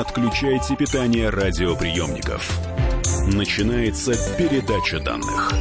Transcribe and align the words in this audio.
отключайте 0.00 0.76
питание 0.76 1.28
радиоприемников. 1.28 2.58
Начинается 3.26 4.12
передача 4.38 4.98
данных. 4.98 5.52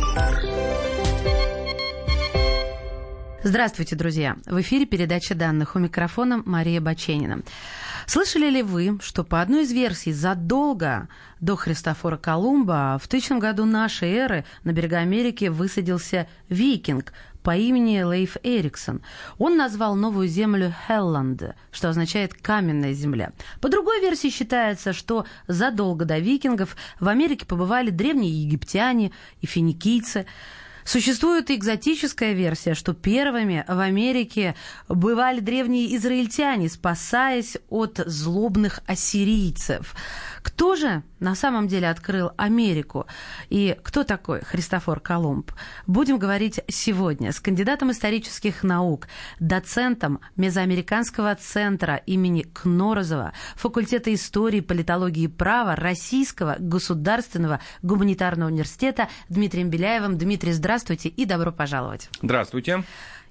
Здравствуйте, 3.43 3.97
друзья! 3.97 4.37
В 4.45 4.61
эфире 4.61 4.85
передача 4.85 5.35
данных. 5.35 5.75
У 5.75 5.79
микрофона 5.79 6.41
Мария 6.45 6.79
Баченина. 6.79 7.41
Слышали 8.05 8.49
ли 8.49 8.63
вы, 8.63 8.97
что 9.01 9.23
по 9.23 9.41
одной 9.41 9.63
из 9.63 9.71
версий 9.71 10.13
задолго 10.13 11.09
до 11.41 11.55
Христофора 11.55 12.17
Колумба 12.17 12.99
в 13.01 13.07
тысячном 13.07 13.39
году 13.39 13.65
нашей 13.65 14.09
эры 14.11 14.45
на 14.63 14.71
берега 14.71 14.97
Америки 14.99 15.45
высадился 15.45 16.27
викинг 16.47 17.13
по 17.43 17.55
имени 17.55 18.01
Лейф 18.01 18.37
Эриксон. 18.43 19.01
Он 19.37 19.57
назвал 19.57 19.95
новую 19.95 20.27
землю 20.27 20.73
Хелланд, 20.87 21.55
что 21.71 21.89
означает 21.89 22.33
«каменная 22.33 22.93
земля». 22.93 23.31
По 23.61 23.69
другой 23.69 24.01
версии 24.01 24.29
считается, 24.29 24.93
что 24.93 25.25
задолго 25.47 26.05
до 26.05 26.19
викингов 26.19 26.75
в 26.99 27.07
Америке 27.07 27.45
побывали 27.45 27.89
древние 27.89 28.43
египтяне 28.43 29.11
и 29.41 29.45
финикийцы– 29.45 30.25
Существует 30.89 31.51
экзотическая 31.51 32.33
версия, 32.33 32.73
что 32.73 32.93
первыми 32.93 33.63
в 33.67 33.77
Америке 33.79 34.55
бывали 34.87 35.39
древние 35.39 35.95
израильтяне, 35.95 36.67
спасаясь 36.67 37.57
от 37.69 37.99
злобных 38.07 38.79
ассирийцев. 38.87 39.93
Кто 40.41 40.75
же 40.75 41.03
на 41.19 41.35
самом 41.35 41.67
деле 41.67 41.89
открыл 41.89 42.31
Америку? 42.37 43.07
И 43.49 43.77
кто 43.83 44.03
такой 44.03 44.41
Христофор 44.41 44.99
Колумб? 44.99 45.51
Будем 45.87 46.17
говорить 46.17 46.59
сегодня 46.67 47.31
с 47.31 47.39
кандидатом 47.39 47.91
исторических 47.91 48.63
наук, 48.63 49.07
доцентом 49.39 50.19
Мезоамериканского 50.35 51.35
центра 51.35 51.95
имени 51.95 52.43
Кнорозова, 52.43 53.33
факультета 53.55 54.13
истории, 54.13 54.61
политологии 54.61 55.23
и 55.23 55.27
права 55.27 55.75
Российского 55.75 56.55
государственного 56.59 57.59
гуманитарного 57.81 58.49
университета 58.49 59.09
Дмитрием 59.29 59.69
Беляевым. 59.69 60.17
Дмитрий, 60.17 60.53
здравствуйте 60.53 61.09
и 61.09 61.25
добро 61.25 61.51
пожаловать. 61.51 62.09
Здравствуйте. 62.21 62.83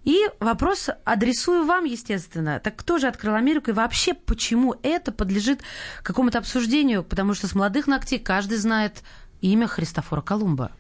И 0.09 0.31
вопрос 0.41 0.89
адресую 1.05 1.67
вам, 1.67 1.85
естественно. 1.85 2.61
Так 2.65 2.77
кто 2.77 2.97
же 2.97 3.09
открыл 3.09 3.35
Америку 3.35 3.73
и 3.73 3.75
вообще 3.75 4.15
почему 4.15 4.75
это 4.83 5.13
подлежит 5.13 5.61
какому-то 6.03 6.39
обсуждению? 6.39 7.05
Потому 7.05 7.35
что 7.35 7.47
с 7.47 7.55
молодых 7.55 7.87
ногтей 7.87 8.19
каждый 8.19 8.57
знает 8.57 9.03
имя 9.43 9.67
Христофора 9.67 10.23
Колумба. 10.23 10.73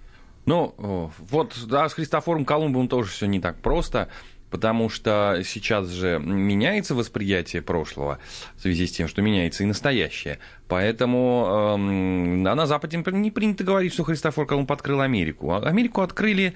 Ну, 0.46 1.12
вот, 1.18 1.58
да, 1.66 1.90
с 1.90 1.92
Христофором 1.92 2.46
Колумбом 2.46 2.88
тоже 2.88 3.10
все 3.10 3.26
не 3.26 3.38
так 3.38 3.60
просто 3.60 4.08
потому 4.50 4.88
что 4.88 5.42
сейчас 5.44 5.88
же 5.88 6.18
меняется 6.18 6.94
восприятие 6.94 7.62
прошлого 7.62 8.18
в 8.56 8.62
связи 8.62 8.86
с 8.86 8.92
тем, 8.92 9.08
что 9.08 9.22
меняется 9.22 9.62
и 9.62 9.66
настоящее. 9.66 10.38
Поэтому 10.68 11.76
э, 11.78 12.48
а 12.48 12.54
на 12.54 12.66
Западе 12.66 13.02
не 13.12 13.30
принято 13.30 13.64
говорить, 13.64 13.92
что 13.92 14.04
Христофор 14.04 14.46
Колумб 14.46 14.70
открыл 14.70 15.00
Америку. 15.00 15.52
А 15.52 15.60
Америку 15.60 16.02
открыли 16.02 16.54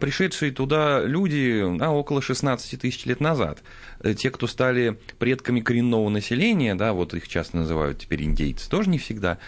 пришедшие 0.00 0.52
туда 0.52 1.02
люди 1.02 1.64
да, 1.78 1.90
около 1.90 2.20
16 2.22 2.80
тысяч 2.80 3.06
лет 3.06 3.20
назад. 3.20 3.62
Э, 4.00 4.14
те, 4.14 4.30
кто 4.30 4.46
стали 4.46 4.98
предками 5.18 5.60
коренного 5.60 6.08
населения, 6.08 6.74
да, 6.74 6.92
вот 6.92 7.14
их 7.14 7.28
часто 7.28 7.56
называют 7.56 7.98
теперь 7.98 8.22
индейцы, 8.22 8.68
тоже 8.68 8.90
не 8.90 8.98
всегда 8.98 9.38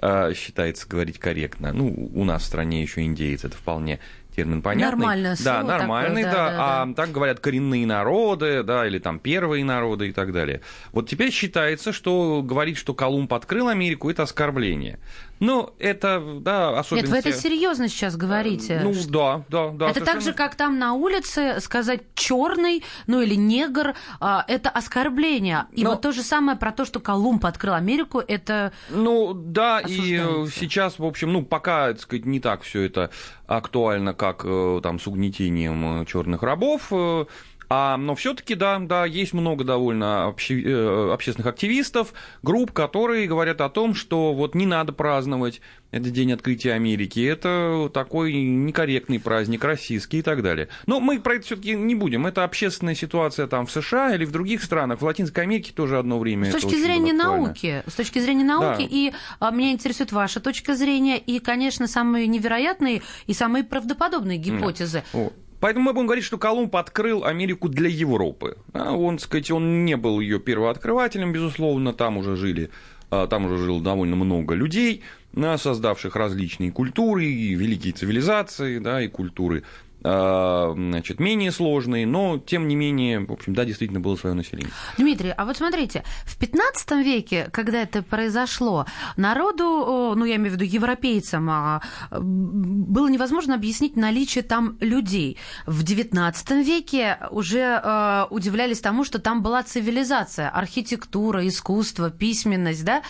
э, 0.00 0.32
считается 0.34 0.88
говорить 0.88 1.18
корректно. 1.18 1.72
Ну, 1.72 2.10
у 2.14 2.24
нас 2.24 2.42
в 2.42 2.46
стране 2.46 2.82
еще 2.82 3.02
индейцы, 3.02 3.46
это 3.46 3.56
вполне 3.56 4.00
термин 4.34 4.62
понятный. 4.62 4.96
Нормальное 4.96 5.36
слово 5.36 5.58
Да, 5.58 5.62
нормальный, 5.62 6.22
такое, 6.22 6.36
да, 6.36 6.50
да, 6.50 6.56
да. 6.56 6.82
А 6.82 6.94
так 6.94 7.12
говорят 7.12 7.40
коренные 7.40 7.86
народы, 7.86 8.62
да, 8.62 8.86
или 8.86 8.98
там 8.98 9.18
первые 9.18 9.64
народы 9.64 10.08
и 10.08 10.12
так 10.12 10.32
далее. 10.32 10.60
Вот 10.92 11.08
теперь 11.08 11.30
считается, 11.30 11.92
что 11.92 12.42
говорить, 12.42 12.76
что 12.76 12.94
Колумб 12.94 13.32
открыл 13.34 13.68
Америку, 13.68 14.10
это 14.10 14.22
оскорбление. 14.22 14.98
Ну, 15.40 15.70
это, 15.78 16.22
да, 16.40 16.78
особенно... 16.78 17.02
Нет, 17.02 17.10
вы 17.10 17.18
это 17.18 17.32
серьезно 17.32 17.88
сейчас 17.88 18.16
говорите. 18.16 18.80
Ну, 18.84 18.92
да, 19.08 19.42
да, 19.48 19.70
да. 19.70 19.86
Это 19.86 20.00
совершенно... 20.00 20.04
так 20.04 20.20
же, 20.20 20.32
как 20.34 20.54
там 20.54 20.78
на 20.78 20.92
улице 20.92 21.60
сказать 21.60 22.02
черный, 22.14 22.84
ну 23.06 23.22
или 23.22 23.34
негр, 23.34 23.94
а, 24.20 24.44
это 24.46 24.68
оскорбление. 24.68 25.66
И 25.72 25.82
Но... 25.82 25.90
вот 25.90 26.02
то 26.02 26.12
же 26.12 26.22
самое 26.22 26.58
про 26.58 26.72
то, 26.72 26.84
что 26.84 27.00
Колумб 27.00 27.46
открыл 27.46 27.72
Америку, 27.72 28.20
это 28.20 28.72
Ну, 28.90 29.32
да, 29.32 29.80
и 29.80 30.18
сейчас, 30.54 30.98
в 30.98 31.04
общем, 31.04 31.32
ну, 31.32 31.42
пока, 31.42 31.88
так 31.88 32.00
сказать, 32.00 32.26
не 32.26 32.38
так 32.38 32.60
все 32.62 32.82
это 32.82 33.10
актуально, 33.46 34.14
как 34.14 34.42
э, 34.44 34.80
там 34.82 35.00
с 35.00 35.06
угнетением 35.06 36.02
э, 36.02 36.06
черных 36.06 36.42
рабов, 36.42 36.88
э, 36.92 37.24
а, 37.72 37.96
но 37.96 38.16
все-таки, 38.16 38.56
да, 38.56 38.80
да, 38.80 39.06
есть 39.06 39.32
много 39.32 39.62
довольно 39.62 40.26
обще, 40.26 40.60
э, 40.60 41.12
общественных 41.12 41.46
активистов, 41.46 42.12
групп, 42.42 42.72
которые 42.72 43.28
говорят 43.28 43.60
о 43.60 43.68
том, 43.68 43.94
что 43.94 44.34
вот 44.34 44.56
не 44.56 44.66
надо 44.66 44.92
праздновать 44.92 45.60
этот 45.92 46.12
день 46.12 46.32
открытия 46.32 46.72
Америки, 46.72 47.24
это 47.24 47.88
такой 47.94 48.32
некорректный 48.32 49.20
праздник, 49.20 49.62
российский 49.62 50.18
и 50.18 50.22
так 50.22 50.42
далее. 50.42 50.68
Но 50.86 50.98
мы 50.98 51.20
про 51.20 51.36
это 51.36 51.46
все-таки 51.46 51.76
не 51.76 51.94
будем. 51.94 52.26
Это 52.26 52.42
общественная 52.42 52.96
ситуация 52.96 53.46
там 53.46 53.66
в 53.66 53.70
США 53.70 54.16
или 54.16 54.24
в 54.24 54.32
других 54.32 54.64
странах, 54.64 55.00
в 55.00 55.04
Латинской 55.04 55.44
Америке 55.44 55.72
тоже 55.72 55.96
одно 55.96 56.18
время. 56.18 56.50
С 56.50 56.54
точки 56.60 56.74
зрения 56.74 57.12
науки, 57.12 57.84
с 57.86 57.94
точки 57.94 58.18
зрения 58.18 58.44
науки, 58.44 58.82
да. 58.82 58.88
и 58.90 59.12
а, 59.38 59.52
меня 59.52 59.70
интересует 59.70 60.10
ваша 60.10 60.40
точка 60.40 60.74
зрения, 60.74 61.18
и, 61.18 61.38
конечно, 61.38 61.86
самые 61.86 62.26
невероятные 62.26 63.02
и 63.28 63.32
самые 63.32 63.62
правдоподобные 63.62 64.38
гипотезы. 64.38 65.04
Нет. 65.12 65.32
Поэтому 65.60 65.84
мы 65.84 65.92
будем 65.92 66.06
говорить, 66.06 66.24
что 66.24 66.38
Колумб 66.38 66.74
открыл 66.74 67.24
Америку 67.24 67.68
для 67.68 67.88
Европы. 67.88 68.56
Он, 68.72 69.18
так 69.18 69.24
сказать, 69.24 69.50
он 69.50 69.84
не 69.84 69.96
был 69.96 70.20
ее 70.20 70.40
первооткрывателем, 70.40 71.32
безусловно, 71.32 71.92
там 71.92 72.16
уже 72.16 72.36
жили 72.36 72.70
а, 73.10 73.26
там 73.26 73.46
уже 73.46 73.56
жило 73.56 73.80
довольно 73.82 74.16
много 74.16 74.54
людей, 74.54 75.02
создавших 75.34 76.16
различные 76.16 76.70
культуры, 76.70 77.24
и 77.24 77.54
великие 77.54 77.92
цивилизации, 77.92 78.78
да, 78.78 79.02
и 79.02 79.08
культуры 79.08 79.62
а, 79.62 79.89
значит, 80.02 81.20
менее 81.20 81.52
сложные, 81.52 82.06
но, 82.06 82.38
тем 82.38 82.68
не 82.68 82.76
менее, 82.76 83.20
в 83.20 83.32
общем, 83.32 83.54
да, 83.54 83.64
действительно 83.64 84.00
было 84.00 84.16
свое 84.16 84.34
население. 84.34 84.72
Дмитрий, 84.96 85.30
а 85.30 85.44
вот 85.44 85.56
смотрите, 85.56 86.04
в 86.24 86.38
15 86.38 86.90
веке, 87.04 87.48
когда 87.52 87.82
это 87.82 88.02
произошло, 88.02 88.86
народу, 89.16 90.14
ну, 90.16 90.24
я 90.24 90.36
имею 90.36 90.52
в 90.52 90.54
виду 90.54 90.64
европейцам, 90.64 91.48
а, 91.50 91.82
было 92.10 93.08
невозможно 93.08 93.54
объяснить 93.54 93.96
наличие 93.96 94.42
там 94.42 94.76
людей. 94.80 95.36
В 95.66 95.82
19 95.82 96.50
веке 96.66 97.18
уже 97.30 97.80
а, 97.82 98.26
удивлялись 98.30 98.80
тому, 98.80 99.04
что 99.04 99.18
там 99.18 99.42
была 99.42 99.62
цивилизация, 99.62 100.48
архитектура, 100.48 101.46
искусство, 101.46 102.10
письменность, 102.10 102.84
да? 102.84 103.02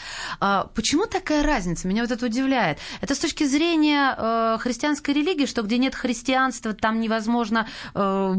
Почему 0.75 1.07
такая 1.07 1.43
разница? 1.43 1.89
Меня 1.89 2.03
вот 2.03 2.11
это 2.11 2.27
удивляет. 2.27 2.79
Это 3.01 3.15
с 3.15 3.19
точки 3.19 3.45
зрения 3.45 4.59
христианской 4.59 5.15
религии, 5.15 5.47
что 5.47 5.63
где 5.63 5.79
нет 5.79 5.95
христианства, 5.95 6.73
там 6.81 7.01
невозможно 7.01 7.67
э, 7.95 8.35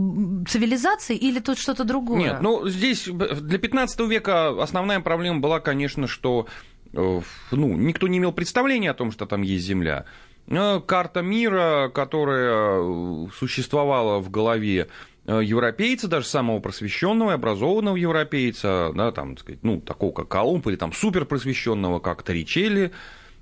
цивилизации 0.47 1.16
или 1.16 1.40
тут 1.40 1.57
что-то 1.57 1.84
другое? 1.84 2.19
Нет, 2.19 2.41
ну 2.41 2.68
здесь 2.68 3.07
для 3.07 3.57
15 3.57 4.00
века 4.02 4.62
основная 4.62 5.00
проблема 5.00 5.40
была, 5.40 5.59
конечно, 5.59 6.07
что 6.07 6.47
э, 6.94 7.22
ну, 7.52 7.75
никто 7.75 8.07
не 8.07 8.18
имел 8.18 8.31
представления 8.31 8.91
о 8.91 8.94
том, 8.94 9.12
что 9.12 9.25
там 9.25 9.41
есть 9.41 9.66
Земля. 9.66 10.06
Э, 10.47 10.81
карта 10.85 11.22
мира, 11.22 11.90
которая 11.94 12.81
э, 12.81 13.28
существовала 13.38 14.19
в 14.19 14.29
голове 14.29 14.88
европейца, 15.28 16.08
даже 16.08 16.25
самого 16.25 16.59
просвещенного 16.59 17.31
и 17.31 17.34
образованного 17.35 17.96
европейца, 17.96 18.91
да, 18.96 19.12
там, 19.12 19.35
так 19.35 19.41
сказать, 19.41 19.59
ну, 19.62 19.79
такого 19.79 20.12
как 20.12 20.28
Колумб, 20.28 20.66
или 20.66 20.75
там 20.75 20.91
суперпросвещенного, 20.94 22.00
как 22.00 22.23
Торричелли, 22.23 22.91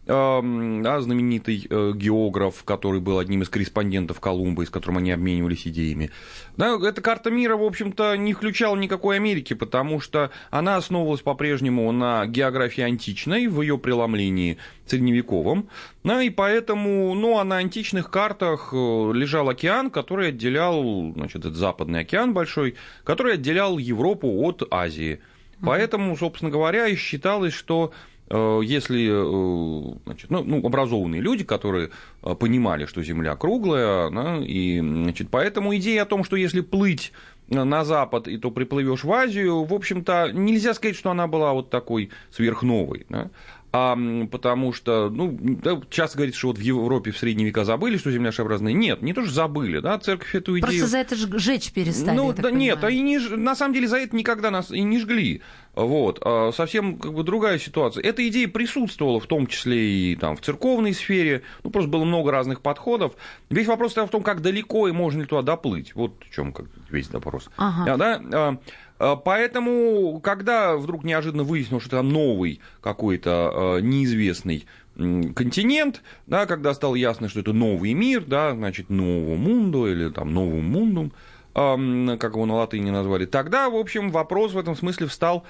да, 0.10 1.02
знаменитый 1.02 1.68
э, 1.70 1.92
географ, 1.96 2.64
который 2.64 3.00
был 3.00 3.20
одним 3.20 3.44
из 3.44 3.50
корреспондентов 3.50 4.20
Колумба, 4.20 4.66
с 4.66 4.70
которым 4.72 4.98
они 4.98 5.12
обменивались 5.12 5.68
идеями. 5.68 6.10
Да, 6.58 6.78
эта 6.84 7.02
карта 7.02 7.30
мира, 7.30 7.56
в 7.56 7.64
общем-то, 7.64 8.16
не 8.18 8.34
включала 8.34 8.76
никакой 8.76 9.18
Америки, 9.18 9.54
потому 9.54 10.00
что 10.00 10.32
она 10.50 10.78
основывалась 10.78 11.22
по-прежнему 11.22 11.92
на 11.92 12.26
географии 12.26 12.82
античной, 12.82 13.48
в 13.48 13.62
ее 13.62 13.78
преломлении 13.78 14.58
средневековом, 14.88 15.70
да, 16.04 16.24
и 16.24 16.32
поэтому, 16.32 17.14
ну, 17.14 17.38
а 17.38 17.44
на 17.44 17.58
античных 17.58 18.10
картах 18.10 18.70
э, 18.74 18.76
лежал 19.14 19.48
океан, 19.50 19.92
который 19.92 20.30
отделял, 20.30 21.14
значит, 21.14 21.42
этот 21.42 21.56
западный 21.56 22.00
океан 22.00 22.34
большой, 22.34 22.76
который 23.04 23.36
отделял 23.36 23.78
Европу 23.78 24.28
от 24.44 24.64
Азии. 24.72 25.20
Поэтому, 25.62 26.16
собственно 26.16 26.50
говоря, 26.50 26.88
и 26.88 26.96
считалось, 26.96 27.54
что 27.54 27.92
если 28.32 29.10
э, 29.10 29.98
значит, 30.06 30.30
ну, 30.30 30.44
ну, 30.44 30.66
образованные 30.66 31.22
люди, 31.22 31.44
которые 31.44 31.90
э, 32.24 32.36
понимали, 32.36 32.86
что 32.86 33.02
Земля 33.02 33.36
круглая, 33.36 34.10
да, 34.12 34.38
и 34.38 34.80
значит, 34.80 35.30
поэтому 35.32 35.76
идея 35.76 36.04
о 36.04 36.06
том, 36.06 36.24
что 36.24 36.36
если 36.36 36.62
плыть 36.62 37.12
на 37.50 37.84
запад, 37.84 38.28
и 38.28 38.38
то 38.38 38.52
приплывешь 38.52 39.04
в 39.04 39.12
Азию, 39.12 39.64
в 39.64 39.74
общем-то, 39.74 40.32
нельзя 40.34 40.74
сказать, 40.74 40.96
что 40.96 41.10
она 41.12 41.28
была 41.28 41.54
вот 41.54 41.70
такой 41.70 42.12
сверхновой. 42.32 43.06
Да? 43.10 43.30
А, 43.72 43.96
потому 44.32 44.74
что, 44.74 45.10
ну, 45.10 45.38
да, 45.40 45.80
часто 45.90 46.18
говорится, 46.18 46.40
что 46.40 46.48
вот 46.48 46.58
в 46.58 46.62
Европе 46.62 47.12
в 47.12 47.18
средние 47.18 47.48
века 47.48 47.66
забыли, 47.66 47.98
что 47.98 48.12
Земля 48.12 48.32
шарообразная. 48.32 48.74
Нет, 48.74 49.02
не 49.02 49.14
то, 49.14 49.24
что 49.24 49.32
забыли, 49.32 49.80
да, 49.80 50.00
церковь 50.00 50.34
эту 50.34 50.54
идею... 50.54 50.64
Просто 50.64 50.88
за 50.88 50.98
это 50.98 51.16
жечь 51.16 51.72
перестали, 51.72 52.16
Ну, 52.16 52.34
да 52.34 52.50
нет, 52.50 52.84
а 52.84 52.90
и 52.90 53.00
не, 53.02 53.20
на 53.20 53.56
самом 53.56 53.74
деле 53.74 53.88
за 53.88 53.98
это 53.98 54.16
никогда 54.16 54.50
нас 54.50 54.72
и 54.72 54.82
не 54.82 55.00
жгли. 55.00 55.42
Вот, 55.76 56.20
а 56.26 56.52
совсем 56.52 56.98
как 56.98 57.14
бы 57.14 57.24
другая 57.24 57.60
ситуация. 57.60 58.04
Эта 58.04 58.28
идея 58.28 58.48
присутствовала 58.48 59.20
в 59.20 59.28
том 59.28 59.46
числе 59.46 59.78
и 60.12 60.16
там, 60.16 60.36
в 60.36 60.42
церковной 60.42 60.94
сфере, 60.94 61.44
ну, 61.64 61.70
просто 61.70 61.90
было 61.90 62.04
много 62.04 62.32
разных 62.32 62.62
подходов. 62.62 63.14
Весь 63.50 63.68
вопрос 63.68 63.96
в 63.96 64.08
том, 64.08 64.24
как 64.24 64.42
далеко 64.42 64.88
и 64.88 64.92
можно 64.92 65.22
ли 65.22 65.28
туда 65.28 65.44
доплыть. 65.44 65.94
Вот 65.94 66.24
в 66.28 66.34
чем 66.34 66.56
весь 66.90 67.10
вопрос. 67.12 67.50
Ага. 67.58 67.98
Да, 67.98 68.18
да? 68.18 68.58
А, 69.00 69.16
поэтому, 69.16 70.20
когда 70.22 70.76
вдруг 70.76 71.04
неожиданно 71.04 71.44
выяснилось, 71.44 71.84
что 71.84 71.98
там 71.98 72.10
новый 72.10 72.60
какой-то 72.82 73.32
а, 73.32 73.80
неизвестный 73.80 74.66
континент, 74.96 76.04
да, 76.28 76.46
когда 76.46 76.74
стало 76.74 76.96
ясно, 76.96 77.30
что 77.30 77.40
это 77.40 77.54
новый 77.54 77.94
мир, 77.94 78.26
да, 78.26 78.54
значит, 78.54 78.90
новому 78.90 79.38
мунду 79.38 79.88
или 79.88 80.10
там 80.10 80.34
новому 80.34 80.62
мундум, 80.62 81.14
как 81.54 82.34
его 82.34 82.46
на 82.46 82.56
латыни 82.56 82.90
назвали, 82.90 83.26
тогда, 83.26 83.70
в 83.70 83.76
общем, 83.76 84.12
вопрос 84.12 84.52
в 84.52 84.58
этом 84.58 84.76
смысле 84.76 85.08
встал 85.08 85.46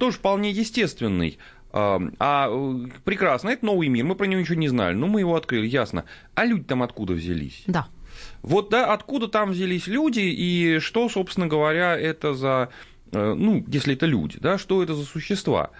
тоже 0.00 0.16
вполне 0.16 0.50
естественный. 0.50 1.38
А 1.72 2.50
прекрасно, 3.04 3.50
это 3.50 3.64
новый 3.64 3.86
мир, 3.86 4.04
мы 4.04 4.16
про 4.16 4.24
него 4.26 4.40
ничего 4.40 4.56
не 4.56 4.68
знали, 4.68 4.96
но 4.96 5.06
мы 5.06 5.20
его 5.20 5.36
открыли, 5.36 5.66
ясно. 5.66 6.04
А 6.34 6.44
люди 6.44 6.64
там 6.64 6.82
откуда 6.82 7.12
взялись? 7.12 7.62
Да. 7.68 7.86
Вот 8.42 8.70
да, 8.70 8.92
откуда 8.92 9.28
там 9.28 9.50
взялись 9.50 9.86
люди 9.86 10.20
и 10.20 10.78
что, 10.80 11.08
собственно 11.08 11.46
говоря, 11.46 11.96
это 11.96 12.34
за, 12.34 12.70
э, 13.12 13.34
ну, 13.34 13.64
если 13.68 13.94
это 13.94 14.06
люди, 14.06 14.38
да, 14.40 14.58
что 14.58 14.82
это 14.82 14.94
за 14.94 15.04
существа? 15.04 15.70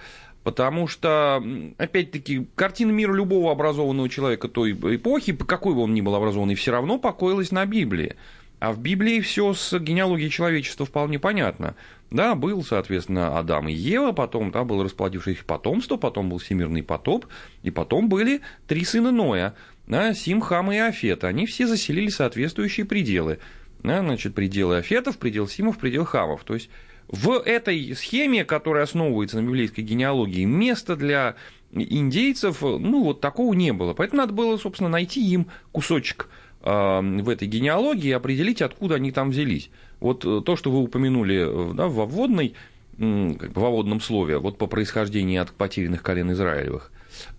Потому 0.42 0.88
что, 0.88 1.42
опять-таки, 1.76 2.46
картина 2.54 2.90
мира 2.90 3.12
любого 3.12 3.52
образованного 3.52 4.08
человека 4.08 4.48
той 4.48 4.72
эпохи, 4.72 5.34
какой 5.34 5.74
бы 5.74 5.82
он 5.82 5.92
ни 5.94 6.00
был 6.00 6.14
образованный, 6.14 6.54
все 6.54 6.70
равно 6.70 6.98
покоилась 6.98 7.50
на 7.50 7.66
Библии. 7.66 8.16
А 8.60 8.72
в 8.72 8.80
Библии 8.80 9.20
все 9.20 9.54
с 9.54 9.78
генеалогией 9.78 10.30
человечества 10.30 10.84
вполне 10.84 11.18
понятно. 11.18 11.76
Да, 12.10 12.34
был, 12.34 12.64
соответственно, 12.64 13.38
Адам 13.38 13.68
и 13.68 13.72
Ева, 13.72 14.12
потом 14.12 14.50
да, 14.50 14.64
было 14.64 14.84
расплодившееся 14.84 15.44
потомство, 15.44 15.96
потом 15.96 16.30
был 16.30 16.38
всемирный 16.38 16.82
потоп, 16.82 17.26
и 17.62 17.70
потом 17.70 18.08
были 18.08 18.40
три 18.66 18.84
сына 18.84 19.12
Ноя, 19.12 19.54
да, 19.86 20.14
Сим, 20.14 20.40
Хам 20.40 20.72
и 20.72 20.78
Афет. 20.78 21.24
Они 21.24 21.46
все 21.46 21.66
заселили 21.66 22.08
соответствующие 22.08 22.86
пределы. 22.86 23.38
Да, 23.82 24.00
значит, 24.00 24.34
пределы 24.34 24.78
Афетов, 24.78 25.18
предел 25.18 25.46
Симов, 25.46 25.78
предел 25.78 26.04
Хамов. 26.04 26.42
То 26.44 26.54
есть 26.54 26.68
в 27.06 27.40
этой 27.44 27.94
схеме, 27.94 28.44
которая 28.44 28.84
основывается 28.84 29.40
на 29.40 29.46
библейской 29.46 29.82
генеалогии, 29.82 30.44
места 30.44 30.96
для 30.96 31.36
индейцев, 31.72 32.62
ну, 32.62 33.04
вот 33.04 33.20
такого 33.20 33.54
не 33.54 33.72
было. 33.72 33.94
Поэтому 33.94 34.22
надо 34.22 34.32
было, 34.32 34.56
собственно, 34.56 34.88
найти 34.90 35.24
им 35.24 35.46
кусочек 35.70 36.28
в 36.68 37.28
этой 37.28 37.48
генеалогии 37.48 38.10
определить, 38.10 38.62
откуда 38.62 38.96
они 38.96 39.12
там 39.12 39.30
взялись. 39.30 39.70
Вот 40.00 40.24
э, 40.24 40.42
то, 40.44 40.56
что 40.56 40.70
вы 40.70 40.78
упомянули 40.80 41.70
э, 41.70 41.74
да, 41.74 41.88
во 41.88 42.06
вводной, 42.06 42.54
как 42.98 43.52
бы 43.52 43.60
во 43.60 43.70
вводном 43.70 44.00
слове, 44.00 44.38
вот 44.38 44.58
по 44.58 44.66
происхождению 44.66 45.42
от 45.42 45.50
потерянных 45.52 46.02
колен 46.02 46.32
Израилевых, 46.32 46.90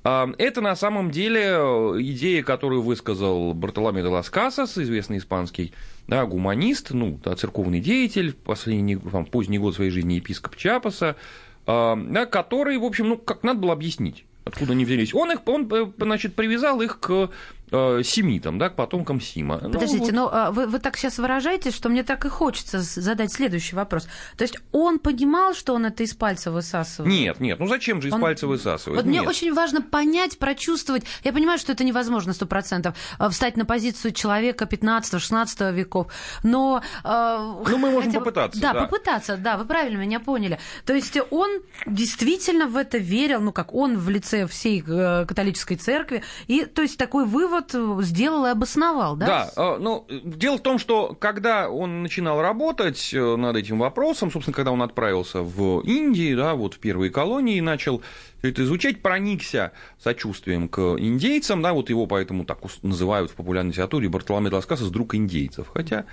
а, 0.03 0.29
это 0.37 0.61
на 0.61 0.75
самом 0.75 1.11
деле 1.11 1.41
э, 1.43 1.95
идея, 1.99 2.43
которую 2.43 2.81
высказал 2.81 3.53
Бартоломе 3.53 4.01
де 4.01 4.07
лас 4.07 4.29
Касас, 4.29 4.77
известный 4.77 5.17
испанский 5.17 5.73
да, 6.07 6.25
гуманист, 6.25 6.91
ну, 6.91 7.19
да, 7.23 7.35
церковный 7.35 7.79
деятель, 7.79 8.33
последний, 8.33 8.97
там, 8.97 9.25
поздний 9.25 9.59
год 9.59 9.75
своей 9.75 9.91
жизни 9.91 10.15
епископ 10.15 10.55
Чапаса, 10.55 11.15
а, 11.65 11.95
да, 11.95 12.25
который, 12.25 12.77
в 12.77 12.83
общем, 12.83 13.09
ну, 13.09 13.17
как 13.17 13.43
надо 13.43 13.59
было 13.59 13.73
объяснить 13.73 14.25
откуда 14.45 14.73
они 14.73 14.83
взялись. 14.83 15.13
Он 15.13 15.31
их, 15.31 15.47
он, 15.47 15.71
значит, 15.97 16.35
привязал 16.35 16.81
их 16.81 16.99
к 16.99 17.29
Э, 17.71 18.01
семитам, 18.03 18.57
да, 18.57 18.69
к 18.69 18.75
потомкам 18.75 19.21
Сима. 19.21 19.59
Ну, 19.61 19.71
Подождите, 19.71 20.11
ну, 20.11 20.23
вот... 20.23 20.33
но 20.33 20.51
вы, 20.51 20.65
вы 20.65 20.79
так 20.79 20.97
сейчас 20.97 21.19
выражаете, 21.19 21.69
что 21.69 21.89
мне 21.89 22.03
так 22.03 22.25
и 22.25 22.29
хочется 22.29 22.79
задать 22.79 23.31
следующий 23.31 23.75
вопрос. 23.75 24.07
То 24.37 24.43
есть 24.43 24.57
он 24.71 24.97
понимал, 24.97 25.53
что 25.53 25.75
он 25.75 25.85
это 25.85 26.01
из 26.01 26.15
пальца 26.15 26.51
высасывает? 26.51 27.13
Нет, 27.13 27.39
нет, 27.39 27.59
ну 27.59 27.67
зачем 27.67 28.01
же 28.01 28.07
из 28.07 28.13
он... 28.13 28.21
пальца 28.21 28.47
высасывать? 28.47 28.97
Вот 28.97 29.05
нет. 29.05 29.21
мне 29.21 29.29
очень 29.29 29.53
важно 29.53 29.83
понять, 29.83 30.39
прочувствовать. 30.39 31.03
Я 31.23 31.31
понимаю, 31.31 31.59
что 31.59 31.71
это 31.71 31.83
невозможно 31.83 32.33
сто 32.33 32.47
процентов 32.47 32.95
э, 33.19 33.29
встать 33.29 33.55
на 33.55 33.65
позицию 33.65 34.13
человека 34.13 34.65
15-16 34.65 35.71
веков, 35.73 36.11
но... 36.41 36.81
Э, 37.03 37.37
ну, 37.69 37.77
мы 37.77 37.91
можем 37.91 38.11
хотя... 38.11 38.19
попытаться. 38.19 38.59
Да, 38.59 38.73
да, 38.73 38.85
попытаться, 38.85 39.37
да, 39.37 39.57
вы 39.57 39.65
правильно 39.65 40.01
меня 40.01 40.19
поняли. 40.19 40.59
То 40.85 40.93
есть 40.93 41.19
он 41.29 41.61
действительно 41.85 42.65
в 42.65 42.77
это 42.77 42.97
верил, 42.97 43.41
ну, 43.41 43.51
как 43.51 43.75
он 43.75 43.97
в 43.97 44.09
лице 44.09 44.47
всей 44.47 44.81
католической 44.81 45.75
церкви, 45.75 46.23
и 46.47 46.65
то 46.65 46.81
есть 46.81 46.97
такой 46.97 47.25
вывод 47.25 47.58
вот 47.59 48.03
сделал 48.05 48.45
и 48.45 48.49
обосновал, 48.49 49.15
да? 49.15 49.25
Да, 49.25 49.51
э, 49.55 49.77
ну, 49.79 50.05
дело 50.09 50.57
в 50.57 50.61
том, 50.61 50.79
что 50.79 51.15
когда 51.19 51.69
он 51.69 52.03
начинал 52.03 52.41
работать 52.41 53.13
э, 53.13 53.35
над 53.35 53.55
этим 53.55 53.79
вопросом, 53.79 54.31
собственно, 54.31 54.55
когда 54.55 54.71
он 54.71 54.81
отправился 54.81 55.41
в 55.41 55.81
Индию, 55.81 56.37
да, 56.37 56.55
вот 56.55 56.75
в 56.75 56.79
первые 56.79 57.11
колонии, 57.11 57.59
начал 57.59 58.01
это 58.41 58.63
изучать, 58.63 59.01
проникся 59.01 59.71
сочувствием 59.99 60.69
к 60.69 60.79
индейцам, 60.97 61.61
да, 61.61 61.73
вот 61.73 61.89
его 61.89 62.05
поэтому 62.05 62.45
так 62.45 62.59
называют 62.81 63.31
в 63.31 63.35
популярной 63.35 63.71
литературе 63.71 64.09
Бартоломе 64.09 64.49
Ласкасас 64.49 64.89
друг 64.89 65.15
индейцев, 65.15 65.67
хотя 65.73 66.05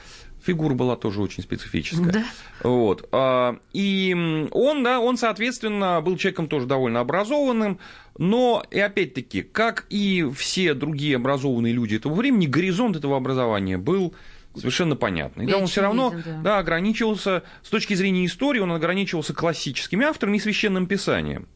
фигура 0.46 0.74
была 0.74 0.96
тоже 0.96 1.20
очень 1.20 1.42
специфическая. 1.42 2.12
Да. 2.12 2.24
Вот. 2.62 3.08
А, 3.12 3.58
и 3.72 4.48
он, 4.52 4.82
да, 4.82 5.00
он, 5.00 5.16
соответственно, 5.18 6.00
был 6.00 6.16
человеком 6.16 6.48
тоже 6.48 6.66
довольно 6.66 7.00
образованным, 7.00 7.78
но, 8.18 8.64
и 8.70 8.78
опять-таки, 8.78 9.42
как 9.42 9.86
и 9.90 10.26
все 10.34 10.74
другие 10.74 11.16
образованные 11.16 11.72
люди 11.72 11.96
этого 11.96 12.14
времени, 12.14 12.46
горизонт 12.46 12.96
этого 12.96 13.16
образования 13.16 13.76
был 13.76 14.14
совершенно 14.54 14.96
понятный. 14.96 15.44
И 15.44 15.48
да, 15.48 15.58
он 15.58 15.66
все 15.66 15.82
равно 15.82 16.14
да. 16.24 16.40
Да, 16.42 16.58
ограничивался, 16.58 17.42
с 17.62 17.68
точки 17.68 17.94
зрения 17.94 18.24
истории, 18.24 18.60
он 18.60 18.72
ограничивался 18.72 19.34
классическими 19.34 20.06
авторами 20.06 20.38
и 20.38 20.40
священным 20.40 20.86
писанием. 20.86 21.46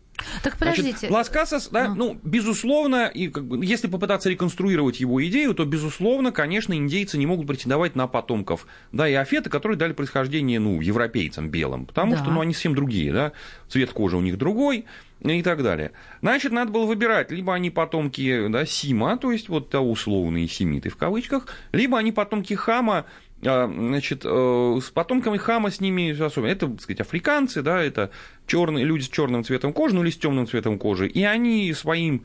Так 0.43 0.57
подождите. 0.57 0.91
Значит, 0.91 1.11
Лас 1.11 1.29
Касас, 1.29 1.69
да, 1.69 1.87
а. 1.87 1.95
ну, 1.95 2.19
безусловно, 2.23 3.07
и 3.07 3.29
как 3.29 3.47
бы, 3.47 3.65
если 3.65 3.89
попытаться 3.89 4.29
реконструировать 4.29 5.01
его 5.01 5.25
идею, 5.27 5.55
то, 5.55 5.65
безусловно, 5.65 6.33
конечно, 6.33 6.75
индейцы 6.75 7.19
не 7.19 7.27
могут 7.27 7.47
претендовать 7.47 7.97
на 7.97 8.07
потомков, 8.07 8.67
да, 8.93 9.09
и 9.09 9.15
афеты, 9.15 9.51
которые 9.51 9.79
дали 9.79 9.93
происхождение, 9.93 10.61
ну, 10.61 10.81
европейцам 10.81 11.51
белым, 11.51 11.87
потому 11.87 12.13
да. 12.13 12.23
что, 12.23 12.31
ну, 12.31 12.41
они 12.41 12.55
совсем 12.55 12.75
другие, 12.75 13.13
да, 13.13 13.33
цвет 13.69 13.91
кожи 13.93 14.17
у 14.17 14.21
них 14.21 14.39
другой, 14.39 14.87
и 15.23 15.43
так 15.43 15.63
далее. 15.63 15.93
Значит, 16.23 16.53
надо 16.53 16.73
было 16.73 16.87
выбирать, 16.87 17.31
либо 17.31 17.55
они 17.55 17.71
потомки 17.71 18.49
да, 18.49 18.65
Сима, 18.65 19.19
то 19.19 19.31
есть 19.33 19.49
вот 19.49 19.75
условные 19.75 20.49
семиты 20.49 20.89
в 20.89 20.97
кавычках, 20.97 21.47
либо 21.73 21.99
они 21.99 22.11
потомки 22.11 22.55
Хама, 22.55 23.05
значит, 23.43 24.23
э, 24.25 24.79
с 24.83 24.91
потомками 24.91 25.39
Хама 25.39 25.71
с 25.71 25.81
ними 25.81 26.11
особенно. 26.11 26.51
Это, 26.51 26.69
так 26.69 26.81
сказать, 26.83 27.01
африканцы, 27.01 27.63
да, 27.63 27.83
это 27.83 28.11
черные, 28.47 28.85
люди 28.85 29.03
с 29.03 29.09
черным 29.09 29.45
цветом 29.45 29.73
кожи, 29.73 29.95
ну 29.95 30.03
или 30.03 30.11
с 30.11 30.17
темным 30.17 30.47
цветом 30.47 30.79
кожи. 30.79 31.09
И 31.09 31.23
они 31.25 31.73
своим 31.73 32.25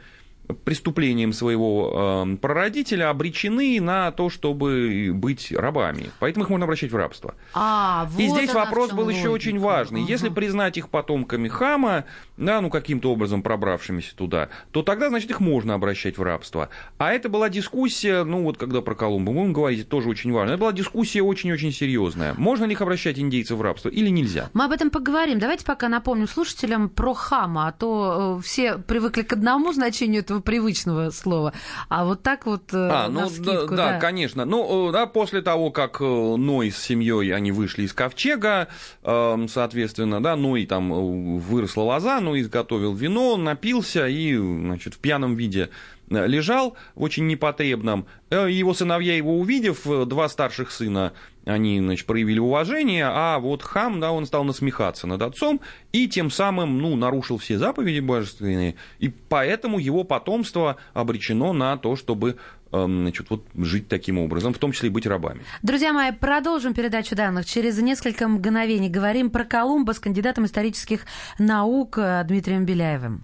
преступлением 0.64 1.34
своего 1.34 2.26
э, 2.26 2.36
прародителя 2.38 3.10
обречены 3.10 3.80
на 3.82 4.12
то, 4.12 4.30
чтобы 4.30 5.12
быть 5.14 5.52
рабами. 5.52 6.10
Поэтому 6.20 6.46
их 6.46 6.50
можно 6.50 6.66
обращать 6.66 6.92
в 6.92 6.96
рабство. 6.96 7.36
А, 7.54 8.08
вот 8.12 8.20
И 8.20 8.28
здесь 8.28 8.54
вопрос 8.54 8.92
был 8.92 9.06
логика. 9.06 9.20
еще 9.20 9.30
очень 9.30 9.60
важный. 9.60 10.02
Угу. 10.02 10.10
Если 10.10 10.30
признать 10.30 10.78
их 10.78 10.90
потомками 10.90 11.48
Хама, 11.48 12.06
да, 12.38 12.62
ну 12.62 12.70
каким-то 12.70 13.12
образом 13.12 13.42
пробравшимися 13.42 14.16
туда, 14.16 14.50
то 14.72 14.84
тогда, 14.84 15.10
значит, 15.10 15.30
их 15.30 15.40
можно 15.40 15.74
обращать 15.74 16.18
в 16.18 16.24
рабство. 16.24 16.70
А 16.98 17.12
это 17.14 17.30
была 17.30 17.50
дискуссия, 17.50 18.24
ну 18.24 18.44
вот 18.44 18.58
когда 18.58 18.82
про 18.82 18.96
Колумба 18.96 19.32
будем 19.32 19.54
говорить, 19.54 19.88
тоже 19.90 20.10
очень 20.10 20.32
важно. 20.32 20.54
Это 20.54 20.62
была 20.62 20.74
дискуссия 20.74 21.22
очень-очень 21.22 21.72
серьезная. 21.72 22.34
Можно 22.38 22.66
ли 22.66 22.74
их 22.74 22.82
обращать 22.82 23.20
индейцев 23.20 23.58
в 23.58 23.62
рабство 23.62 23.90
или 23.90 24.10
нельзя? 24.10 24.50
Мы 24.54 24.66
об 24.66 24.72
этом 24.72 24.90
поговорим. 24.90 25.40
Давайте 25.40 25.66
пока 25.66 25.90
напомню 25.90 26.28
слушателям 26.28 26.90
про 26.90 27.14
Хама, 27.14 27.68
а 27.68 27.72
то 27.72 28.38
э, 28.40 28.42
все 28.44 28.78
привыкли 28.78 29.22
к 29.22 29.34
одному 29.34 29.74
значению 29.74 30.22
этого 30.22 30.35
этого 30.36 30.42
привычного 30.42 31.10
слова. 31.10 31.54
А 31.90 32.06
вот 32.06 32.22
так 32.22 32.46
вот 32.46 32.74
э, 32.74 32.90
а, 32.92 33.10
ну, 33.10 33.30
скидку, 33.30 33.76
да, 33.76 33.94
да, 33.94 34.00
конечно. 34.00 34.46
Ну, 34.46 34.90
э, 34.90 34.92
да, 34.92 35.06
после 35.06 35.42
того, 35.42 35.72
как 35.72 36.02
э, 36.02 36.06
Ной 36.06 36.72
с 36.72 36.78
семьей 36.78 37.34
они 37.34 37.52
вышли 37.52 37.84
из 37.84 37.94
ковчега, 37.94 38.68
эм, 39.04 39.48
соответственно, 39.48 40.22
да, 40.22 40.36
Ной 40.36 40.66
там 40.66 41.40
выросла 41.40 41.84
лоза, 41.84 42.20
Ной 42.20 42.42
изготовил 42.42 42.94
вино, 42.94 43.38
напился 43.38 44.08
и, 44.08 44.36
значит, 44.36 44.96
в 44.96 45.00
пьяном 45.00 45.36
виде 45.36 45.70
лежал 46.10 46.76
в 46.96 47.04
очень 47.04 47.28
непотребном. 47.28 48.06
Его 48.30 48.74
сыновья 48.74 49.16
его 49.16 49.40
увидев, 49.40 49.86
два 50.08 50.30
старших 50.30 50.72
сына 50.72 51.14
они 51.46 51.80
значит, 51.80 52.06
проявили 52.06 52.40
уважение, 52.40 53.06
а 53.08 53.40
вот 53.40 53.62
хам, 53.62 54.00
да, 54.00 54.12
он 54.12 54.26
стал 54.26 54.44
насмехаться 54.44 55.08
над 55.08 55.22
отцом 55.22 55.62
и 55.92 56.08
тем 56.08 56.32
самым, 56.32 56.80
ну, 56.80 56.96
нарушил 56.96 57.38
все 57.38 57.58
заповеди 57.58 58.00
божественные, 58.00 58.76
и 59.00 59.10
поэтому 59.10 59.80
его 59.80 60.04
потомство 60.04 60.78
обречено 60.94 61.54
на 61.54 61.78
то, 61.78 61.96
чтобы 61.96 62.38
эм, 62.72 63.02
значит, 63.02 63.30
вот 63.30 63.46
жить 63.56 63.88
таким 63.88 64.18
образом, 64.18 64.54
в 64.54 64.58
том 64.58 64.72
числе 64.72 64.90
и 64.90 64.92
быть 64.92 65.06
рабами. 65.06 65.42
Друзья 65.62 65.94
мои, 65.94 66.12
продолжим 66.12 66.74
передачу 66.74 67.16
данных. 67.16 67.46
Через 67.46 67.78
несколько 67.80 68.28
мгновений 68.28 68.90
говорим 68.90 69.30
про 69.30 69.46
Колумба 69.46 69.92
с 69.92 70.00
кандидатом 70.00 70.46
исторических 70.46 71.02
наук 71.38 71.98
э, 71.98 72.24
Дмитрием 72.28 72.66
Беляевым. 72.66 73.24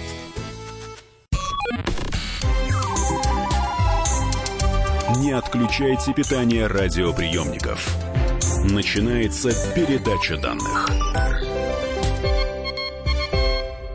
Отключайте 5.31 6.13
питание 6.13 6.67
радиоприемников. 6.67 7.95
Начинается 8.69 9.49
передача 9.73 10.37
данных. 10.37 10.89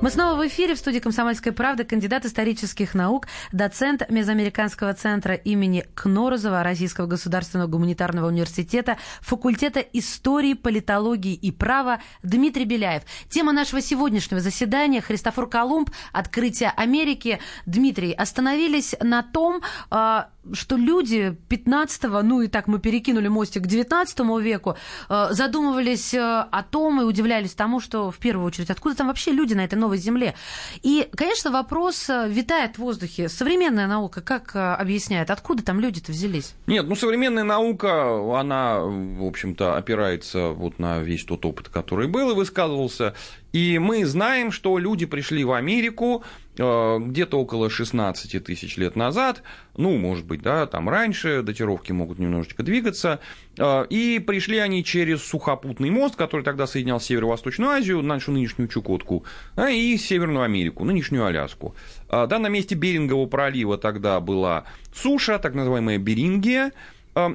Мы 0.02 0.10
снова 0.10 0.40
в 0.40 0.46
эфире 0.46 0.74
в 0.74 0.78
студии 0.78 1.00
«Комсомольская 1.00 1.52
правда» 1.52 1.82
кандидат 1.82 2.26
исторических 2.26 2.94
наук, 2.94 3.26
доцент 3.50 4.08
Мезоамериканского 4.08 4.94
центра 4.94 5.34
имени 5.34 5.84
Кнорозова 5.94 6.62
Российского 6.62 7.06
государственного 7.06 7.66
гуманитарного 7.66 8.28
университета, 8.28 8.98
факультета 9.20 9.80
истории, 9.80 10.54
политологии 10.54 11.34
и 11.34 11.50
права 11.50 12.00
Дмитрий 12.22 12.66
Беляев. 12.66 13.02
Тема 13.28 13.52
нашего 13.52 13.80
сегодняшнего 13.80 14.40
заседания– 14.40 15.00
Христофор 15.02 15.48
Колумб, 15.48 15.90
открытие 16.12 16.72
Америки. 16.76 17.40
Дмитрий, 17.64 18.12
остановились 18.12 18.94
на 19.00 19.22
том, 19.22 19.62
а, 19.90 20.28
что 20.52 20.76
люди 20.76 21.36
15-го, 21.48 22.22
ну 22.22 22.42
и 22.42 22.48
так 22.48 22.66
мы 22.66 22.78
перекинули 22.78 23.28
мостик 23.28 23.64
к 23.64 23.66
19 23.66 24.18
веку, 24.40 24.76
а, 25.08 25.32
задумывались 25.32 26.14
а, 26.14 26.42
о 26.50 26.62
том 26.62 27.00
и 27.00 27.04
удивлялись 27.04 27.54
тому, 27.54 27.80
что 27.80 28.10
в 28.10 28.18
первую 28.18 28.46
очередь, 28.46 28.70
откуда 28.70 28.96
там 28.96 29.08
вообще 29.08 29.32
люди 29.32 29.54
на 29.54 29.64
этой 29.64 29.76
новой 29.76 29.98
Земле. 29.98 30.34
И, 30.82 31.08
конечно, 31.14 31.50
вопрос 31.50 32.08
э, 32.08 32.28
витает 32.28 32.76
в 32.76 32.78
воздухе. 32.78 33.28
Современная 33.28 33.86
наука 33.86 34.20
как 34.20 34.54
э, 34.54 34.74
объясняет, 34.74 35.30
откуда 35.30 35.62
там 35.62 35.80
люди-то 35.80 36.12
взялись? 36.12 36.54
Нет, 36.66 36.86
ну 36.88 36.94
современная 36.94 37.44
наука, 37.44 38.38
она, 38.38 38.80
в 38.80 39.24
общем-то, 39.24 39.76
опирается 39.76 40.48
вот 40.48 40.78
на 40.78 41.00
весь 41.00 41.24
тот 41.24 41.44
опыт, 41.44 41.68
который 41.68 42.08
был 42.08 42.30
и 42.30 42.34
высказывался. 42.34 43.14
И 43.52 43.78
мы 43.78 44.04
знаем, 44.04 44.52
что 44.52 44.76
люди 44.78 45.06
пришли 45.06 45.44
в 45.44 45.52
Америку 45.52 46.22
э, 46.22 46.45
где-то 46.56 47.38
около 47.38 47.68
16 47.68 48.42
тысяч 48.42 48.76
лет 48.76 48.96
назад, 48.96 49.42
ну, 49.76 49.96
может 49.96 50.24
быть, 50.24 50.42
да, 50.42 50.66
там 50.66 50.88
раньше, 50.88 51.42
датировки 51.42 51.92
могут 51.92 52.18
немножечко 52.18 52.62
двигаться, 52.62 53.20
э, 53.58 53.86
и 53.90 54.18
пришли 54.18 54.58
они 54.58 54.82
через 54.82 55.22
сухопутный 55.22 55.90
мост, 55.90 56.16
который 56.16 56.42
тогда 56.42 56.66
соединял 56.66 57.00
Северо-Восточную 57.00 57.70
Азию, 57.70 58.02
нашу 58.02 58.32
нынешнюю 58.32 58.68
Чукотку, 58.68 59.24
и 59.70 59.96
Северную 59.98 60.44
Америку, 60.44 60.84
нынешнюю 60.84 61.26
Аляску. 61.26 61.74
Э, 62.08 62.26
да, 62.26 62.38
на 62.38 62.48
месте 62.48 62.74
Берингового 62.74 63.26
пролива 63.26 63.76
тогда 63.76 64.20
была 64.20 64.64
суша, 64.94 65.38
так 65.38 65.54
называемая 65.54 65.98
Берингия, 65.98 66.72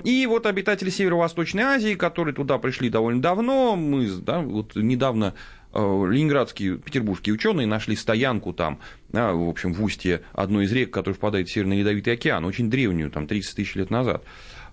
и 0.04 0.28
вот 0.28 0.46
обитатели 0.46 0.92
Северо-Восточной 0.92 1.64
Азии, 1.64 1.96
которые 1.96 2.36
туда 2.36 2.60
пришли 2.60 2.92
довольно 2.92 3.20
давно, 3.20 3.76
мы 3.76 4.06
да, 4.06 4.40
вот 4.40 4.76
недавно 4.76 5.34
Э, 5.34 5.61
ленинградские, 5.74 6.78
петербургские 6.78 7.34
ученые 7.34 7.68
нашли 7.68 7.96
стоянку 7.96 8.54
там, 8.54 8.80
в 9.12 9.50
общем, 9.50 9.74
в 9.74 9.84
устье 9.84 10.22
одной 10.34 10.66
из 10.66 10.72
рек, 10.72 10.92
которая 10.92 11.16
впадает 11.16 11.48
в 11.48 11.52
Северный 11.52 11.80
Ледовитый 11.80 12.14
океан, 12.14 12.46
очень 12.46 12.70
древнюю, 12.70 13.12
там, 13.12 13.28
30 13.28 13.56
тысяч 13.56 13.76
лет 13.76 13.90
назад. 13.90 14.24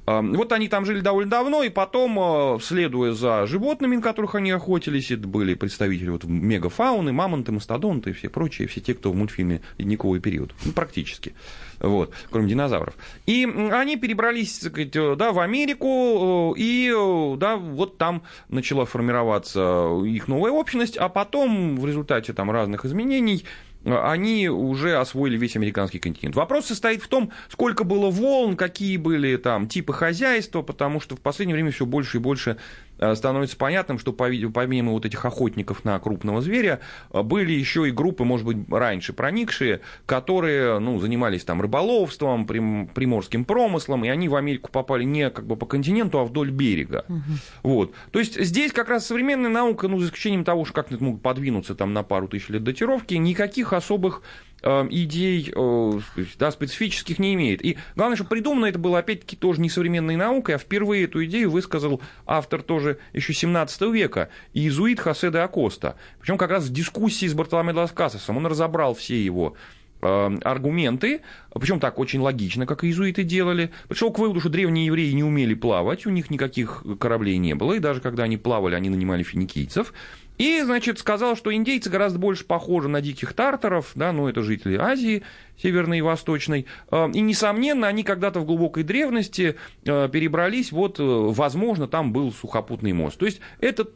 Вот 0.09 0.53
они 0.53 0.69
там 0.69 0.87
жили 0.87 1.01
довольно 1.01 1.31
давно, 1.31 1.63
и 1.63 1.69
потом, 1.69 2.19
э, 2.19 2.59
следуя 2.63 3.13
за 3.13 3.47
животными, 3.47 3.97
на 3.97 4.03
которых 4.03 4.37
они 4.37 4.51
охотились, 4.51 5.11
это 5.11 5.29
были 5.29 5.53
представители 5.53 6.09
вот 6.09 6.25
мегафауны, 6.25 7.13
мамонты, 7.13 7.53
мастодонты 7.53 8.11
и 8.11 8.13
все 8.15 8.31
прочие, 8.31 8.69
все 8.69 8.81
те, 8.81 8.95
кто 8.95 9.13
в 9.13 9.17
мультфильме 9.17 9.61
«Ледниковый 9.77 10.21
период», 10.21 10.55
ну, 10.65 10.73
практически, 10.73 11.35
вот, 11.81 12.13
кроме 12.31 12.49
динозавров. 12.49 12.95
И 13.27 13.45
они 13.73 13.97
перебрались, 13.97 14.59
так 14.59 14.73
сказать, 14.73 14.97
э, 14.97 15.17
да, 15.17 15.33
в 15.33 15.39
Америку, 15.39 16.55
э, 16.57 16.61
и 16.61 16.93
да, 17.37 17.57
вот 17.57 17.99
там 17.99 18.23
начала 18.49 18.85
формироваться 18.85 20.01
их 20.05 20.29
новая 20.29 20.53
общность, 20.53 20.97
а 20.97 21.09
потом 21.09 21.77
в 21.77 21.87
результате 21.87 22.33
там 22.33 22.51
разных 22.51 22.85
изменений 22.85 23.45
они 23.85 24.49
уже 24.49 24.97
освоили 24.97 25.37
весь 25.37 25.57
американский 25.57 26.01
континент. 26.01 26.35
Вопрос 26.35 26.67
состоит 26.67 27.01
в 27.01 27.09
том, 27.09 27.31
сколько 27.49 27.85
было 27.85 28.11
волн, 28.11 28.57
какие 28.57 28.97
были 28.97 29.37
там 29.37 29.69
типы 29.69 29.93
хозяйства, 29.93 30.63
потому 30.63 31.01
что 31.01 31.17
в 31.17 31.21
последнее 31.21 31.55
время 31.55 31.71
все 31.71 31.87
больше 31.87 32.19
и 32.19 32.21
больше 32.21 32.59
Э, 32.59 32.88
становится 33.15 33.57
понятным, 33.57 33.99
что 33.99 34.13
помимо 34.13 34.93
вот 34.93 35.07
этих 35.07 35.25
охотников 35.25 35.85
на 35.85 35.99
крупного 35.99 36.41
зверя, 36.41 36.81
э, 37.13 37.23
были 37.23 37.53
еще 37.53 37.89
и 37.89 37.91
группы, 37.91 38.25
может 38.25 38.47
быть, 38.47 38.59
раньше 38.71 39.13
проникшие, 39.13 39.81
которые 40.07 40.79
ну, 40.79 40.99
занимались 40.99 41.45
там 41.45 41.61
рыболовством, 41.61 42.47
приморским 42.47 43.45
промыслом, 43.45 44.05
и 44.05 44.09
они 44.09 44.29
в 44.29 44.37
Америку 44.37 44.71
попали 44.71 45.05
не 45.05 45.31
как 45.31 45.47
бы 45.47 45.57
по 45.57 45.67
континенту, 45.67 46.19
а 46.19 46.25
вдоль 46.25 46.51
берега. 46.51 47.05
Угу. 47.09 47.23
Вот. 47.63 47.95
То 48.11 48.19
есть 48.19 48.41
здесь 48.41 48.73
как 48.73 48.89
раз 48.89 49.07
современная 49.07 49.51
наука, 49.51 49.89
ну, 49.89 49.99
за 49.99 50.07
исключением 50.07 50.45
того, 50.45 50.65
что 50.65 50.75
как-то 50.75 51.03
могут 51.03 51.23
подвинуться 51.23 51.75
там 51.75 51.93
на 51.93 52.03
пару 52.03 52.29
тысяч 52.29 52.49
лет 52.49 52.65
датировки, 52.65 53.15
никаких 53.15 53.73
особых 53.73 54.23
Э, 54.23 54.48
идей 54.63 55.53
э, 55.55 56.01
да, 56.39 56.51
специфических 56.51 57.19
не 57.19 57.35
имеет. 57.35 57.65
И 57.65 57.79
главное, 57.95 58.17
что 58.17 58.25
придумано 58.25 58.67
это 58.67 58.79
было, 58.79 58.99
опять-таки, 58.99 59.37
тоже 59.37 59.61
не 59.61 59.71
современной 59.71 60.17
наукой, 60.17 60.57
а 60.57 60.59
впервые 60.59 61.05
эту 61.05 61.25
идею 61.27 61.51
высказал 61.51 62.01
автор 62.27 62.63
тоже 62.63 62.99
еще 63.13 63.33
17 63.33 63.83
века, 63.93 64.31
иезуит 64.55 65.01
Хосе 65.01 65.31
де 65.31 65.39
Акоста. 65.39 65.97
Причем 66.21 66.39
как 66.39 66.51
раз 66.51 66.65
в 66.65 66.73
дискуссии 66.73 67.27
с 67.27 67.35
Бартоломе 67.35 67.73
Лас 67.73 67.93
Касасом 67.93 68.37
он 68.37 68.47
разобрал 68.47 68.95
все 68.95 69.23
его 69.23 69.55
э, 70.03 70.39
аргументы, 70.43 71.21
причем 71.55 71.79
так 71.79 71.99
очень 71.99 72.21
логично, 72.21 72.67
как 72.67 72.83
иезуиты 72.83 73.23
делали. 73.23 73.71
Пришел 73.89 74.13
к 74.13 74.19
выводу, 74.19 74.41
что 74.41 74.49
древние 74.49 74.87
евреи 74.87 75.13
не 75.13 75.23
умели 75.23 75.55
плавать, 75.55 76.05
у 76.07 76.11
них 76.11 76.31
никаких 76.31 76.85
кораблей 76.99 77.39
не 77.39 77.55
было, 77.55 77.75
и 77.75 77.79
даже 77.79 78.01
когда 78.01 78.25
они 78.25 78.37
плавали, 78.37 78.75
они 78.75 78.91
нанимали 78.91 79.23
финикийцев. 79.23 79.93
И, 80.39 80.61
значит, 80.63 80.99
сказал, 80.99 81.37
что 81.37 81.53
индейцы 81.53 81.91
гораздо 81.91 82.19
больше 82.19 82.45
похожи 82.45 82.89
на 82.89 83.01
диких 83.01 83.33
тартаров, 83.33 83.91
да, 83.95 84.13
ну, 84.13 84.29
это 84.29 84.43
жители 84.43 84.77
Азии, 84.77 85.25
северной 85.61 85.99
и 85.99 86.03
восточной. 86.03 86.67
Э, 86.91 87.11
и, 87.13 87.21
несомненно, 87.21 87.89
они 87.89 88.05
когда-то 88.05 88.41
в 88.41 88.47
глубокой 88.47 88.85
древности 88.85 89.57
э, 89.85 90.09
перебрались, 90.11 90.71
вот, 90.73 91.01
э, 91.01 91.03
возможно, 91.03 91.89
там 91.89 92.13
был 92.13 92.33
сухопутный 92.33 92.93
мост. 92.93 93.19
То 93.19 93.27
есть, 93.27 93.41
это 93.61 93.89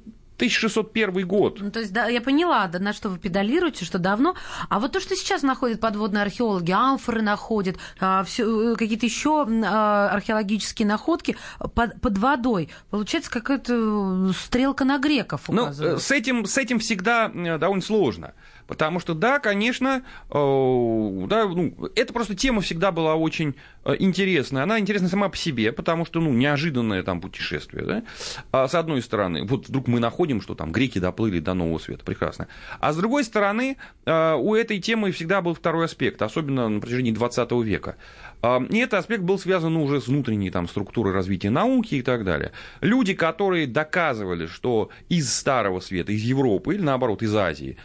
1601 0.43 1.25
год. 1.27 1.59
Ну, 1.61 1.71
то 1.71 1.79
есть, 1.79 1.93
да, 1.93 2.07
я 2.09 2.21
поняла, 2.21 2.67
да, 2.67 2.81
на 2.81 2.93
что 2.93 3.09
вы 3.09 3.19
педалируете, 3.19 3.85
что 3.85 3.99
давно. 4.01 4.35
А 4.69 4.81
вот 4.81 4.91
то, 4.91 4.99
что 4.99 5.15
сейчас 5.15 5.43
находят 5.43 5.79
подводные 5.79 6.23
археологи, 6.23 6.73
амфоры 6.73 7.23
находят, 7.23 7.77
а, 8.01 8.25
все, 8.25 8.75
какие-то 8.75 9.07
еще 9.07 9.47
а, 9.65 10.09
археологические 10.09 10.89
находки 10.89 11.37
под, 11.75 12.01
под 12.01 12.19
водой, 12.19 12.71
получается 12.91 13.31
какая-то 13.31 14.33
стрелка 14.33 14.85
на 14.85 14.99
греков 14.99 15.43
Ну, 15.49 15.73
с 15.73 16.11
этим, 16.11 16.45
с 16.45 16.59
этим 16.59 16.81
всегда 16.81 17.29
довольно 17.29 17.83
сложно. 17.83 18.35
Потому 18.73 19.01
что, 19.01 19.13
да, 19.13 19.39
конечно, 19.39 20.03
э, 20.31 21.27
да, 21.29 21.45
ну, 21.45 21.75
это 21.95 22.11
просто 22.15 22.35
тема 22.35 22.63
всегда 22.63 22.91
была 22.91 23.17
очень 23.17 23.55
э, 23.85 23.97
интересная. 23.99 24.63
Она 24.63 24.79
интересна 24.79 25.11
сама 25.11 25.29
по 25.29 25.37
себе, 25.37 25.73
потому 25.73 26.07
что, 26.07 26.21
ну, 26.21 26.33
неожиданное 26.33 27.03
там 27.03 27.21
путешествие, 27.21 27.85
да, 27.85 28.03
а 28.51 28.67
с 28.67 28.75
одной 28.75 29.03
стороны. 29.03 29.45
Вот 29.45 29.69
вдруг 29.69 29.89
мы 29.89 30.01
находим, 30.01 30.41
что 30.41 30.55
там 30.55 30.73
греки 30.73 30.99
доплыли 30.99 31.39
до 31.39 31.53
Нового 31.53 31.77
Света, 31.81 32.03
прекрасно. 32.03 32.49
А 32.81 32.95
с 32.95 32.97
другой 32.97 33.25
стороны, 33.25 33.77
э, 34.07 34.35
у 34.37 34.55
этой 34.55 34.79
темы 34.79 35.13
всегда 35.13 35.43
был 35.43 35.53
второй 35.53 35.85
аспект, 35.85 36.23
особенно 36.23 36.71
на 36.71 36.81
протяжении 36.81 37.13
20 37.13 37.53
века. 37.63 37.97
И 38.71 38.79
этот 38.79 38.95
аспект 38.95 39.23
был 39.23 39.39
связан 39.39 39.75
ну, 39.75 39.85
уже 39.85 40.01
с 40.01 40.09
внутренней 40.09 40.51
там, 40.51 40.67
структурой 40.67 41.13
развития 41.13 41.51
науки 41.51 41.97
и 41.97 42.03
так 42.03 42.25
далее. 42.25 42.51
Люди, 42.81 43.15
которые 43.15 43.69
доказывали, 43.69 44.47
что 44.47 44.89
из 45.09 45.33
Старого 45.33 45.79
Света, 45.79 46.11
из 46.11 46.23
Европы 46.23 46.75
или 46.75 46.83
наоборот 46.83 47.23
из 47.23 47.37
Азии 47.37 47.77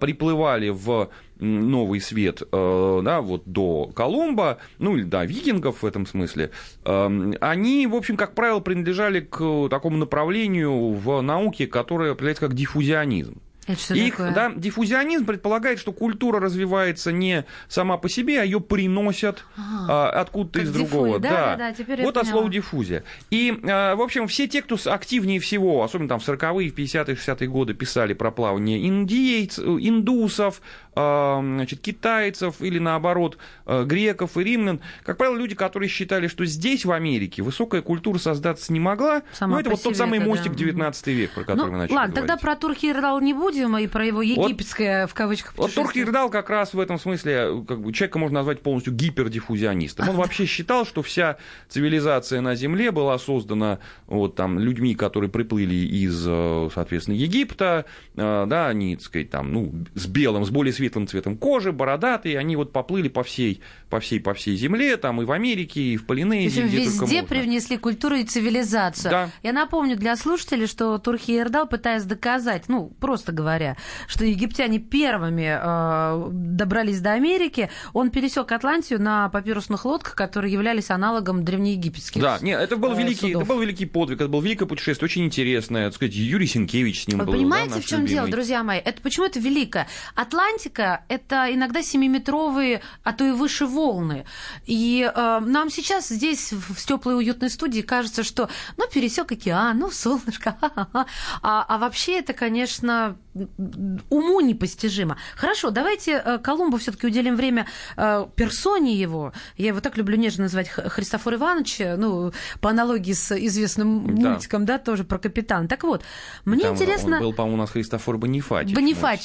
приплывали 0.00 0.68
в 0.68 1.10
новый 1.40 2.00
свет 2.00 2.42
э, 2.52 3.00
да, 3.02 3.20
вот 3.20 3.44
до 3.46 3.90
Колумба, 3.94 4.58
ну 4.78 4.96
или 4.96 5.04
до 5.04 5.24
викингов 5.24 5.82
в 5.82 5.86
этом 5.86 6.06
смысле, 6.06 6.50
э, 6.84 7.32
они, 7.40 7.86
в 7.86 7.94
общем, 7.94 8.16
как 8.16 8.34
правило, 8.34 8.60
принадлежали 8.60 9.20
к 9.20 9.68
такому 9.68 9.96
направлению 9.96 10.92
в 10.92 11.20
науке, 11.22 11.66
которое 11.66 12.12
определяется 12.12 12.46
как 12.46 12.54
диффузионизм. 12.54 13.40
Это 13.72 13.94
Их, 13.94 14.16
такое? 14.16 14.32
да, 14.32 14.52
диффузионизм 14.54 15.26
предполагает, 15.26 15.78
что 15.78 15.92
культура 15.92 16.40
развивается 16.40 17.12
не 17.12 17.44
сама 17.68 17.96
по 17.96 18.08
себе, 18.08 18.40
а 18.40 18.44
ее 18.44 18.60
приносят 18.60 19.44
Ага. 19.56 19.86
а, 19.88 20.20
откуда-то 20.20 20.60
из 20.60 20.70
диффузия, 20.72 20.88
другого. 20.88 21.18
да, 21.18 21.30
да, 21.30 21.56
да, 21.56 21.72
теперь 21.72 22.02
вот 22.02 22.16
от 22.16 22.26
слова 22.26 22.48
диффузия. 22.48 23.04
И, 23.30 23.58
а, 23.64 23.94
в 23.96 24.00
общем, 24.02 24.26
все 24.28 24.46
те, 24.46 24.62
кто 24.62 24.76
активнее 24.86 25.40
всего, 25.40 25.82
особенно 25.82 26.08
там 26.08 26.20
в 26.20 26.28
40-е, 26.28 26.70
в 26.70 26.74
50-е, 26.74 27.14
60-е 27.16 27.48
годы 27.48 27.74
писали 27.74 28.14
про 28.14 28.30
плавание 28.30 28.86
индейцев, 28.86 29.64
индусов, 29.64 30.60
а, 30.94 31.40
значит, 31.42 31.80
китайцев 31.80 32.56
или, 32.60 32.78
наоборот, 32.78 33.38
а, 33.66 33.84
греков 33.84 34.36
и 34.36 34.44
римлян, 34.44 34.80
как 35.04 35.16
правило, 35.18 35.36
люди, 35.36 35.54
которые 35.54 35.88
считали, 35.88 36.26
что 36.26 36.44
здесь, 36.44 36.84
в 36.84 36.92
Америке, 36.92 37.42
высокая 37.42 37.82
культура 37.82 38.18
создаться 38.18 38.72
не 38.72 38.80
могла. 38.80 39.22
Сама 39.32 39.54
ну, 39.54 39.60
это 39.60 39.70
вот 39.70 39.82
тот 39.82 39.96
самый 39.96 40.18
да, 40.18 40.26
мостик 40.26 40.52
да. 40.52 40.58
19 40.58 41.06
век, 41.08 41.30
про 41.32 41.42
который 41.42 41.66
Ну, 41.66 41.72
мы 41.72 41.78
начали 41.78 41.96
ладно, 41.96 42.14
тогда 42.14 42.36
говорить. 42.36 42.42
про 42.42 42.56
Турхирдал 42.56 43.20
не 43.20 43.34
будем, 43.34 43.59
и 43.78 43.86
про 43.86 44.04
его 44.04 44.22
египетское, 44.22 45.06
в 45.06 45.14
кавычках, 45.14 45.54
Вот. 45.56 45.74
Турхирдал 45.74 46.30
как 46.30 46.50
раз 46.50 46.74
в 46.74 46.80
этом 46.80 46.98
смысле, 46.98 47.64
как 47.66 47.80
бы, 47.80 47.92
человека 47.92 48.18
можно 48.18 48.40
назвать 48.40 48.60
полностью 48.60 48.92
гипердиффузионистом. 48.94 50.08
Он 50.08 50.16
вообще 50.16 50.46
считал, 50.46 50.84
что 50.84 51.02
вся 51.02 51.38
цивилизация 51.68 52.40
на 52.40 52.54
Земле 52.54 52.90
была 52.90 53.18
создана 53.18 53.78
вот, 54.06 54.36
там, 54.36 54.58
людьми, 54.58 54.94
которые 54.94 55.30
приплыли 55.30 55.74
из, 55.74 56.24
э, 56.26 56.68
соответственно, 56.74 57.16
Египта, 57.16 57.84
э, 58.16 58.46
да, 58.48 58.68
они, 58.68 58.96
так 58.96 59.04
сказать, 59.04 59.30
там, 59.30 59.52
ну, 59.52 59.72
с 59.94 60.06
белым, 60.06 60.44
с 60.44 60.50
более 60.50 60.72
светлым 60.72 61.06
цветом 61.06 61.36
кожи, 61.36 61.72
бородатые, 61.72 62.38
они 62.38 62.56
вот 62.56 62.72
поплыли 62.72 63.08
по 63.08 63.22
всей, 63.22 63.60
по 63.88 64.00
всей, 64.00 64.20
по 64.20 64.34
всей 64.34 64.56
Земле, 64.56 64.96
там, 64.96 65.22
и 65.22 65.24
в 65.24 65.32
Америке, 65.32 65.80
и 65.80 65.96
в 65.96 66.06
Полинезии, 66.06 66.62
где 66.62 66.84
везде 66.84 67.22
привнесли 67.22 67.76
культуру 67.76 68.16
и 68.16 68.24
цивилизацию. 68.24 69.10
Да. 69.10 69.30
Я 69.42 69.52
напомню 69.52 69.96
для 69.96 70.16
слушателей, 70.16 70.66
что 70.66 70.98
Турхирдал, 70.98 71.66
пытаясь 71.66 72.04
доказать, 72.04 72.64
ну, 72.68 72.92
просто 73.00 73.32
говоря, 73.40 73.76
что 74.06 74.24
египтяне 74.24 74.78
первыми 74.78 75.58
э, 75.60 76.28
добрались 76.30 77.00
до 77.00 77.12
Америки, 77.12 77.70
он 77.92 78.10
пересек 78.10 78.52
Атлантию 78.52 79.00
на 79.00 79.28
папирусных 79.30 79.84
лодках, 79.84 80.14
которые 80.14 80.52
являлись 80.52 80.90
аналогом 80.90 81.44
древнеегипетских. 81.44 82.20
Да, 82.20 82.38
нет, 82.42 82.60
это 82.60 82.76
был 82.76 82.92
э, 82.92 82.98
великий, 82.98 83.30
это 83.30 83.38
судов. 83.38 83.48
был 83.48 83.60
великий 83.60 83.86
подвиг, 83.86 84.20
это 84.20 84.28
был 84.28 84.40
великое 84.40 84.66
путешествие, 84.66 85.06
очень 85.06 85.24
интересное, 85.24 85.86
так 85.86 85.94
сказать, 85.94 86.14
Юрий 86.14 86.46
Сенкевич 86.46 87.04
с 87.04 87.08
ним 87.08 87.18
Вы 87.18 87.24
был. 87.24 87.32
да, 87.32 87.38
понимаете, 87.38 87.74
наш 87.76 87.84
в 87.84 87.88
чем 87.88 88.06
дело, 88.06 88.26
любимый. 88.26 88.32
друзья 88.32 88.62
мои? 88.62 88.78
Это 88.78 89.00
почему 89.00 89.26
это 89.26 89.38
великое? 89.38 89.86
Атлантика 90.14 91.04
это 91.08 91.48
иногда 91.52 91.82
семиметровые, 91.82 92.82
а 93.02 93.12
то 93.12 93.24
и 93.24 93.30
выше 93.30 93.66
волны. 93.66 94.24
И 94.66 95.10
э, 95.12 95.40
нам 95.40 95.70
сейчас 95.70 96.08
здесь 96.08 96.52
в, 96.52 96.86
теплой 96.86 97.16
уютной 97.16 97.50
студии 97.50 97.80
кажется, 97.80 98.24
что 98.24 98.48
ну 98.76 98.86
пересек 98.92 99.30
океан, 99.32 99.78
ну 99.78 99.90
солнышко, 99.90 100.56
ха-ха-ха. 100.60 101.06
а, 101.42 101.64
а 101.68 101.78
вообще 101.78 102.18
это, 102.18 102.32
конечно, 102.32 103.16
уму 103.34 104.40
непостижимо. 104.40 105.16
Хорошо, 105.36 105.70
давайте 105.70 106.22
э, 106.24 106.38
Колумбу 106.38 106.78
все-таки 106.78 107.06
уделим 107.06 107.36
время 107.36 107.66
э, 107.96 108.26
персоне 108.34 108.94
его. 108.94 109.32
Я 109.56 109.68
его 109.68 109.80
так 109.80 109.96
люблю 109.96 110.16
нежно 110.16 110.44
называть 110.44 110.68
Христофор 110.68 111.34
Иванович, 111.34 111.78
ну 111.96 112.32
по 112.60 112.70
аналогии 112.70 113.12
с 113.12 113.36
известным 113.36 114.16
Да. 114.16 114.30
мультиком, 114.30 114.64
да, 114.64 114.78
тоже 114.78 115.04
про 115.04 115.18
капитана. 115.18 115.68
Так 115.68 115.84
вот, 115.84 116.02
мне 116.44 116.64
Там 116.64 116.74
интересно. 116.74 117.16
Он 117.18 117.22
был, 117.22 117.32
по-моему, 117.32 117.56
у 117.56 117.60
нас 117.60 117.70
Христофор. 117.70 118.18
Бонифатич. 118.18 118.74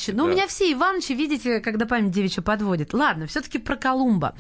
значит, 0.06 0.16
Ну, 0.16 0.24
у 0.26 0.28
да. 0.28 0.34
меня 0.34 0.48
все 0.48 0.72
Ивановичи, 0.72 1.14
видите, 1.14 1.60
когда 1.60 1.86
память 1.86 2.12
девичья 2.12 2.42
подводит. 2.42 2.94
Ладно, 2.94 3.26
все-таки 3.28 3.58
про 3.58 3.76
Колумба. 3.76 4.36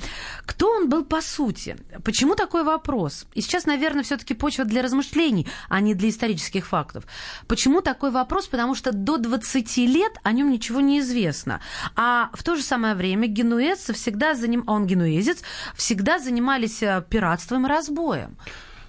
Кто 0.45 0.69
он 0.69 0.89
был 0.89 1.03
по 1.03 1.21
сути? 1.21 1.75
Почему 2.03 2.35
такой 2.35 2.63
вопрос? 2.63 3.25
И 3.33 3.41
сейчас, 3.41 3.65
наверное, 3.65 4.03
все-таки 4.03 4.33
почва 4.33 4.65
для 4.65 4.81
размышлений, 4.81 5.47
а 5.69 5.81
не 5.81 5.95
для 5.95 6.09
исторических 6.09 6.67
фактов. 6.67 7.05
Почему 7.47 7.81
такой 7.81 8.11
вопрос? 8.11 8.47
Потому 8.47 8.75
что 8.75 8.91
до 8.91 9.17
20 9.17 9.64
лет 9.77 10.13
о 10.23 10.31
нем 10.31 10.49
ничего 10.49 10.79
не 10.79 10.99
известно. 10.99 11.61
А 11.95 12.29
в 12.33 12.43
то 12.43 12.55
же 12.55 12.63
самое 12.63 12.95
время 12.95 13.27
генуэзцы 13.27 13.93
всегда 13.93 14.35
заним... 14.35 14.63
а 14.67 14.73
он 14.73 14.87
генуэзец, 14.87 15.43
всегда 15.75 16.19
занимались 16.19 16.81
э, 16.83 17.03
пиратством 17.09 17.65
и 17.65 17.69
разбоем. 17.69 18.37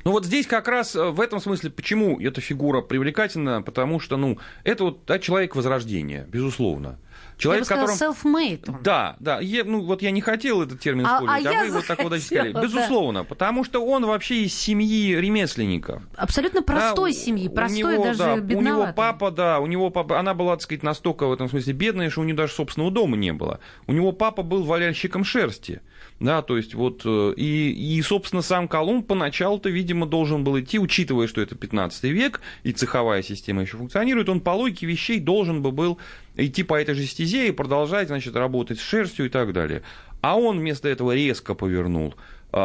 Ну 0.05 0.13
вот 0.13 0.25
здесь 0.25 0.47
как 0.47 0.69
раз 0.69 0.95
э, 0.95 1.11
в 1.11 1.21
этом 1.21 1.41
смысле, 1.41 1.71
почему 1.71 2.21
эта 2.21 2.41
фигура 2.41 2.81
привлекательна, 2.81 3.61
потому 3.63 3.99
что, 3.99 4.17
ну, 4.17 4.39
это 4.63 4.85
вот 4.85 5.05
да, 5.05 5.19
человек 5.19 5.57
возрождения, 5.57 6.27
безусловно. 6.29 6.99
Человек, 7.39 7.65
Я 7.69 7.77
бы 7.77 7.81
которым... 7.81 7.97
сказала, 7.97 8.15
self-made 8.15 8.65
он. 8.71 8.83
Да, 8.83 9.17
да. 9.21 9.41
Я, 9.41 9.65
ну, 9.65 9.83
вот 9.83 10.01
я 10.01 10.11
не 10.11 10.23
хотел 10.23 10.63
этот 10.63 10.81
термин 10.81 11.07
А- 11.07 11.17
использовать, 11.17 11.47
а 11.47 11.61
а, 11.61 11.65
вы 11.65 11.71
вот 11.73 11.87
так 11.87 12.03
вот 12.03 12.13
захотела, 12.13 12.19
сказали. 12.41 12.53
да. 12.53 12.63
Безусловно, 12.63 13.25
потому 13.25 13.65
что 13.65 13.85
он 13.85 14.07
вообще 14.07 14.45
из 14.45 14.55
семьи 14.55 15.15
ремесленников. 15.15 16.03
Абсолютно 16.17 16.63
простой 16.63 17.13
Да, 17.13 17.19
семьи, 17.19 17.49
у 17.49 17.53
простой 17.53 17.79
него, 17.95 18.05
даже 18.05 18.19
да, 18.19 18.35
У 18.35 18.41
бедноватый. 18.41 18.65
него 18.85 18.93
папа, 18.97 19.31
да, 19.31 19.61
у 19.61 19.67
него 19.67 19.91
папа, 19.91 20.19
она 20.19 20.33
была, 20.33 20.55
так 20.57 20.63
сказать, 20.63 20.83
настолько 20.83 21.27
в 21.27 21.33
этом 21.33 21.49
смысле 21.51 21.73
бедная, 21.75 22.09
что 22.09 22.23
у 22.23 22.25
нее 22.25 22.35
даже 22.35 22.53
собственного 22.55 22.91
дома 22.91 23.17
не 23.17 23.33
было. 23.33 23.61
У 23.87 23.93
него 23.93 24.13
папа 24.13 24.43
был 24.43 24.63
валяльщиком 24.65 25.23
шерсти. 25.25 25.83
Да, 26.19 26.41
то 26.41 26.57
есть 26.57 26.75
вот, 26.75 27.03
э, 27.05 27.35
и, 27.37 27.97
и, 27.97 28.01
собственно, 28.01 28.41
сам 28.41 28.69
Колумб 28.69 29.07
поначалу-то, 29.07 29.69
видимо, 29.69 30.07
должен 30.07 30.45
был 30.45 30.59
идти, 30.59 30.79
учитывая, 30.79 31.27
что 31.27 31.43
это 31.43 31.57
15 31.57 32.05
век, 32.05 32.41
и 32.63 32.73
цеховая 32.73 33.23
система 33.23 33.63
еще 33.63 33.77
функционирует, 33.77 34.31
он 34.31 34.41
по 34.41 34.51
логике 34.51 34.87
вещей 34.87 35.21
должен 35.21 35.61
бы 35.61 35.73
был 35.73 35.99
идти 36.35 36.63
по 36.63 36.81
этой 36.81 36.95
же 36.95 37.05
стезе 37.05 37.49
и 37.49 37.53
продолжать, 37.53 38.09
значит, 38.09 38.35
работать 38.35 38.79
с 38.79 38.83
шерстью 38.83 39.27
и 39.27 39.29
так 39.29 39.53
далее. 39.53 39.83
А 40.23 40.39
он 40.39 40.59
вместо 40.59 40.89
этого 40.89 41.15
резко 41.15 41.55
повернул 41.55 42.15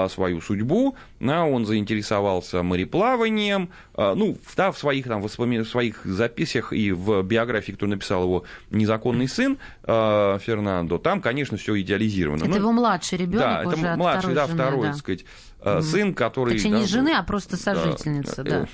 свою 0.09 0.39
судьбу, 0.41 0.95
да, 1.19 1.43
он 1.43 1.65
заинтересовался 1.65 2.63
мореплаванием, 2.63 3.69
а, 3.93 4.15
ну, 4.15 4.37
да, 4.55 4.71
в 4.71 4.77
своих, 4.77 5.05
там, 5.07 5.21
в 5.21 5.29
своих 5.29 6.05
записях 6.05 6.71
и 6.71 6.91
в 6.91 7.21
биографии, 7.23 7.73
которую 7.73 7.95
написал 7.95 8.23
его 8.23 8.43
незаконный 8.69 9.27
сын 9.27 9.57
а, 9.83 10.37
Фернандо, 10.39 10.97
там, 10.97 11.19
конечно, 11.21 11.57
все 11.57 11.79
идеализировано. 11.81 12.41
Это 12.43 12.49
Ну, 12.49 12.55
его 12.55 12.71
младший 12.71 13.17
ребенок 13.17 13.41
да, 13.63 13.63
уже 13.67 13.85
это 13.85 13.97
младший, 13.97 14.33
да, 14.33 14.47
жены, 14.47 14.55
второй, 14.55 14.81
да. 14.83 14.87
так 14.91 14.97
сказать, 14.97 15.25
а, 15.61 15.81
сын, 15.81 16.13
который... 16.13 16.53
Точнее, 16.53 16.71
да, 16.71 16.79
не 16.79 16.85
жены, 16.85 17.11
был- 17.11 17.17
а 17.19 17.23
просто 17.23 17.57
сожительница, 17.57 18.43
да. 18.43 18.61
э, 18.61 18.65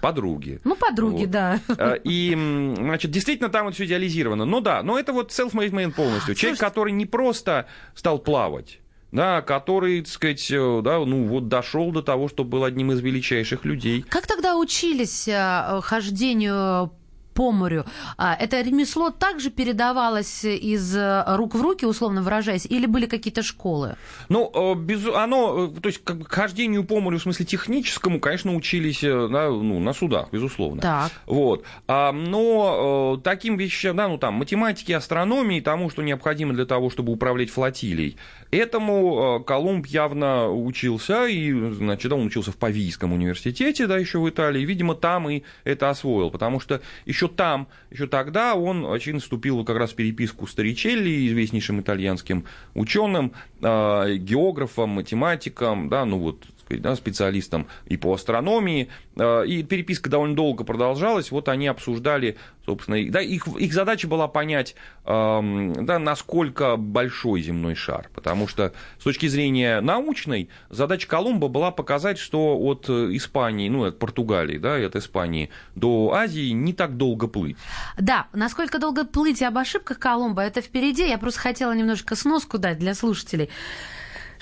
Подруги. 0.00 0.60
Ну, 0.64 0.76
подруги, 0.76 1.22
Вот. 1.22 1.30
да. 1.30 1.60
А, 1.78 1.94
И, 2.04 2.34
значит, 2.76 3.10
действительно 3.10 3.48
там 3.48 3.64
вот 3.66 3.74
все 3.74 3.86
идеализировано. 3.86 4.44
Ну 4.44 4.60
да, 4.60 4.82
но 4.82 4.98
это 4.98 5.12
вот 5.14 5.30
self-made 5.30 5.70
man 5.70 5.92
полностью. 5.92 6.34
Человек, 6.34 6.58
Слушайте. 6.58 6.60
который 6.60 6.92
не 6.92 7.06
просто 7.06 7.66
стал 7.94 8.18
плавать, 8.18 8.80
да, 9.14 9.42
который, 9.42 10.00
так 10.00 10.12
сказать, 10.12 10.50
э, 10.50 10.80
да, 10.82 10.98
ну 10.98 11.26
вот 11.26 11.48
дошел 11.48 11.92
до 11.92 12.02
того, 12.02 12.28
что 12.28 12.44
был 12.44 12.64
одним 12.64 12.90
из 12.92 13.00
величайших 13.00 13.64
людей. 13.64 14.04
Как 14.08 14.26
тогда 14.26 14.56
учились 14.56 15.28
э, 15.28 15.80
хождению 15.82 16.90
по 17.32 17.52
морю? 17.52 17.84
А, 18.16 18.34
Это 18.34 18.60
ремесло 18.60 19.10
также 19.10 19.50
передавалось 19.50 20.44
из 20.44 20.96
э, 20.96 21.24
рук 21.36 21.54
в 21.54 21.62
руки, 21.62 21.84
условно 21.84 22.22
выражаясь, 22.22 22.66
или 22.66 22.86
были 22.86 23.06
какие-то 23.06 23.42
школы? 23.44 23.96
Ну, 24.28 24.74
без, 24.74 25.06
оно, 25.06 25.68
то 25.68 25.88
есть, 25.88 26.02
как 26.02 26.18
бы 26.18 26.24
хождению 26.24 26.84
по 26.84 27.00
морю 27.00 27.18
в 27.18 27.22
смысле 27.22 27.46
техническому, 27.46 28.18
конечно, 28.18 28.54
учились 28.54 29.02
на, 29.02 29.48
ну, 29.48 29.78
на 29.78 29.92
судах, 29.92 30.28
безусловно. 30.32 30.82
Так. 30.82 31.12
Вот. 31.26 31.64
А, 31.86 32.10
но 32.10 33.20
таким 33.22 33.56
вещам, 33.58 33.96
да, 33.96 34.08
ну 34.08 34.18
там, 34.18 34.34
математики, 34.34 34.90
астрономии, 34.90 35.60
тому, 35.60 35.88
что 35.90 36.02
необходимо 36.02 36.52
для 36.52 36.66
того, 36.66 36.90
чтобы 36.90 37.12
управлять 37.12 37.50
флотилией, 37.50 38.16
этому 38.56 39.40
э, 39.40 39.44
Колумб 39.44 39.86
явно 39.86 40.50
учился, 40.50 41.26
и, 41.26 41.52
значит, 41.52 42.12
он 42.12 42.26
учился 42.26 42.52
в 42.52 42.56
Павийском 42.56 43.12
университете, 43.12 43.86
да, 43.86 43.98
еще 43.98 44.18
в 44.18 44.28
Италии, 44.28 44.64
видимо, 44.64 44.94
там 44.94 45.28
и 45.28 45.42
это 45.64 45.90
освоил, 45.90 46.30
потому 46.30 46.60
что 46.60 46.80
еще 47.06 47.28
там, 47.28 47.68
еще 47.90 48.06
тогда 48.06 48.54
он, 48.54 48.86
очевидно, 48.92 49.20
вступил 49.20 49.64
как 49.64 49.76
раз 49.76 49.92
в 49.92 49.94
переписку 49.94 50.46
с 50.46 50.54
Торричелли, 50.54 51.28
известнейшим 51.28 51.80
итальянским 51.80 52.44
ученым, 52.74 53.32
э, 53.60 54.16
географом, 54.16 54.90
математиком, 54.90 55.88
да, 55.88 56.04
ну 56.04 56.18
вот, 56.18 56.44
сказать, 56.64 56.82
да, 56.82 56.96
специалистом 56.96 57.66
и 57.86 57.96
по 57.96 58.14
астрономии, 58.14 58.88
Э, 59.16 59.44
и 59.46 59.62
переписка 59.62 60.10
довольно 60.10 60.34
долго 60.34 60.64
продолжалась, 60.64 61.30
вот 61.30 61.48
они 61.48 61.68
обсуждали, 61.68 62.36
собственно, 62.66 62.98
да, 63.10 63.20
их, 63.20 63.46
их 63.46 63.72
задача 63.72 64.08
была 64.08 64.26
понять, 64.26 64.74
эм, 65.04 65.86
да, 65.86 65.98
насколько 65.98 66.76
большой 66.76 67.42
земной 67.42 67.74
шар, 67.74 68.10
потому 68.14 68.48
что 68.48 68.72
с 68.98 69.04
точки 69.04 69.26
зрения 69.26 69.80
научной 69.80 70.48
задача 70.68 71.06
Колумба 71.06 71.48
была 71.48 71.70
показать, 71.70 72.18
что 72.18 72.56
от 72.58 72.86
э, 72.88 73.10
Испании, 73.12 73.68
ну, 73.68 73.84
от 73.84 73.98
Португалии, 73.98 74.58
да, 74.58 74.76
от 74.76 74.96
Испании 74.96 75.50
до 75.76 76.12
Азии 76.12 76.50
не 76.50 76.72
так 76.72 76.96
долго 76.96 77.28
плыть. 77.28 77.56
Да, 77.96 78.26
насколько 78.32 78.78
долго 78.78 79.04
плыть 79.04 79.40
и 79.42 79.44
об 79.44 79.58
ошибках 79.58 79.98
Колумба, 79.98 80.42
это 80.42 80.60
впереди. 80.60 81.08
Я 81.08 81.18
просто 81.18 81.40
хотела 81.40 81.72
немножко 81.72 82.16
сноску 82.16 82.58
дать 82.58 82.78
для 82.78 82.94
слушателей. 82.94 83.48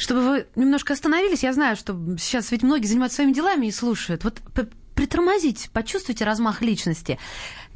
Чтобы 0.02 0.20
вы 0.22 0.46
немножко 0.56 0.94
остановились, 0.94 1.44
я 1.44 1.52
знаю, 1.52 1.76
что 1.76 1.96
сейчас 2.18 2.50
ведь 2.50 2.64
многие 2.64 2.86
занимаются 2.86 3.16
своими 3.16 3.32
делами 3.32 3.66
и 3.66 3.70
слушают. 3.70 4.24
Вот 4.24 4.40
притормозите, 4.96 5.70
почувствуйте 5.70 6.24
размах 6.24 6.60
личности. 6.60 7.20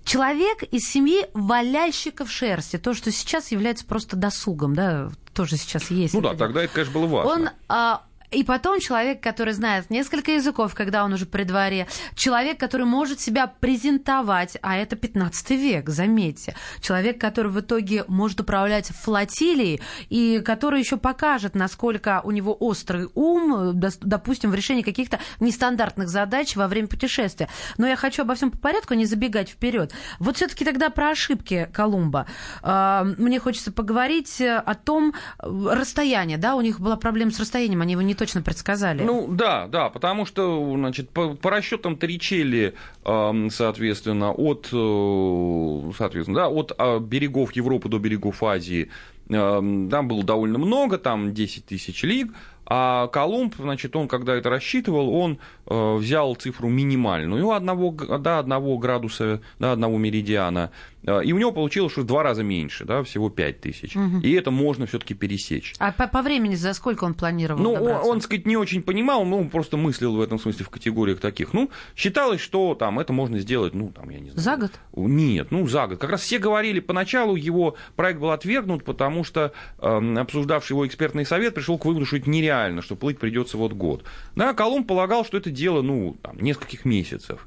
Человек 0.04 0.64
из 0.64 0.90
семьи 0.90 1.26
валящиков 1.34 2.28
шерсти, 2.28 2.78
то, 2.78 2.94
что 2.94 3.12
сейчас 3.12 3.52
является 3.52 3.84
просто 3.84 4.16
досугом, 4.16 4.74
да, 4.74 5.10
тоже 5.34 5.56
сейчас 5.56 5.88
есть. 5.92 6.14
Ну 6.14 6.20
да, 6.20 6.34
тогда 6.34 6.64
это, 6.64 6.74
конечно, 6.74 6.94
было 6.94 7.06
важно. 7.06 7.30
Он 7.30 7.48
а, 7.68 8.02
И 8.36 8.44
потом 8.44 8.80
человек, 8.80 9.22
который 9.22 9.54
знает 9.54 9.88
несколько 9.88 10.32
языков, 10.32 10.74
когда 10.74 11.04
он 11.04 11.14
уже 11.14 11.24
при 11.24 11.44
дворе, 11.44 11.86
человек, 12.14 12.60
который 12.60 12.84
может 12.84 13.18
себя 13.18 13.46
презентовать, 13.46 14.58
а 14.60 14.76
это 14.76 14.94
15 14.94 15.50
век, 15.52 15.88
заметьте, 15.88 16.54
человек, 16.82 17.18
который 17.18 17.50
в 17.50 17.58
итоге 17.58 18.04
может 18.08 18.38
управлять 18.38 18.88
флотилией 18.88 19.80
и 20.10 20.42
который 20.44 20.80
еще 20.80 20.98
покажет, 20.98 21.54
насколько 21.54 22.20
у 22.24 22.30
него 22.30 22.54
острый 22.60 23.08
ум, 23.14 23.80
допустим, 24.02 24.50
в 24.50 24.54
решении 24.54 24.82
каких-то 24.82 25.18
нестандартных 25.40 26.10
задач 26.10 26.56
во 26.56 26.68
время 26.68 26.88
путешествия. 26.88 27.48
Но 27.78 27.86
я 27.86 27.96
хочу 27.96 28.20
обо 28.20 28.34
всем 28.34 28.50
по 28.50 28.58
порядку, 28.58 28.92
не 28.92 29.06
забегать 29.06 29.48
вперед. 29.48 29.94
Вот 30.18 30.36
все-таки 30.36 30.66
тогда 30.66 30.90
про 30.90 31.12
ошибки 31.12 31.70
Колумба. 31.72 32.26
А, 32.60 33.04
мне 33.16 33.40
хочется 33.40 33.72
поговорить 33.72 34.42
о 34.42 34.74
том 34.74 35.14
расстояние, 35.38 36.36
да, 36.36 36.54
у 36.54 36.60
них 36.60 36.80
была 36.80 36.96
проблема 36.96 37.30
с 37.30 37.40
расстоянием, 37.40 37.80
они 37.80 37.92
его 37.92 38.02
не 38.02 38.14
точно 38.14 38.25
предсказали. 38.42 39.02
Ну 39.02 39.26
да, 39.28 39.66
да, 39.66 39.88
потому 39.88 40.26
что, 40.26 40.74
значит, 40.76 41.10
по, 41.10 41.34
по 41.34 41.50
расчетам 41.50 41.96
Торричелли, 41.96 42.74
соответственно, 43.04 44.32
от, 44.32 44.68
э, 44.72 45.92
соответственно, 45.96 46.36
да, 46.36 46.48
от 46.48 46.72
а, 46.78 46.98
берегов 46.98 47.52
Европы 47.52 47.88
до 47.88 47.98
берегов 47.98 48.42
Азии 48.42 48.90
там 49.28 50.08
было 50.08 50.22
довольно 50.22 50.58
много, 50.58 50.98
там 50.98 51.34
10 51.34 51.66
тысяч 51.66 52.02
лиг, 52.04 52.32
а 52.68 53.06
Колумб, 53.08 53.54
значит, 53.56 53.94
он, 53.94 54.08
когда 54.08 54.34
это 54.34 54.50
рассчитывал, 54.50 55.14
он 55.14 55.38
э, 55.66 55.94
взял 55.96 56.34
цифру 56.34 56.68
минимальную, 56.68 57.52
одного, 57.52 57.92
до 57.92 58.40
одного 58.40 58.76
градуса, 58.78 59.40
до 59.60 59.72
одного 59.72 59.98
меридиана, 59.98 60.72
э, 61.04 61.22
и 61.24 61.32
у 61.32 61.38
него 61.38 61.52
получилось, 61.52 61.92
что 61.92 62.00
в 62.00 62.06
два 62.06 62.24
раза 62.24 62.42
меньше, 62.42 62.84
да, 62.84 63.04
всего 63.04 63.30
5 63.30 63.60
тысяч. 63.60 63.94
Угу. 63.94 64.18
И 64.22 64.32
это 64.32 64.50
можно 64.50 64.86
все 64.86 64.98
таки 64.98 65.14
пересечь. 65.14 65.74
А 65.78 65.92
по, 65.92 66.08
по 66.08 66.22
времени 66.22 66.56
за 66.56 66.74
сколько 66.74 67.04
он 67.04 67.14
планировал 67.14 67.62
Ну, 67.62 67.72
он, 67.74 67.92
он, 68.04 68.20
сказать, 68.20 68.46
не 68.46 68.56
очень 68.56 68.82
понимал, 68.82 69.24
ну, 69.24 69.48
просто 69.48 69.76
мыслил 69.76 70.16
в 70.16 70.20
этом 70.20 70.40
смысле 70.40 70.64
в 70.64 70.70
категориях 70.70 71.20
таких. 71.20 71.52
Ну, 71.52 71.70
считалось, 71.94 72.40
что 72.40 72.74
там 72.74 72.98
это 72.98 73.12
можно 73.12 73.38
сделать, 73.38 73.74
ну, 73.74 73.90
там, 73.90 74.10
я 74.10 74.18
не 74.18 74.30
знаю. 74.30 74.40
За 74.40 74.56
год? 74.56 74.72
Нет, 74.96 75.52
ну, 75.52 75.68
за 75.68 75.86
год. 75.86 76.00
Как 76.00 76.10
раз 76.10 76.22
все 76.22 76.40
говорили, 76.40 76.80
поначалу 76.80 77.36
его 77.36 77.76
проект 77.94 78.18
был 78.18 78.32
отвергнут, 78.32 78.82
потому 78.82 79.22
что 79.22 79.52
э, 79.78 80.14
обсуждавший 80.18 80.74
его 80.74 80.84
экспертный 80.84 81.24
совет 81.24 81.54
пришел 81.54 81.78
к 81.78 81.84
выводу, 81.84 82.06
что 82.06 82.16
это 82.16 82.28
нереально 82.28 82.55
реально, 82.56 82.82
что 82.82 82.96
плыть 82.96 83.18
придется 83.18 83.56
вот 83.56 83.72
год. 83.72 84.04
Да, 84.34 84.54
Колумб 84.54 84.86
полагал, 84.86 85.24
что 85.24 85.36
это 85.36 85.50
дело, 85.50 85.82
ну, 85.82 86.16
там, 86.22 86.38
нескольких 86.38 86.84
месяцев. 86.84 87.46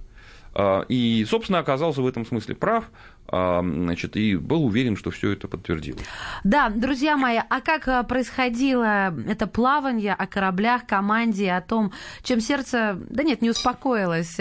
А, 0.54 0.82
и, 0.90 1.26
собственно, 1.30 1.60
оказался 1.60 2.02
в 2.02 2.08
этом 2.08 2.26
смысле 2.26 2.56
прав, 2.56 2.86
а, 3.28 3.62
значит, 3.62 4.18
и 4.18 4.36
был 4.36 4.66
уверен, 4.66 4.96
что 4.98 5.12
все 5.12 5.32
это 5.32 5.48
подтвердилось. 5.48 6.04
Да, 6.44 6.70
друзья 6.70 7.18
мои, 7.18 7.38
а 7.38 7.62
как 7.62 7.88
а, 7.88 8.04
происходило 8.04 9.14
это 9.28 9.46
плавание 9.46 10.14
о 10.14 10.26
кораблях, 10.26 10.88
команде, 10.88 11.52
о 11.52 11.62
том, 11.62 11.92
чем 12.24 12.42
сердце, 12.42 13.00
да 13.10 13.24
нет, 13.24 13.42
не 13.42 13.52
успокоилось 13.52 14.38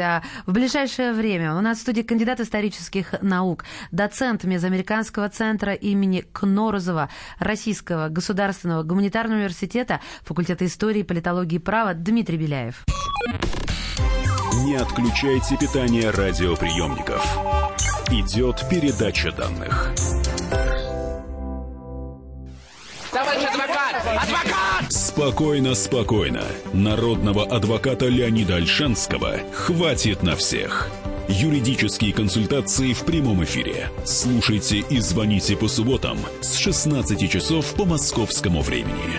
в 0.47 0.53
ближайшее 0.53 1.13
время? 1.13 1.55
У 1.55 1.61
нас 1.61 1.79
в 1.79 1.83
студии 1.83 2.03
кандидат 2.03 2.41
исторических 2.41 3.21
наук, 3.21 3.65
доцент 3.93 4.45
Мезоамериканского 4.45 5.29
центра 5.29 5.75
имени 5.75 6.25
Кнорозова, 6.33 7.11
Российского 7.39 8.09
государственного 8.09 8.83
гуманитарного 8.83 9.39
университета, 9.39 10.01
факультета 10.23 10.65
истории, 10.65 11.03
политологии 11.03 11.57
и 11.57 11.61
права 11.61 11.93
Дмитрий 11.93 12.39
Беляев. 12.39 12.85
Не 14.69 14.75
отключайте 14.77 15.57
питание 15.57 16.11
радиоприемников. 16.11 17.25
Идет 18.11 18.69
передача 18.69 19.33
данных. 19.33 19.95
Товарищ 23.11 23.45
адвокат! 23.45 23.95
Адвокат! 24.05 24.93
Спокойно, 24.93 25.75
спокойно. 25.75 26.43
Народного 26.75 27.47
адвоката 27.47 28.09
Леонида 28.09 28.57
Альшанского 28.57 29.39
хватит 29.55 30.23
на 30.23 30.37
всех. 30.37 30.91
Юридические 31.31 32.13
консультации 32.13 32.93
в 32.93 33.07
прямом 33.07 33.43
эфире. 33.45 33.89
Слушайте 34.05 34.81
и 34.81 35.01
звоните 35.01 35.57
по 35.57 35.69
субботам 35.69 36.19
с 36.43 36.57
16 36.57 37.31
часов 37.31 37.73
по 37.73 37.87
московскому 37.87 38.61
времени. 38.61 39.19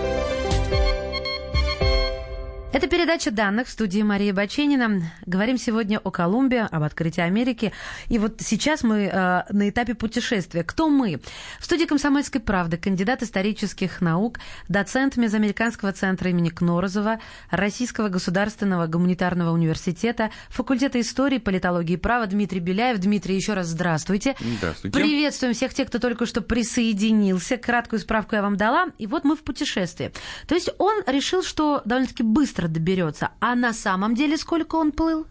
Это 2.73 2.87
передача 2.87 3.31
данных 3.31 3.67
в 3.67 3.69
студии 3.69 4.01
Марии 4.01 4.31
Баченина. 4.31 5.01
Говорим 5.25 5.57
сегодня 5.57 5.99
о 5.99 6.09
Колумбии, 6.09 6.65
об 6.71 6.83
открытии 6.83 7.19
Америки. 7.19 7.73
И 8.07 8.17
вот 8.17 8.35
сейчас 8.39 8.83
мы 8.83 9.09
э, 9.11 9.43
на 9.49 9.69
этапе 9.69 9.93
путешествия. 9.93 10.63
Кто 10.63 10.87
мы? 10.87 11.19
В 11.59 11.65
студии 11.65 11.83
«Комсомольской 11.83 12.39
правды» 12.39 12.77
кандидат 12.77 13.23
исторических 13.23 13.99
наук, 13.99 14.39
доцент 14.69 15.17
Мезоамериканского 15.17 15.91
центра 15.91 16.29
имени 16.29 16.47
Кнорозова, 16.47 17.19
Российского 17.49 18.07
государственного 18.07 18.87
гуманитарного 18.87 19.51
университета, 19.51 20.31
факультета 20.47 21.01
истории, 21.01 21.39
политологии 21.39 21.95
и 21.95 21.97
права 21.97 22.25
Дмитрий 22.25 22.61
Беляев. 22.61 22.99
Дмитрий, 22.99 23.35
еще 23.35 23.53
раз 23.53 23.67
здравствуйте. 23.67 24.37
Здравствуйте. 24.39 24.97
Приветствуем 24.97 25.53
всех 25.53 25.73
тех, 25.73 25.89
кто 25.89 25.99
только 25.99 26.25
что 26.25 26.39
присоединился. 26.39 27.57
Краткую 27.57 27.99
справку 27.99 28.37
я 28.37 28.41
вам 28.41 28.55
дала. 28.55 28.85
И 28.97 29.07
вот 29.07 29.25
мы 29.25 29.35
в 29.35 29.41
путешествии. 29.41 30.13
То 30.47 30.55
есть 30.55 30.69
он 30.77 31.03
решил, 31.05 31.43
что 31.43 31.81
довольно-таки 31.83 32.23
быстро 32.23 32.60
быстро 32.61 32.67
доберется. 32.67 33.29
А 33.39 33.55
на 33.55 33.73
самом 33.73 34.15
деле 34.15 34.37
сколько 34.37 34.75
он 34.75 34.91
плыл? 34.91 35.25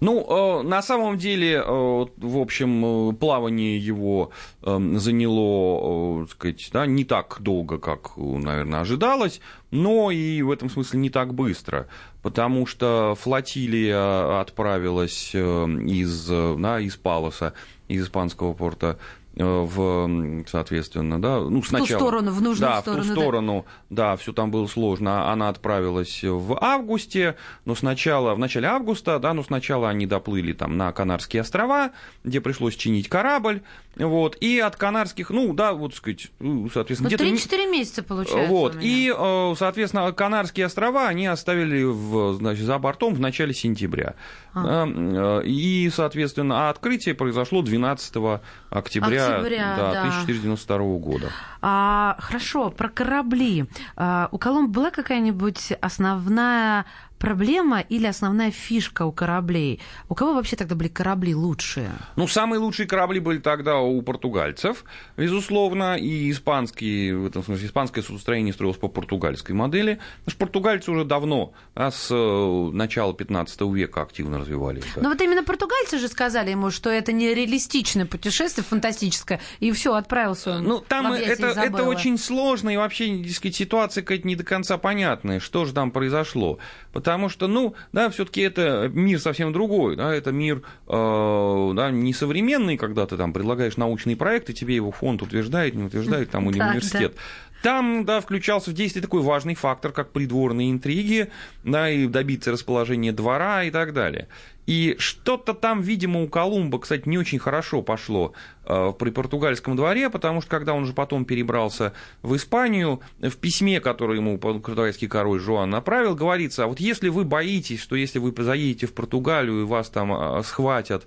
Ну, 0.00 0.26
э, 0.28 0.62
на 0.62 0.82
самом 0.82 1.16
деле, 1.16 1.62
э, 1.64 2.06
в 2.16 2.38
общем, 2.38 2.84
э, 2.84 3.12
плавание 3.12 3.78
его 3.78 4.30
заняло, 4.62 6.26
так 6.26 6.30
сказать, 6.30 6.70
да, 6.72 6.86
не 6.86 7.04
так 7.04 7.36
долго, 7.40 7.78
как, 7.78 8.16
наверное, 8.16 8.80
ожидалось, 8.80 9.40
но 9.70 10.10
и 10.10 10.42
в 10.42 10.50
этом 10.50 10.70
смысле 10.70 10.98
не 10.98 11.10
так 11.10 11.34
быстро, 11.34 11.86
потому 12.22 12.66
что 12.66 13.14
флотилия 13.20 14.40
отправилась 14.40 15.34
из, 15.34 16.26
да, 16.26 16.80
из 16.80 16.96
Палоса, 16.96 17.52
из 17.88 18.04
испанского 18.04 18.54
порта 18.54 18.98
в, 19.34 20.44
соответственно, 20.46 21.20
да, 21.20 21.40
ну, 21.40 21.62
сначала... 21.62 21.86
В 21.86 21.90
ту 21.90 21.96
сторону, 21.96 22.32
в 22.32 22.42
нужную 22.42 22.70
да, 22.70 22.80
сторону. 22.80 23.02
в 23.02 23.06
ту 23.06 23.12
сторону, 23.12 23.66
да, 23.88 24.10
да 24.10 24.16
все 24.16 24.32
там 24.32 24.50
было 24.50 24.66
сложно. 24.66 25.32
Она 25.32 25.48
отправилась 25.48 26.22
в 26.22 26.58
августе, 26.60 27.36
но 27.64 27.74
сначала, 27.74 28.34
в 28.34 28.38
начале 28.38 28.68
августа, 28.68 29.18
да, 29.18 29.32
но 29.32 29.42
сначала 29.42 29.88
они 29.88 30.06
доплыли 30.06 30.52
там 30.52 30.76
на 30.76 30.92
Канарские 30.92 31.42
острова, 31.42 31.92
где 32.24 32.40
пришлось 32.40 32.76
чинить 32.76 33.08
корабль, 33.08 33.62
вот, 33.96 34.36
и 34.40 34.58
от 34.58 34.76
Канарских, 34.76 35.30
ну, 35.30 35.52
да, 35.54 35.72
вот, 35.72 35.94
сказать, 35.94 36.28
ну, 36.38 36.68
соответственно... 36.70 37.10
Ну, 37.10 37.16
3-4 37.16 37.70
месяца, 37.70 38.02
получается, 38.02 38.50
Вот, 38.50 38.76
и, 38.80 39.12
э, 39.14 39.54
соответственно, 39.58 40.12
Канарские 40.12 40.66
острова 40.66 41.08
они 41.08 41.26
оставили 41.26 41.84
в, 41.84 42.34
значит, 42.34 42.64
за 42.64 42.78
бортом 42.78 43.14
в 43.14 43.20
начале 43.20 43.54
сентября. 43.54 44.14
А. 44.54 44.86
Э, 44.86 45.42
и, 45.44 45.90
соответственно, 45.94 46.68
а 46.68 46.70
открытие 46.70 47.14
произошло 47.14 47.62
12 47.62 48.40
октября 48.70 49.21
октября 49.28 49.74
да, 49.76 49.92
да. 49.92 50.00
1492 50.02 50.78
года. 50.98 51.30
А, 51.60 52.16
хорошо, 52.18 52.70
про 52.70 52.88
корабли. 52.88 53.66
А, 53.96 54.28
у 54.32 54.38
Колумба 54.38 54.72
была 54.72 54.90
какая-нибудь 54.90 55.72
основная 55.80 56.86
проблема 57.22 57.80
или 57.80 58.06
основная 58.06 58.50
фишка 58.50 59.04
у 59.04 59.12
кораблей? 59.12 59.80
У 60.08 60.14
кого 60.14 60.34
вообще 60.34 60.56
тогда 60.56 60.74
были 60.74 60.88
корабли 60.88 61.36
лучшие? 61.36 61.92
Ну, 62.16 62.26
самые 62.26 62.58
лучшие 62.58 62.88
корабли 62.88 63.20
были 63.20 63.38
тогда 63.38 63.78
у 63.78 64.02
португальцев, 64.02 64.84
безусловно, 65.16 65.96
и 65.96 66.32
испанские, 66.32 67.16
в 67.16 67.26
этом 67.26 67.44
смысле, 67.44 67.68
испанское 67.68 68.02
судостроение 68.02 68.52
строилось 68.52 68.78
по 68.78 68.88
португальской 68.88 69.54
модели. 69.54 70.00
Потому 70.24 70.30
что 70.30 70.38
португальцы 70.38 70.90
уже 70.90 71.04
давно, 71.04 71.52
да, 71.76 71.92
с 71.92 72.08
э, 72.10 72.70
начала 72.72 73.14
15 73.14 73.60
века 73.72 74.02
активно 74.02 74.40
развивались. 74.40 74.82
Да. 74.96 75.02
Но 75.02 75.10
вот 75.10 75.20
именно 75.20 75.44
португальцы 75.44 75.98
же 75.98 76.08
сказали 76.08 76.50
ему, 76.50 76.72
что 76.72 76.90
это 76.90 77.12
не 77.12 77.32
реалистичное 77.32 78.04
путешествие, 78.04 78.64
фантастическое, 78.64 79.40
и 79.60 79.70
все 79.70 79.94
отправился 79.94 80.56
он 80.56 80.64
Ну, 80.64 80.80
там 80.80 81.12
это, 81.12 81.46
это 81.46 81.84
очень 81.84 82.18
сложно, 82.18 82.70
и 82.70 82.76
вообще, 82.76 83.24
сказать, 83.28 83.54
ситуация 83.54 84.02
какая-то 84.02 84.26
не 84.26 84.34
до 84.34 84.42
конца 84.42 84.76
понятная, 84.76 85.38
что 85.38 85.64
же 85.66 85.72
там 85.72 85.92
произошло. 85.92 86.58
Потому 86.92 87.11
потому 87.12 87.28
что, 87.28 87.46
ну, 87.46 87.74
да, 87.92 88.08
все-таки 88.08 88.40
это 88.40 88.90
мир 88.92 89.20
совсем 89.20 89.52
другой, 89.52 89.96
да, 89.96 90.14
это 90.14 90.32
мир 90.32 90.62
э, 90.88 91.72
да, 91.74 91.90
не 91.90 92.14
современный, 92.14 92.78
когда 92.78 93.06
ты 93.06 93.18
там 93.18 93.34
предлагаешь 93.34 93.76
научный 93.76 94.16
проект, 94.16 94.48
и 94.48 94.54
тебе 94.54 94.74
его 94.76 94.90
фонд 94.90 95.20
утверждает, 95.20 95.74
не 95.74 95.84
утверждает, 95.84 96.30
там, 96.30 96.46
университет. 96.48 97.14
Там, 97.62 98.04
да, 98.04 98.20
включался 98.20 98.70
в 98.70 98.74
действие 98.74 99.02
такой 99.02 99.22
важный 99.22 99.54
фактор, 99.54 99.92
как 99.92 100.10
придворные 100.10 100.72
интриги, 100.72 101.30
да, 101.62 101.88
и 101.88 102.06
добиться 102.06 102.50
расположения 102.50 103.12
двора 103.12 103.62
и 103.64 103.70
так 103.70 103.92
далее. 103.92 104.28
И 104.66 104.94
что-то 104.98 105.54
там, 105.54 105.80
видимо, 105.80 106.22
у 106.22 106.28
Колумба, 106.28 106.78
кстати, 106.78 107.08
не 107.08 107.18
очень 107.18 107.40
хорошо 107.40 107.82
пошло 107.82 108.32
э, 108.64 108.92
при 108.96 109.10
португальском 109.10 109.74
дворе, 109.74 110.08
потому 110.08 110.40
что 110.40 110.50
когда 110.50 110.72
он 110.74 110.86
же 110.86 110.92
потом 110.92 111.24
перебрался 111.24 111.92
в 112.22 112.36
Испанию, 112.36 113.00
в 113.18 113.36
письме, 113.36 113.80
которое 113.80 114.18
ему 114.18 114.38
португальский 114.38 115.08
король 115.08 115.40
Жуан 115.40 115.70
направил, 115.70 116.14
говорится, 116.14 116.64
а 116.64 116.66
вот 116.68 116.78
если 116.78 117.08
вы 117.08 117.24
боитесь, 117.24 117.80
что 117.80 117.96
если 117.96 118.20
вы 118.20 118.32
заедете 118.40 118.86
в 118.86 118.94
Португалию 118.94 119.62
и 119.62 119.64
вас 119.64 119.88
там 119.88 120.12
э, 120.12 120.42
схватят 120.44 121.06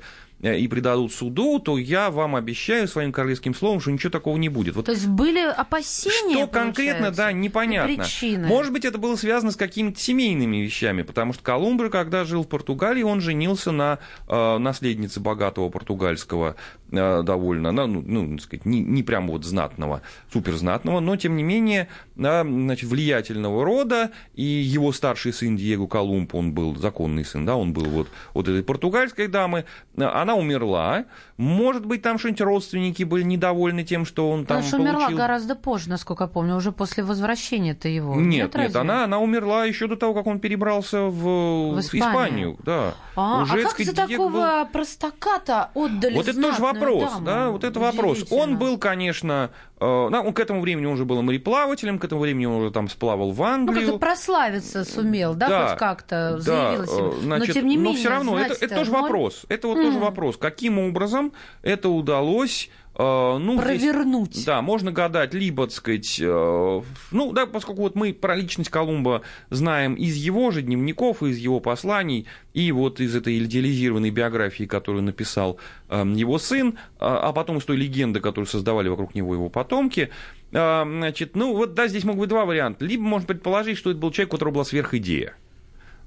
и 0.54 0.68
предадут 0.68 1.14
суду, 1.14 1.60
то 1.60 1.78
я 1.78 2.12
вам 2.12 2.36
обещаю 2.36 2.88
своим 2.88 3.12
королевским 3.12 3.56
словом, 3.56 3.80
что 3.82 3.92
ничего 3.92 4.12
такого 4.12 4.38
не 4.38 4.50
будет. 4.50 4.76
Вот 4.76 4.86
то 4.86 4.92
есть 4.92 5.08
были 5.08 5.40
опасения, 5.40 6.36
Что 6.36 6.48
конкретно, 6.48 7.12
да, 7.12 7.32
непонятно. 7.32 7.96
Причины. 7.96 8.48
Может 8.48 8.72
быть, 8.74 8.86
это 8.86 8.98
было 8.98 9.16
связано 9.16 9.52
с 9.52 9.56
какими-то 9.56 10.00
семейными 10.00 10.58
вещами, 10.58 11.02
потому 11.02 11.34
что 11.34 11.44
Колумб, 11.44 11.90
когда 11.92 12.26
жил 12.26 12.44
в 12.44 12.48
Португалии, 12.48 13.04
он 13.04 13.22
женился 13.22 13.72
на 13.72 14.00
э, 14.28 14.58
наследнице 14.58 15.20
богатого 15.20 15.70
португальского 15.70 16.56
э, 16.85 16.85
довольно, 16.92 17.72
ну, 17.72 17.88
ну, 17.88 18.36
так 18.36 18.42
сказать, 18.42 18.66
не, 18.66 18.82
не 18.82 19.04
прям 19.04 19.28
вот 19.28 19.44
знатного, 19.44 20.02
суперзнатного, 20.32 21.00
но, 21.00 21.16
тем 21.16 21.36
не 21.36 21.44
менее, 21.44 21.88
э, 22.16 22.44
значит, 22.44 22.90
влиятельного 22.90 23.66
рода, 23.66 24.12
и 24.36 24.44
его 24.44 24.92
старший 24.92 25.34
сын 25.34 25.58
Диего 25.58 25.88
Колумб, 25.88 26.34
он 26.36 26.54
был 26.54 26.76
законный 26.76 27.26
сын, 27.26 27.46
да, 27.46 27.56
он 27.56 27.74
был 27.74 27.86
вот, 27.86 28.08
вот 28.34 28.48
этой 28.48 28.64
португальской 28.64 29.28
дамы, 29.28 29.66
она 29.98 30.36
умерла. 30.36 31.06
Может 31.38 31.86
быть, 31.86 32.02
там 32.02 32.18
что-нибудь 32.18 32.42
родственники 32.42 33.04
были 33.04 33.24
недовольны 33.24 33.84
тем, 33.84 34.06
что 34.06 34.30
он 34.30 34.46
там 34.46 34.58
Потому 34.58 34.64
что 34.64 34.78
получил... 34.78 34.96
умерла 34.96 35.18
гораздо 35.18 35.56
позже, 35.56 35.90
насколько 35.90 36.24
я 36.24 36.28
помню, 36.28 36.56
уже 36.56 36.72
после 36.72 37.04
возвращения-то 37.04 37.90
его. 37.90 38.16
Нет, 38.16 38.54
нет, 38.54 38.56
разве? 38.56 38.80
она, 38.80 39.04
она 39.04 39.20
умерла 39.20 39.66
еще 39.66 39.88
до 39.88 39.98
того, 39.98 40.14
как 40.14 40.28
он 40.28 40.40
перебрался 40.40 41.02
в, 41.02 41.74
В 41.74 41.80
Испанию. 41.80 42.12
Испанию. 42.12 42.58
Да. 42.64 42.94
А, 43.16 43.44
а 43.44 43.48
как 43.48 43.78
за 43.78 43.94
Диего 43.94 43.96
такого 43.96 44.30
был- 44.64 44.72
простака-то 44.72 45.72
отдали 45.74 46.16
Вот 46.16 46.28
это 46.28 46.42
тоже 46.42 46.62
вопрос, 46.80 47.12
даму? 47.14 47.26
да, 47.26 47.50
вот 47.50 47.64
это 47.64 47.80
вопрос. 47.80 48.26
Он 48.32 48.58
был, 48.58 48.78
конечно, 48.78 49.52
э, 49.80 49.86
он 49.86 50.34
к 50.34 50.40
этому 50.40 50.62
времени 50.62 50.86
он 50.86 50.94
уже 50.94 51.06
был 51.06 51.22
мореплавателем, 51.22 52.00
к 52.00 52.06
этому 52.06 52.22
времени 52.22 52.46
он 52.46 52.62
уже 52.62 52.72
там 52.72 52.90
сплавал 52.90 53.32
в 53.32 53.38
Ну, 53.40 53.44
Англию. 53.46 53.82
как-то 53.88 54.00
прославиться 54.00 54.84
сумел, 54.86 55.34
да, 55.36 55.48
Да, 55.50 55.68
хоть 55.70 55.78
как-то 55.80 56.36
Да, 56.38 56.40
заявил 56.42 56.82
о 56.82 57.12
э, 57.16 57.22
значит, 57.22 57.48
но 57.48 57.54
тем 57.54 57.68
не 57.68 57.78
менее, 57.78 57.98
все 58.00 58.10
равно 58.10 58.40
это, 58.40 58.54
это 58.54 58.76
тоже 58.76 58.92
ноль. 58.92 59.02
вопрос. 59.02 59.46
Это 59.50 59.68
вот 59.68 59.76
тоже 59.76 59.98
М. 59.98 60.02
вопрос. 60.04 60.38
Каким 60.38 60.80
образом 60.80 61.32
это 61.62 61.90
удалось? 61.90 62.70
Э, 62.98 63.38
ну, 63.40 63.54
здесь- 63.62 63.82
Провернуть. 63.82 64.46
да, 64.46 64.62
можно 64.62 64.92
гадать, 64.92 65.34
либо, 65.34 65.66
так 65.66 65.74
сказать, 65.76 66.18
э, 66.22 66.82
ну, 67.12 67.32
да, 67.34 67.46
поскольку 67.46 67.82
вот 67.82 67.96
мы 67.96 68.14
про 68.14 68.36
личность 68.36 68.70
Колумба 68.70 69.22
знаем 69.50 69.96
из 69.96 70.16
его 70.16 70.52
же 70.52 70.62
дневников, 70.62 71.22
из 71.24 71.38
его 71.38 71.60
посланий, 71.60 72.26
и 72.54 72.72
вот 72.72 73.00
из 73.00 73.16
этой 73.16 73.38
идеализированной 73.44 74.10
биографии, 74.12 74.64
которую 74.66 75.04
написал 75.04 75.58
э, 75.90 76.04
его 76.16 76.38
сын, 76.38 76.78
а 77.00 77.30
а 77.30 77.34
потом 77.34 77.58
из 77.58 77.66
той 77.66 77.78
легенды, 77.78 78.20
которую 78.20 78.48
создавали 78.48 78.88
вокруг 78.90 79.16
него 79.16 79.34
его 79.34 79.50
потомки, 79.50 80.10
э, 80.52 80.84
значит, 80.86 81.36
ну, 81.36 81.56
вот, 81.56 81.74
да, 81.74 81.88
здесь 81.88 82.04
могут 82.04 82.22
быть 82.22 82.30
два 82.30 82.46
варианта. 82.46 82.86
Либо 82.86 83.04
можно 83.04 83.28
предположить, 83.28 83.78
что 83.78 83.92
это 83.92 84.00
был 84.00 84.12
человек, 84.12 84.34
у 84.34 84.36
которого 84.38 84.54
была 84.56 84.64
сверхидея. 84.66 85.36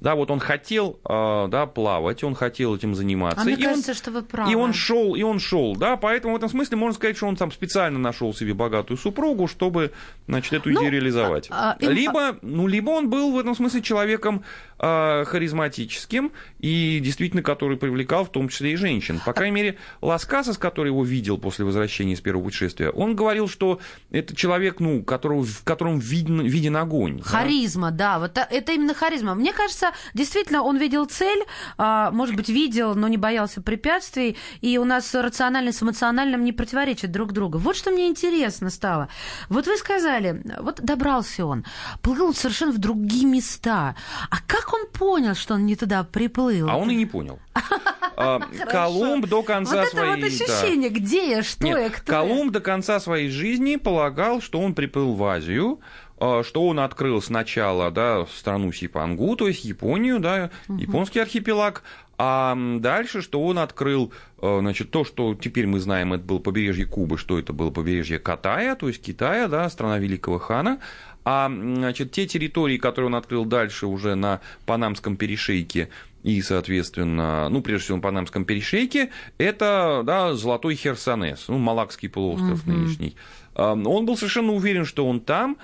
Да, 0.01 0.15
вот 0.15 0.31
он 0.31 0.39
хотел, 0.39 1.01
э, 1.09 1.49
да, 1.51 1.67
плавать, 1.67 2.23
он 2.23 2.35
хотел 2.35 2.77
этим 2.77 2.95
заниматься. 2.95 3.41
А 3.41 3.45
мне 3.45 3.55
и 3.55 3.57
он- 3.59 3.63
кажется, 3.65 3.95
что 3.95 4.11
вы 4.13 4.23
правы. 4.23 4.53
и 4.53 4.55
он 4.55 4.73
шел, 4.73 5.15
и 5.17 5.23
он 5.23 5.41
шел, 5.41 5.75
да, 5.75 5.97
поэтому 5.97 6.35
в 6.35 6.37
этом 6.37 6.49
смысле 6.49 6.77
можно 6.77 6.95
сказать, 6.95 7.17
что 7.17 7.27
он 7.27 7.35
там 7.37 7.51
специально 7.51 7.99
нашел 7.99 8.33
себе 8.33 8.55
богатую 8.55 8.97
супругу, 8.97 9.49
чтобы, 9.49 9.91
значит, 10.29 10.53
эту 10.53 10.71
идею 10.71 10.85
Ну, 10.85 10.91
реализовать. 10.91 11.49
а, 11.51 11.77
а, 11.81 11.85
либо, 11.85 12.39
ну, 12.43 12.67
либо 12.69 12.91
он 12.91 13.11
был 13.11 13.33
в 13.33 13.39
этом 13.39 13.55
смысле 13.57 13.83
человеком 13.83 14.45
а, 14.81 15.25
харизматическим 15.25 16.31
и 16.61 17.01
действительно, 17.03 17.43
который 17.43 17.77
привлекал 17.77 18.25
в 18.25 18.31
том 18.31 18.49
числе 18.49 18.73
и 18.75 18.77
женщин. 18.77 19.21
По 19.25 19.33
крайней 19.33 19.55
мере, 19.57 19.79
Ласкасас, 20.01 20.57
который 20.57 20.89
его 20.89 21.03
видел 21.05 21.37
после 21.39 21.65
возвращения 21.65 22.13
из 22.13 22.21
первого 22.21 22.45
путешествия, 22.45 22.91
он 22.91 23.17
говорил, 23.17 23.49
что 23.49 23.81
это 24.13 24.37
человек, 24.37 24.79
ну, 24.79 25.03
которого, 25.03 25.43
в 25.45 25.65
котором 25.65 25.99
виден, 25.99 26.43
виден 26.43 26.77
огонь. 26.77 27.19
да. 27.19 27.25
Харизма, 27.25 27.91
да, 27.91 28.19
вот 28.21 28.39
это- 28.39 28.47
это 28.51 28.73
именно 28.73 28.95
харизма. 28.95 29.35
Мне 29.35 29.53
кажется, 29.53 29.88
действительно, 30.14 30.62
он 30.62 30.77
видел 30.77 31.05
цель, 31.07 31.44
а, 31.77 32.11
может 32.11 32.37
быть, 32.37 32.48
видел, 32.48 32.94
но 32.94 33.09
не 33.09 33.16
боялся 33.16 33.61
препятствий, 33.61 34.37
и 34.61 34.79
у 34.79 34.85
нас 34.85 35.14
рациональность 35.14 35.79
с 35.79 35.83
эмоциональным 35.83 36.44
не 36.44 36.53
противоречат 36.53 37.11
друг 37.11 37.33
другу. 37.33 37.59
Вот 37.59 37.77
что 37.77 37.90
мне 37.90 38.09
интересно 38.09 38.70
стало. 38.70 39.09
Вот 39.48 39.66
вы 39.66 39.77
сказали, 39.77 40.42
вот 40.61 40.81
добрался 40.81 41.46
он, 41.46 41.64
плыл 42.03 42.35
совершенно 42.35 42.72
в 42.72 42.79
другие 42.79 43.27
места. 43.27 43.94
А 44.31 44.37
как 44.46 44.72
он 44.72 44.87
понял, 44.87 45.35
что 45.35 45.55
он 45.55 45.66
не 45.66 45.77
туда 45.77 46.05
приплыл? 46.05 46.68
А 46.68 46.77
он 46.77 46.90
и 46.90 46.94
не 46.94 47.07
понял. 47.07 47.38
А, 48.20 48.40
Колумб 48.68 49.29
до 49.29 49.44
конца 49.44 49.77
вот 49.77 49.81
это 49.83 49.96
своей... 49.96 50.16
вот 50.16 50.24
ощущение, 50.24 50.90
где 50.90 51.31
я, 51.31 51.44
что 51.44 51.68
я, 51.68 51.88
кто. 51.88 52.12
Колумб 52.12 52.51
до 52.51 52.59
конца 52.59 52.98
своей 52.98 53.31
жизни 53.31 53.77
полагал, 53.77 54.42
что 54.42 54.59
он 54.59 54.74
приплыл 54.74 55.14
в 55.14 55.22
Азию, 55.22 55.79
что 56.19 56.67
он 56.67 56.81
открыл 56.81 57.23
сначала 57.23 57.91
да, 57.91 58.27
страну 58.27 58.73
Сипангу, 58.73 59.37
то 59.37 59.49
есть 59.49 59.65
Японию, 59.65 60.21
да, 60.21 60.51
японский 60.69 61.21
архипелаг, 61.21 61.83
а 62.19 62.57
дальше, 62.81 63.23
что 63.23 63.41
он 63.41 63.61
открыл 63.61 64.13
э, 64.43 64.59
значит, 64.59 64.91
то, 64.91 65.05
что 65.05 65.37
теперь 65.37 65.69
мы 65.69 65.79
знаем, 65.79 66.13
это 66.13 66.25
было 66.25 66.41
побережье 66.41 66.85
Кубы, 66.85 67.17
что 67.17 67.39
это 67.39 67.53
было 67.53 67.71
побережье 67.71 68.19
Катая, 68.19 68.75
то 68.75 68.89
есть 68.89 69.01
Китая, 69.01 69.47
да, 69.47 69.71
страна 69.71 69.99
великого 69.99 70.41
хана, 70.41 70.81
а 71.25 71.49
значит, 71.49 72.11
те 72.11 72.27
территории, 72.27 72.77
которые 72.77 73.07
он 73.07 73.15
открыл 73.15 73.45
дальше 73.45 73.87
уже 73.87 74.17
на 74.17 74.41
Панамском 74.67 75.17
перешейке 75.17 75.91
и, 76.25 76.43
соответственно, 76.43 77.49
ну, 77.49 77.63
прежде 77.63 77.85
всего, 77.85 77.99
на 77.99 78.03
Панамском 78.03 78.45
перешейке, 78.45 79.11
это, 79.39 80.03
да, 80.05 80.35
Золотой 80.35 80.75
Херсонес, 80.75 81.45
ну, 81.47 81.59
Малакский 81.59 82.09
полуостров 82.09 82.67
нынешний. 82.67 83.15
Он 83.59 84.07
был 84.07 84.16
совершенно 84.16 84.53
уверен, 84.53 84.85
что 84.85 85.05
он 85.05 85.21
там, 85.21 85.59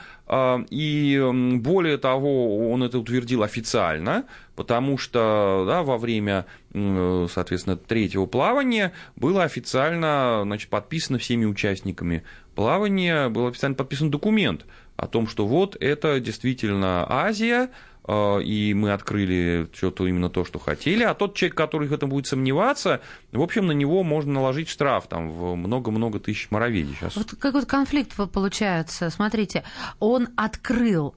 и 0.69 1.31
более 1.61 1.97
того, 1.97 2.71
он 2.73 2.83
это 2.83 2.99
утвердил 2.99 3.45
официально, 3.45 4.25
потому 4.57 4.99
что 4.99 5.65
да, 5.67 5.85
во 5.85 5.97
время, 5.97 6.47
м, 6.73 7.29
соответственно, 7.33 7.77
третьего 7.77 8.27
плавания 8.27 8.93
было 9.15 9.45
официально 9.45 10.41
значит, 10.43 10.71
подписано 10.71 11.19
всеми 11.19 11.45
участниками 11.45 12.25
плавания, 12.57 13.29
был 13.29 13.47
официально 13.47 13.77
подписан 13.77 14.11
документ 14.11 14.67
о 14.97 15.07
том, 15.07 15.29
что 15.29 15.47
вот 15.47 15.77
это 15.79 16.19
действительно 16.19 17.07
Азия, 17.09 17.65
э, 17.65 17.69
и 18.07 18.75
мы 18.75 18.93
открыли 18.93 19.69
что-то 19.73 20.07
именно 20.07 20.29
то, 20.29 20.45
что 20.45 20.59
хотели, 20.59 21.03
а 21.05 21.15
тот 21.15 21.35
человек, 21.35 21.57
который 21.57 21.89
в 21.89 21.93
этом 21.93 22.11
будет 22.11 22.27
сомневаться, 22.27 23.01
в 23.33 23.41
общем, 23.41 23.67
на 23.67 23.73
него 23.73 24.03
можно 24.03 24.33
наложить 24.35 24.69
штраф 24.69 25.07
там 25.09 25.31
в 25.31 25.55
много-много 25.55 26.21
тысяч 26.21 26.51
мороведей 26.51 26.95
сейчас. 26.95 27.17
Вот 27.17 27.35
какой-то 27.39 27.67
конфликт 27.67 28.15
получается. 28.31 29.09
Смотрите, 29.11 29.65
он 30.01 30.29
открыл 30.37 31.15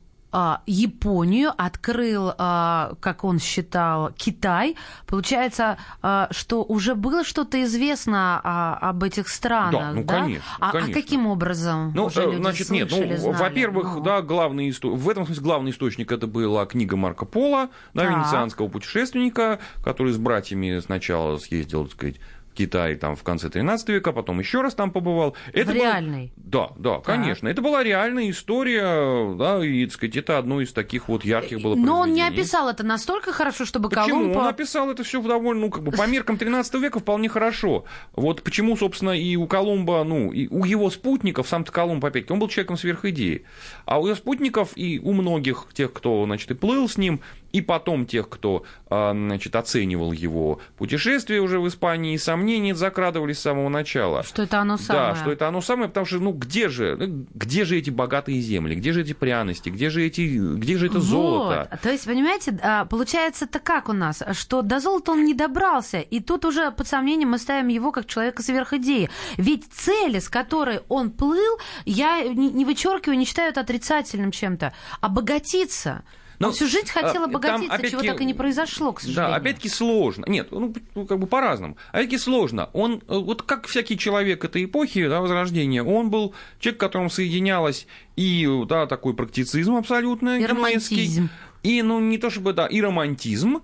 Японию, 0.65 1.51
открыл, 1.57 2.33
а, 2.37 2.93
как 2.99 3.23
он 3.23 3.39
считал, 3.39 4.11
Китай. 4.15 4.75
Получается, 5.05 5.77
а, 6.01 6.27
что 6.31 6.63
уже 6.63 6.95
было 6.95 7.23
что-то 7.23 7.63
известно 7.63 8.41
а, 8.43 8.77
об 8.89 9.03
этих 9.03 9.29
странах, 9.29 9.71
Да, 9.81 9.91
ну, 9.93 10.03
конечно, 10.05 10.43
А, 10.59 10.69
а 10.69 10.71
конечно. 10.73 10.93
каким 10.93 11.27
образом? 11.27 11.91
Ну, 11.95 12.05
уже 12.05 12.21
э, 12.21 12.25
люди 12.25 12.35
значит, 12.37 12.69
нет, 12.69 12.89
ну, 12.91 12.97
слышали, 12.97 13.15
знали? 13.17 13.35
во-первых, 13.37 13.95
Ну. 13.95 14.01
да, 14.01 14.21
главный 14.21 14.69
исто- 14.69 14.95
в 14.95 15.09
этом 15.09 15.25
смысле 15.25 15.43
главный 15.43 15.71
источник 15.71 16.11
это 16.11 16.27
была 16.27 16.65
книга 16.65 16.95
Марко 16.97 17.25
Поло, 17.25 17.69
да, 17.93 18.03
Так. 18.03 18.11
венецианского 18.11 18.67
путешественника, 18.67 19.59
который 19.83 20.11
с 20.13 20.17
братьями 20.17 20.79
сначала 20.79 21.37
съездил, 21.37 21.85
так 21.85 21.93
сказать, 21.93 22.15
Китай 22.57 22.95
там 22.95 23.15
в 23.15 23.23
конце 23.23 23.49
13 23.49 23.89
века, 23.89 24.11
потом 24.11 24.39
еще 24.39 24.61
раз 24.61 24.73
там 24.73 24.91
побывал. 24.91 25.35
Это 25.53 25.71
В 25.71 25.73
был- 25.73 25.81
реальной? 25.81 26.33
Да, 26.35 26.71
да, 26.77 26.99
конечно. 26.99 27.47
Это 27.47 27.61
была 27.61 27.83
реальная 27.83 28.29
история, 28.29 29.35
да, 29.35 29.63
и, 29.63 29.85
так 29.85 29.93
сказать, 29.93 30.15
это 30.17 30.37
одно 30.37 30.61
из 30.61 30.73
таких 30.73 31.07
вот 31.07 31.23
ярких 31.23 31.61
было 31.61 31.75
Но 31.75 31.99
он 31.99 32.13
не 32.13 32.21
описал 32.21 32.69
это 32.69 32.83
настолько 32.83 33.31
хорошо, 33.31 33.65
чтобы 33.65 33.89
Почему? 33.89 34.07
Колумб... 34.07 34.37
Он 34.37 34.47
описал 34.47 34.89
это 34.89 35.03
все 35.03 35.21
довольно, 35.21 35.61
ну, 35.61 35.69
как 35.69 35.83
бы, 35.83 35.91
по 35.91 36.07
меркам 36.07 36.37
13 36.37 36.73
века 36.75 36.99
вполне 36.99 37.29
хорошо. 37.29 37.85
Вот 38.13 38.41
почему, 38.43 38.75
собственно, 38.75 39.11
и 39.11 39.35
у 39.35 39.45
Колумба, 39.45 40.03
ну, 40.03 40.31
и 40.31 40.47
у 40.47 40.65
его 40.65 40.89
спутников, 40.89 41.47
сам-то 41.47 41.71
Колумб, 41.71 42.03
опять 42.03 42.31
он 42.31 42.39
был 42.39 42.47
человеком 42.47 42.77
сверхидеи, 42.77 43.43
а 43.85 43.99
у 43.99 44.07
его 44.07 44.15
спутников 44.15 44.71
и 44.75 44.99
у 44.99 45.13
многих 45.13 45.67
тех, 45.73 45.93
кто, 45.93 46.25
значит, 46.25 46.49
и 46.51 46.53
плыл 46.53 46.89
с 46.89 46.97
ним, 46.97 47.21
и 47.51 47.61
потом 47.61 48.05
тех, 48.05 48.29
кто, 48.29 48.63
а, 48.89 49.13
значит, 49.13 49.55
оценивал 49.55 50.11
его 50.11 50.59
путешествие 50.77 51.41
уже 51.41 51.59
в 51.59 51.67
Испании, 51.67 52.17
сомнения 52.17 52.75
закрадывались 52.75 53.39
с 53.39 53.41
самого 53.41 53.69
начала. 53.69 54.23
Что 54.23 54.43
это 54.43 54.59
оно 54.59 54.77
самое? 54.77 55.13
Да, 55.13 55.19
что 55.19 55.31
это 55.31 55.47
оно 55.47 55.61
самое, 55.61 55.87
потому 55.87 56.05
что, 56.05 56.19
ну, 56.19 56.31
где 56.31 56.69
же, 56.69 56.95
ну, 56.97 57.25
где 57.33 57.65
же 57.65 57.77
эти 57.77 57.89
богатые 57.89 58.39
земли, 58.41 58.75
где 58.75 58.93
же 58.93 59.01
эти 59.01 59.13
пряности, 59.13 59.69
где 59.69 59.89
же, 59.89 60.05
эти, 60.05 60.37
где 60.55 60.77
же 60.77 60.87
это 60.87 60.99
золото? 60.99 61.67
Вот. 61.71 61.81
То 61.81 61.89
есть, 61.89 62.05
понимаете, 62.05 62.57
а, 62.61 62.85
получается-то 62.85 63.59
как 63.59 63.89
у 63.89 63.93
нас, 63.93 64.23
что 64.33 64.61
до 64.61 64.79
золота 64.79 65.11
он 65.11 65.23
не 65.23 65.33
добрался, 65.33 65.99
и 65.99 66.19
тут 66.19 66.45
уже 66.45 66.71
под 66.71 66.87
сомнением 66.87 67.29
мы 67.31 67.37
ставим 67.37 67.67
его 67.67 67.91
как 67.91 68.05
человека 68.05 68.43
сверхидеи. 68.43 69.09
Ведь 69.37 69.65
цели, 69.71 70.19
с 70.19 70.29
которой 70.29 70.81
он 70.89 71.11
плыл, 71.11 71.57
я 71.85 72.21
не 72.23 72.65
вычеркиваю, 72.65 73.17
не 73.17 73.25
считаю 73.25 73.49
это 73.51 73.61
отрицательным 73.61 74.31
чем-то, 74.31 74.73
обогатиться. 75.01 76.03
Но 76.39 76.47
он 76.47 76.53
всю 76.53 76.67
жизнь 76.67 76.87
хотел 76.87 77.23
а, 77.23 77.25
обогатиться, 77.25 77.89
чего 77.89 78.01
так 78.01 78.21
и 78.21 78.25
не 78.25 78.33
произошло, 78.33 78.93
к 78.93 79.01
сожалению. 79.01 79.31
Да, 79.31 79.35
опять-таки 79.35 79.69
сложно. 79.69 80.25
Нет, 80.27 80.49
ну, 80.51 80.73
ну 80.93 81.05
как 81.05 81.19
бы 81.19 81.27
по-разному. 81.27 81.77
Опять-таки 81.91 82.17
сложно. 82.17 82.69
Он, 82.73 83.01
э, 83.07 83.17
вот 83.17 83.41
как 83.41 83.67
всякий 83.67 83.97
человек 83.97 84.45
этой 84.45 84.65
эпохи, 84.65 85.07
да, 85.07 85.21
Возрождения, 85.21 85.83
он 85.83 86.09
был 86.09 86.33
человек, 86.59 86.79
которому 86.79 87.09
соединялось 87.09 87.87
и 88.15 88.47
да, 88.67 88.85
такой 88.85 89.15
практицизм 89.15 89.75
абсолютно 89.75 90.39
и 90.39 90.45
романтизм. 90.45 91.29
И, 91.63 91.81
ну, 91.81 91.99
не 91.99 92.17
то 92.17 92.29
чтобы, 92.29 92.53
да, 92.53 92.67
и 92.67 92.79
романтизм, 92.81 93.57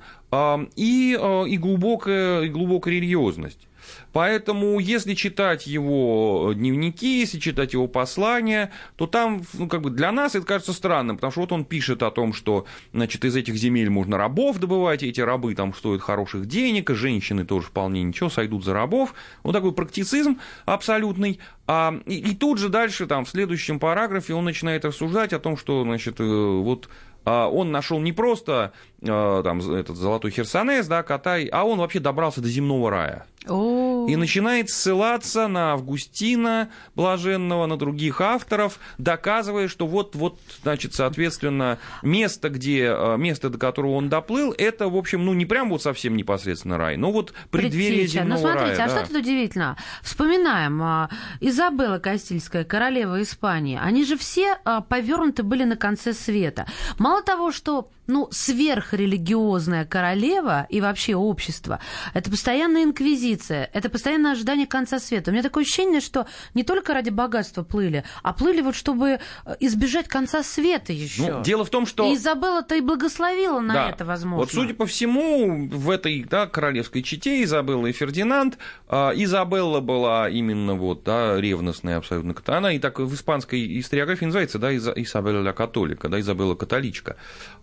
и, 0.76 1.18
а, 1.22 1.44
и, 1.44 1.58
глубокая, 1.58 2.42
и 2.42 2.50
глубокая 2.50 2.96
религиозность. 2.96 3.68
Поэтому, 4.12 4.80
если 4.80 5.13
читать 5.13 5.67
его 5.67 6.52
дневники, 6.56 7.19
если 7.19 7.39
читать 7.39 7.74
его 7.74 7.88
послания, 7.88 8.72
то 8.96 9.08
там, 9.08 9.41
ну, 9.54 9.67
как 9.67 9.82
бы 9.82 9.89
для 9.89 10.12
нас 10.12 10.36
это 10.36 10.46
кажется 10.46 10.74
странным, 10.74 11.17
потому 11.17 11.32
что 11.32 11.41
вот 11.41 11.52
он 11.52 11.65
пишет 11.65 12.04
о 12.04 12.12
том, 12.12 12.34
что, 12.34 12.65
значит, 12.93 13.26
из 13.26 13.36
этих 13.36 13.56
земель 13.56 13.89
можно 13.89 14.17
рабов 14.17 14.60
добывать, 14.60 15.04
и 15.04 15.10
эти 15.10 15.22
рабы 15.22 15.56
там 15.56 15.74
стоят 15.74 16.02
хороших 16.02 16.46
денег, 16.46 16.89
и 16.89 16.93
женщины 16.93 17.46
тоже 17.46 17.67
вполне 17.67 18.04
ничего, 18.04 18.30
сойдут 18.30 18.63
за 18.63 18.74
рабов. 18.74 19.13
Вот 19.43 19.54
такой 19.54 19.74
практицизм 19.74 20.39
абсолютный. 20.65 21.39
А, 21.65 22.00
и, 22.06 22.15
и 22.15 22.36
тут 22.36 22.60
же 22.60 22.69
дальше, 22.69 23.08
там, 23.08 23.26
в 23.26 23.30
следующем 23.30 23.80
параграфе 23.80 24.34
он 24.34 24.46
начинает 24.46 24.86
рассуждать 24.86 25.34
о 25.34 25.39
том, 25.39 25.58
что, 25.58 25.84
значит, 25.84 26.19
э, 26.19 26.24
вот 26.24 26.89
а, 27.26 27.48
он 27.48 27.72
нашел 27.72 28.00
не 28.00 28.12
просто 28.12 28.74
там, 29.04 29.60
этот 29.72 29.98
золотой 29.98 30.32
херсонес, 30.32 30.88
да, 30.88 31.04
Катай, 31.04 31.46
а 31.46 31.66
он 31.66 31.80
вообще 31.80 32.00
добрался 32.00 32.42
до 32.42 32.48
земного 32.48 32.89
рая. 32.89 33.26
И 33.46 34.16
начинает 34.16 34.70
ссылаться 34.70 35.48
на 35.50 35.74
Августина 35.74 36.70
Блаженного, 36.96 37.66
на 37.66 37.78
других 37.78 38.22
авторов, 38.22 38.80
доказывая, 38.98 39.68
что 39.68 39.86
вот, 39.86 40.16
вот, 40.16 40.39
значит, 40.62 40.94
соответственно, 40.94 41.78
место, 42.02 42.48
где, 42.48 42.88
а, 42.89 43.18
место, 43.18 43.50
до 43.50 43.58
которого 43.58 43.96
он 43.96 44.08
доплыл, 44.08 44.54
это, 44.58 44.88
в 44.88 44.96
общем, 44.96 45.26
ну, 45.26 45.34
не 45.34 45.46
прям 45.46 45.70
вот 45.72 45.82
совсем 45.82 46.16
непосредственно 46.16 46.78
рай, 46.78 46.96
но 46.96 47.12
вот 47.12 47.34
преддверие 47.52 48.04
Предтеча. 48.04 48.20
земного 48.22 48.39
Ну, 48.39 48.48
смотрите, 48.48 48.78
рая. 48.78 48.86
а 48.86 48.88
да. 48.88 48.98
что 48.98 49.08
тут 49.08 49.18
удивительно? 49.18 49.78
Вспоминаем, 50.02 51.10
Изабелла 51.42 52.00
Кастильская, 52.00 52.63
королева 52.63 53.22
Испании, 53.22 53.78
они 53.82 54.06
же 54.06 54.18
все 54.18 54.58
повернуты 54.88 55.44
были 55.44 55.66
на 55.66 55.76
конце 55.76 56.13
света. 56.13 56.66
Мало 56.98 57.22
того, 57.22 57.52
что 57.52 57.89
ну, 58.08 58.28
сверхрелигиозная 58.32 59.86
королева 59.86 60.68
и 60.70 60.82
вообще 60.82 61.16
общество, 61.16 61.80
это 62.13 62.30
постоянная 62.30 62.84
инквизиция, 62.84 63.70
это 63.74 63.89
постоянное 63.89 64.34
ожидание 64.34 64.68
конца 64.68 65.00
света. 65.00 65.32
У 65.32 65.34
меня 65.34 65.44
такое 65.44 65.63
ощущение, 65.63 66.02
что 66.02 66.26
не 66.54 66.63
только 66.63 66.94
ради 66.94 67.10
богатства 67.10 67.63
плыли, 67.63 68.04
а 68.22 68.34
плыли 68.34 68.62
вот 68.62 68.76
чтобы 68.76 69.20
избежать 69.60 70.08
конца 70.08 70.44
света 70.44 70.94
еще. 70.94 71.32
Ну, 71.38 71.44
дело 71.44 71.66
в 71.66 71.70
том, 71.70 71.86
что... 71.86 72.12
И 72.12 72.16
Изабелла-то 72.16 72.76
и 72.76 72.82
благословила 72.82 73.60
на 73.60 73.74
Да. 73.74 73.89
это, 73.89 74.06
возможно. 74.06 74.38
Вот, 74.38 74.52
судя 74.52 74.74
по 74.74 74.86
всему, 74.86 75.68
в 75.70 75.89
этой 75.89 76.24
да, 76.24 76.48
королевской 76.48 77.02
чете 77.04 77.44
Изабелла 77.44 77.88
и 77.88 77.92
Фердинанд, 77.92 78.58
а, 78.88 79.12
Изабелла 79.16 79.80
была 79.80 80.30
именно 80.30 80.76
вот, 80.76 81.04
да, 81.04 81.39
ревностная 81.39 81.98
абсолютно. 81.98 82.36
Она 82.46 82.74
и 82.74 82.80
так 82.80 83.00
в 83.00 83.13
испанской 83.13 83.80
историографии 83.80 84.26
называется, 84.26 84.60
да, 84.60 84.72
Иза- 84.74 84.94
Изабелла 84.96 85.52
католика, 85.54 86.10
да, 86.10 86.20
Изабелла 86.20 86.56
католичка. 86.56 87.16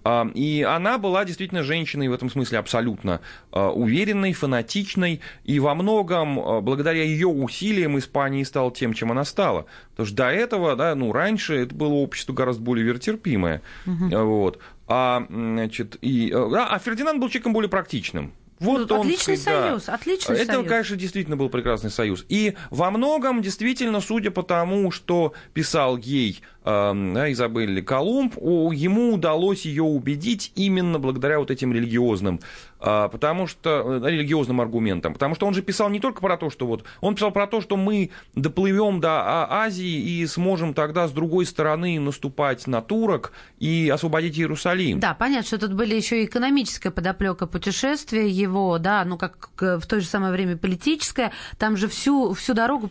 А, 0.04 0.30
И 0.34 0.62
она 0.62 0.98
была 0.98 1.24
действительно 1.24 1.62
женщиной 1.62 2.08
в 2.08 2.12
этом 2.12 2.30
смысле 2.30 2.58
абсолютно 2.58 3.20
а, 3.52 3.70
уверенной, 3.70 4.32
фанатичной, 4.32 5.20
и 5.44 5.60
во 5.60 5.74
многом 5.74 6.38
а, 6.38 6.60
благодаря 6.60 7.02
ее 7.02 7.28
усилиям 7.28 7.98
Испания 7.98 8.44
стала 8.44 8.72
тем, 8.72 8.94
чем 8.94 9.10
она 9.10 9.24
стала. 9.24 9.66
Потому 9.90 10.06
что 10.06 10.16
до 10.16 10.30
этого, 10.30 10.76
да, 10.76 10.94
ну, 10.94 11.12
раньше 11.12 11.56
это 11.56 11.74
было 11.74 11.92
общество 11.92 12.32
гораздо 12.32 12.62
более 12.62 12.86
веротерпимое. 12.86 13.62
Вот. 13.86 14.58
А, 14.92 15.24
значит, 15.30 15.98
и, 16.00 16.32
э, 16.34 16.48
да, 16.50 16.66
а 16.66 16.78
Фердинанд 16.80 17.20
был 17.20 17.28
человеком 17.28 17.52
более 17.52 17.68
практичным. 17.68 18.32
Вот 18.60 18.90
Ну, 18.90 18.94
он, 18.96 19.00
отличный 19.00 19.36
да. 19.36 19.42
союз, 19.42 19.88
отличный 19.88 20.36
Это, 20.36 20.52
союз. 20.52 20.68
конечно, 20.68 20.96
действительно 20.96 21.36
был 21.38 21.48
прекрасный 21.48 21.90
союз. 21.90 22.26
И 22.28 22.54
во 22.68 22.90
многом, 22.90 23.40
действительно, 23.40 24.00
судя 24.00 24.30
по 24.30 24.42
тому, 24.42 24.90
что 24.90 25.32
писал 25.54 25.96
ей 25.96 26.42
э, 26.64 26.92
да, 27.14 27.82
Колумб, 27.82 28.34
о, 28.36 28.72
ему 28.72 29.14
удалось 29.14 29.64
ее 29.64 29.82
убедить 29.82 30.52
именно 30.56 30.98
благодаря 30.98 31.38
вот 31.38 31.50
этим 31.50 31.72
религиозным, 31.72 32.40
потому 32.80 33.46
что 33.46 34.00
э, 34.02 34.10
религиозным 34.10 34.60
аргументам. 34.60 35.12
Потому 35.12 35.34
что 35.34 35.46
он 35.46 35.54
же 35.54 35.62
писал 35.62 35.90
не 35.90 36.00
только 36.00 36.20
про 36.20 36.36
то, 36.36 36.50
что 36.50 36.66
вот 36.66 36.84
он 37.00 37.14
писал 37.14 37.30
про 37.30 37.46
то, 37.46 37.60
что 37.60 37.76
мы 37.76 38.10
доплывем 38.34 39.00
до 39.00 39.20
А- 39.20 39.64
Азии 39.64 40.20
и 40.20 40.26
сможем 40.26 40.74
тогда 40.74 41.08
с 41.08 41.12
другой 41.12 41.46
стороны 41.46 42.00
наступать 42.00 42.66
на 42.66 42.80
турок 42.82 43.32
и 43.58 43.90
освободить 43.92 44.38
Иерусалим. 44.38 45.00
Да, 45.00 45.14
понятно, 45.14 45.46
что 45.46 45.58
тут 45.58 45.74
были 45.74 45.94
еще 45.94 46.22
и 46.22 46.26
экономическая 46.26 46.90
подоплека 46.90 47.46
путешествия 47.46 48.28
его, 48.28 48.78
да, 48.78 49.04
ну 49.04 49.18
как 49.18 49.50
в 49.58 49.86
то 49.86 50.00
же 50.00 50.06
самое 50.06 50.32
время 50.32 50.56
политическая. 50.56 51.32
Там 51.58 51.76
же 51.76 51.88
всю, 51.88 52.32
всю 52.34 52.54
дорогу 52.54 52.90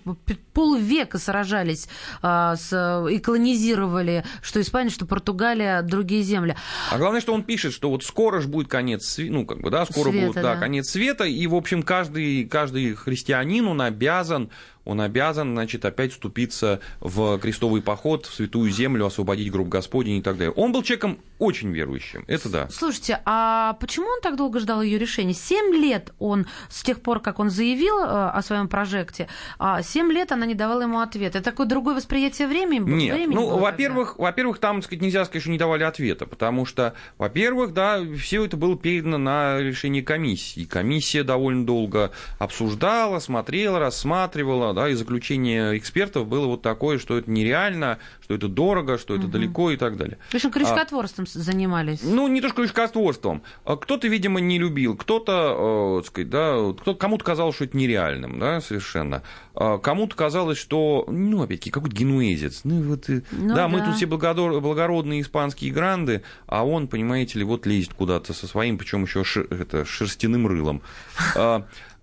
полвека 0.53 1.17
сражались 1.17 1.87
а, 2.21 2.55
с, 2.55 3.07
и 3.09 3.19
колонизировали 3.19 4.23
что 4.41 4.61
Испания, 4.61 4.89
что 4.89 5.05
Португалия, 5.05 5.81
другие 5.81 6.23
земли. 6.23 6.55
А 6.91 6.97
главное, 6.97 7.21
что 7.21 7.33
он 7.33 7.43
пишет, 7.43 7.73
что 7.73 7.89
вот 7.89 8.03
скоро 8.03 8.41
же 8.41 8.47
будет 8.47 8.67
конец, 8.67 9.17
ну, 9.17 9.45
как 9.45 9.61
бы, 9.61 9.69
да, 9.69 9.78
скоро 9.85 10.11
Света, 10.11 10.27
будет, 10.27 10.35
да, 10.35 10.53
да. 10.55 10.59
конец 10.59 10.89
света, 10.89 11.25
и, 11.25 11.47
в 11.47 11.55
общем, 11.55 11.83
каждый, 11.83 12.45
каждый 12.45 12.93
христианин, 12.95 13.67
он 13.67 13.81
обязан, 13.81 14.49
он 14.85 15.01
обязан, 15.01 15.51
значит, 15.53 15.85
опять 15.85 16.11
вступиться 16.11 16.79
в 16.99 17.37
крестовый 17.39 17.81
поход, 17.81 18.25
в 18.25 18.33
святую 18.33 18.71
землю, 18.71 19.05
освободить 19.05 19.51
гроб 19.51 19.67
Господень 19.67 20.17
и 20.17 20.21
так 20.21 20.37
далее. 20.37 20.51
Он 20.51 20.71
был 20.71 20.83
человеком 20.83 21.19
очень 21.37 21.71
верующим, 21.71 22.25
это 22.27 22.49
да. 22.49 22.67
Слушайте, 22.69 23.21
а 23.25 23.73
почему 23.79 24.07
он 24.07 24.21
так 24.21 24.35
долго 24.35 24.59
ждал 24.59 24.81
ее 24.81 24.97
решения? 24.97 25.33
Семь 25.33 25.73
лет 25.73 26.11
он, 26.19 26.47
с 26.69 26.83
тех 26.83 27.01
пор, 27.01 27.21
как 27.21 27.39
он 27.39 27.49
заявил 27.49 27.99
э, 27.99 28.03
о 28.03 28.41
своем 28.41 28.67
прожекте, 28.67 29.27
а 29.57 29.81
семь 29.81 30.11
лет 30.11 30.31
она 30.31 30.45
не 30.45 30.55
давала 30.55 30.81
ему 30.81 30.99
ответа. 30.99 31.37
Это 31.37 31.51
такое 31.51 31.65
другое 31.67 31.95
восприятие 31.95 32.47
времени? 32.47 32.89
Нет, 32.89 33.15
времени 33.15 33.35
ну, 33.35 33.47
тогда? 33.47 33.61
во-первых, 33.61 34.17
во-первых, 34.17 34.59
там, 34.59 34.77
так 34.77 34.85
сказать, 34.85 35.01
нельзя 35.01 35.23
сказать, 35.25 35.43
что 35.43 35.51
не 35.51 35.57
давали 35.57 35.83
ответа, 35.83 36.25
потому 36.25 36.65
что, 36.65 36.93
во-первых, 37.17 37.73
да, 37.73 38.01
все 38.17 38.45
это 38.45 38.57
было 38.57 38.77
передано 38.77 39.17
на 39.17 39.59
решение 39.59 40.03
комиссии. 40.03 40.65
Комиссия 40.65 41.23
довольно 41.23 41.65
долго 41.65 42.11
обсуждала, 42.37 43.19
смотрела, 43.19 43.79
рассматривала, 43.79 44.68
да, 44.73 44.89
и 44.89 44.93
заключение 44.93 45.77
экспертов 45.77 46.27
было 46.27 46.45
вот 46.47 46.61
такое, 46.61 46.97
что 46.99 47.17
это 47.17 47.29
нереально, 47.29 47.99
что 48.21 48.33
это 48.33 48.47
дорого, 48.47 48.97
что 48.97 49.15
это 49.15 49.27
далеко 49.27 49.71
и 49.71 49.77
так 49.77 49.97
далее. 49.97 50.17
В 50.29 50.35
общем, 50.35 50.51
крючкотворством 50.51 51.25
занимались. 51.27 52.01
Ну, 52.03 52.27
не 52.27 52.41
то 52.41 52.47
что 52.49 52.57
крючкотворством. 52.57 53.43
А 53.65 53.75
Кто-то, 53.77 54.07
видимо, 54.07 54.39
не 54.39 54.59
любил, 54.59 54.95
кто-то, 54.95 55.99
э, 56.01 56.07
сказать, 56.07 56.29
да, 56.29 56.73
кто 56.79 56.95
кому-то 56.95 57.23
казалось, 57.23 57.55
что 57.55 57.65
это 57.65 57.77
нереальным, 57.77 58.39
да, 58.39 58.61
совершенно. 58.61 59.23
А 59.55 59.77
Кому-то 59.77 60.15
казалось, 60.15 60.57
что, 60.57 61.05
ну, 61.09 61.43
опять-таки, 61.43 61.71
какой-то 61.71 61.95
генуэзец. 61.95 62.61
Ну, 62.63 62.81
вот, 62.83 63.09
э, 63.09 63.21
Ну 63.31 63.55
да, 63.55 63.67
мы 63.67 63.79
да. 63.79 63.85
тут 63.87 63.95
все 63.95 64.05
благодор- 64.05 64.59
благородные 64.61 65.21
испанские 65.21 65.71
гранды, 65.73 66.23
а 66.47 66.65
он, 66.65 66.87
понимаете 66.87 67.39
ли, 67.39 67.45
вот 67.45 67.65
лезет 67.65 67.93
куда-то 67.93 68.33
со 68.33 68.47
своим, 68.47 68.77
причем 68.77 69.03
еще 69.03 69.23
это, 69.49 69.85
шерстяным 69.85 70.47
рылом. 70.47 70.81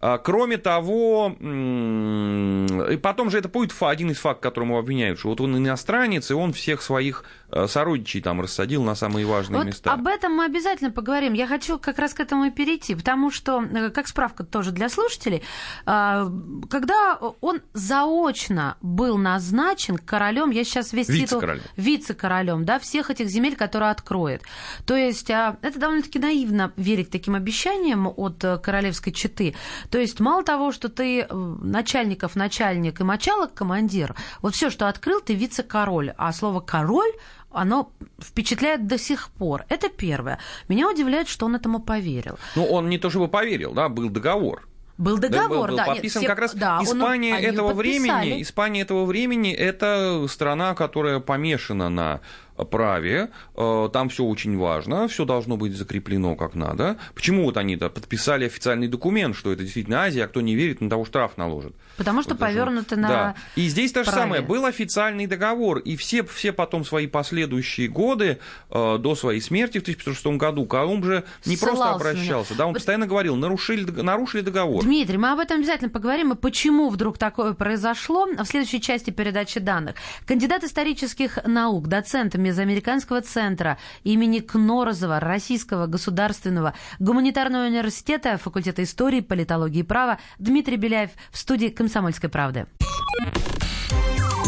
А, 0.09 0.19
Кроме 0.19 0.57
того, 0.57 1.35
и 1.41 2.97
потом 2.97 3.29
же 3.29 3.39
это 3.39 3.49
будет 3.49 3.75
один 3.81 4.13
из 4.13 4.19
фактов, 4.19 4.41
которым 4.41 4.69
его 4.69 4.79
обвиняют, 4.79 5.19
что 5.19 5.31
вот 5.31 5.41
он 5.41 5.57
иностранец, 5.57 6.31
и 6.31 6.35
он 6.35 6.53
всех 6.53 6.81
своих 6.83 7.25
сородичей 7.67 8.21
там 8.21 8.41
рассадил 8.41 8.83
на 8.83 8.95
самые 8.95 9.27
важные 9.27 9.59
Вот 9.59 9.67
места. 9.67 9.93
об 9.93 10.07
этом 10.07 10.35
мы 10.35 10.45
обязательно 10.45 10.91
поговорим. 10.91 11.33
Я 11.33 11.47
хочу 11.47 11.79
как 11.79 11.99
раз 11.99 12.15
к 12.15 12.21
этому 12.21 12.47
и 12.47 12.51
перейти, 12.51 12.95
потому 12.95 13.31
что, 13.31 13.63
э, 13.63 13.91
как 13.91 14.09
справка 14.09 14.45
тоже 14.45 14.73
для 14.73 14.89
слушателей, 14.89 15.43
э, 15.87 16.31
когда 16.71 17.19
он 17.41 17.61
заочно 17.73 18.77
был 18.81 19.19
назначен 19.19 19.99
королем, 19.99 20.51
я 20.51 20.65
сейчас 20.65 20.93
весь 20.93 21.07
титул... 21.07 21.41
Вице-королем. 21.41 21.63
Вице-королем, 21.77 22.65
да, 22.65 22.79
всех 22.79 23.11
этих 23.11 23.29
земель, 23.29 23.57
которые 23.57 23.91
откроет. 23.91 24.43
То 24.87 24.97
есть 24.97 25.31
а, 25.31 25.57
это 25.63 25.79
довольно-таки 25.79 26.19
наивно 26.19 26.73
верить 26.77 27.11
таким 27.11 27.35
обещаниям 27.35 28.07
от 28.07 28.43
э, 28.45 28.59
королевской 28.59 29.13
четы. 29.13 29.55
То 29.91 29.99
есть 29.99 30.21
мало 30.21 30.43
того, 30.43 30.73
что 30.73 30.89
ты 30.89 31.21
э, 31.21 31.35
начальников 31.35 32.37
начальник 32.37 33.01
и 33.01 33.05
мочалок 33.05 33.55
командир, 33.55 34.15
вот 34.43 34.55
все, 34.55 34.71
что 34.71 34.89
открыл, 34.89 35.21
ты 35.21 35.35
вице-король. 35.35 36.13
А 36.17 36.33
слово 36.33 36.61
король 36.61 37.13
оно 37.57 37.91
впечатляет 38.21 38.87
до 38.87 38.99
сих 38.99 39.29
пор. 39.31 39.65
Это 39.69 39.89
первое. 39.89 40.39
Меня 40.69 40.89
удивляет, 40.89 41.29
что 41.29 41.47
он 41.47 41.55
этому 41.57 41.81
поверил. 41.81 42.39
Ну, 42.55 42.65
он 42.67 42.89
не 42.89 42.99
то 42.99 43.11
чтобы 43.11 43.29
поверил, 43.29 43.73
да, 43.73 43.89
был 43.89 44.09
договор. 44.11 44.69
Был 44.99 45.19
договор, 45.19 45.69
был 45.71 45.77
да. 45.77 45.85
нет, 45.87 45.95
подписан 45.95 46.21
все- 46.23 46.29
как 46.29 46.39
раз 46.39 46.55
да, 46.55 46.79
он- 46.79 46.85
Испания 46.85 47.35
они 47.35 47.47
этого 47.47 47.75
времени. 47.75 48.41
Испания 48.43 48.81
этого 48.83 49.05
времени 49.05 49.53
это 49.53 50.27
страна, 50.29 50.75
которая 50.75 51.21
помешана 51.21 51.89
на 51.91 52.21
праве, 52.65 53.31
э, 53.57 53.89
там 53.93 54.09
все 54.09 54.25
очень 54.25 54.57
важно, 54.57 55.09
все 55.09 55.25
должно 55.25 55.57
быть 55.57 55.77
закреплено 55.77 56.35
как 56.37 56.55
надо. 56.55 56.97
Почему 57.15 57.45
вот 57.45 57.57
они 57.57 57.77
да, 57.77 57.89
подписали 57.89 58.45
официальный 58.47 58.89
документ, 58.89 59.37
что 59.37 59.53
это 59.53 59.63
действительно 59.63 60.03
Азия, 60.03 60.25
а 60.25 60.29
кто 60.29 60.41
не 60.41 60.55
верит, 60.55 60.81
на 60.81 60.89
того 60.91 61.05
штраф 61.05 61.37
наложат. 61.37 61.75
Потому 61.97 62.23
что 62.23 62.31
Вот 62.33 62.41
повернуто 62.41 62.97
на 62.97 63.09
Да. 63.09 63.35
И 63.57 63.69
здесь 63.69 63.93
то 63.93 64.05
же 64.05 64.11
праве. 64.11 64.23
самое. 64.23 64.43
Был 64.43 64.65
официальный 64.67 65.27
договор, 65.27 65.79
и 65.79 65.97
все, 65.97 66.23
все 66.25 66.53
потом 66.53 66.85
свои 66.85 67.07
последующие 67.07 67.89
годы 67.89 68.39
э, 68.71 68.99
до 68.99 69.15
своей 69.15 69.41
смерти 69.41 69.79
в 69.79 69.83
1506 69.83 70.27
году 70.39 70.67
Колумб 70.67 71.05
же 71.05 71.25
не 71.45 71.57
просто 71.57 71.77
Ссылался 71.77 72.05
на- 72.05 72.11
обращался, 72.11 72.55
да, 72.55 72.65
он 72.65 72.71
Вот- 72.71 72.75
постоянно 72.79 73.07
говорил, 73.07 73.37
нарушили, 73.37 73.91
нарушили 73.91 74.43
договор. 74.43 74.83
Дмитрий, 74.85 75.17
мы 75.19 75.33
об 75.33 75.39
этом 75.39 75.59
обязательно 75.59 75.91
поговорим, 75.91 76.33
и 76.33 76.37
почему 76.37 76.89
вдруг 76.91 77.19
такое 77.19 77.53
произошло 77.55 78.27
в 78.27 78.45
следующей 78.45 78.81
части 78.81 79.11
передачи 79.11 79.61
данных. 79.61 79.97
Кандидат 80.27 80.65
исторических 80.65 81.39
наук, 81.47 81.89
доцент 81.89 82.35
Мезоамериканского 82.47 83.23
центра 83.23 83.77
имени 84.05 84.39
Кнорозова 84.39 85.19
Российского 85.19 85.87
государственного 85.87 86.75
гуманитарного 87.01 87.67
университета, 87.67 88.39
факультета 88.39 88.83
истории, 88.85 89.21
политологии 89.21 89.81
и 89.81 89.83
права 89.83 90.19
Дмитрий 90.39 90.77
Беляев 90.77 91.11
в 91.31 91.39
студии 91.39 91.69
«Комсомольской 91.69 92.31
правды». 92.31 92.67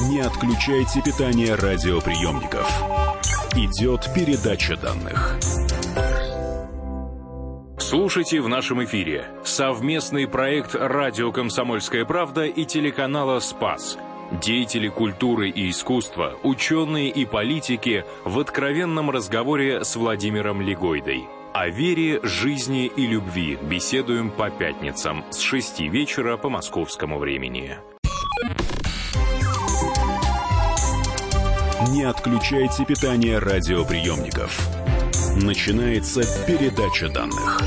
Не 0.09 0.20
отключайте 0.20 1.03
питание 1.03 1.55
радиоприемников. 1.55 2.66
Идет 3.55 4.09
передача 4.14 4.76
данных. 4.76 5.36
Слушайте 7.78 8.40
в 8.40 8.49
нашем 8.49 8.84
эфире 8.84 9.28
совместный 9.44 10.28
проект 10.28 10.74
«Радио 10.74 11.32
Комсомольская 11.32 12.05
правда» 12.05 12.44
и 12.44 12.64
телеканала 12.64 13.40
«Спас». 13.40 13.99
Деятели 14.31 14.89
культуры 14.89 15.49
и 15.49 15.70
искусства, 15.70 16.35
ученые 16.43 17.09
и 17.09 17.24
политики 17.24 18.05
в 18.24 18.39
откровенном 18.39 19.11
разговоре 19.11 19.85
с 19.85 19.97
Владимиром 19.97 20.61
Легойдой. 20.61 21.24
О 21.55 21.68
вере, 21.68 22.20
жизни 22.22 22.87
и 22.87 23.07
любви 23.07 23.59
беседуем 23.62 24.31
по 24.31 24.51
пятницам 24.51 25.24
с 25.31 25.41
6 25.41 25.81
вечера 25.81 26.37
по 26.37 26.51
московскому 26.51 27.18
времени. 27.18 27.79
Не 31.91 32.03
отключайте 32.03 32.85
питание 32.85 33.39
радиоприемников. 33.39 34.61
Начинается 35.43 36.20
передача 36.47 37.09
данных. 37.09 37.61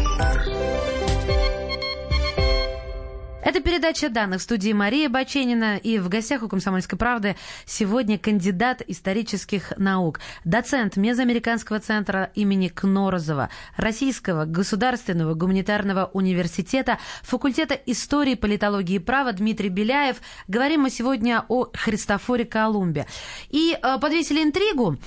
Это 3.43 3.59
передача 3.59 4.09
данных 4.09 4.39
в 4.39 4.43
студии 4.43 4.71
Мария 4.71 5.09
Баченина. 5.09 5.77
И 5.77 5.97
в 5.97 6.09
гостях 6.09 6.43
у 6.43 6.47
«Комсомольской 6.47 6.97
правды» 6.97 7.35
сегодня 7.65 8.19
кандидат 8.19 8.83
исторических 8.87 9.73
наук, 9.77 10.19
доцент 10.45 10.95
Мезоамериканского 10.95 11.79
центра 11.79 12.29
имени 12.35 12.67
Кнорозова, 12.67 13.49
Российского 13.77 14.45
государственного 14.45 15.33
гуманитарного 15.33 16.11
университета, 16.13 16.99
факультета 17.23 17.73
истории, 17.73 18.35
политологии 18.35 18.97
и 18.97 18.99
права 18.99 19.33
Дмитрий 19.33 19.69
Беляев. 19.69 20.17
Говорим 20.47 20.81
мы 20.81 20.91
сегодня 20.91 21.43
о 21.47 21.67
Христофоре 21.73 22.45
Колумбе. 22.45 23.07
И 23.49 23.75
э, 23.75 23.97
подвесили 23.99 24.43
интригу 24.43 24.93
э, 24.93 24.97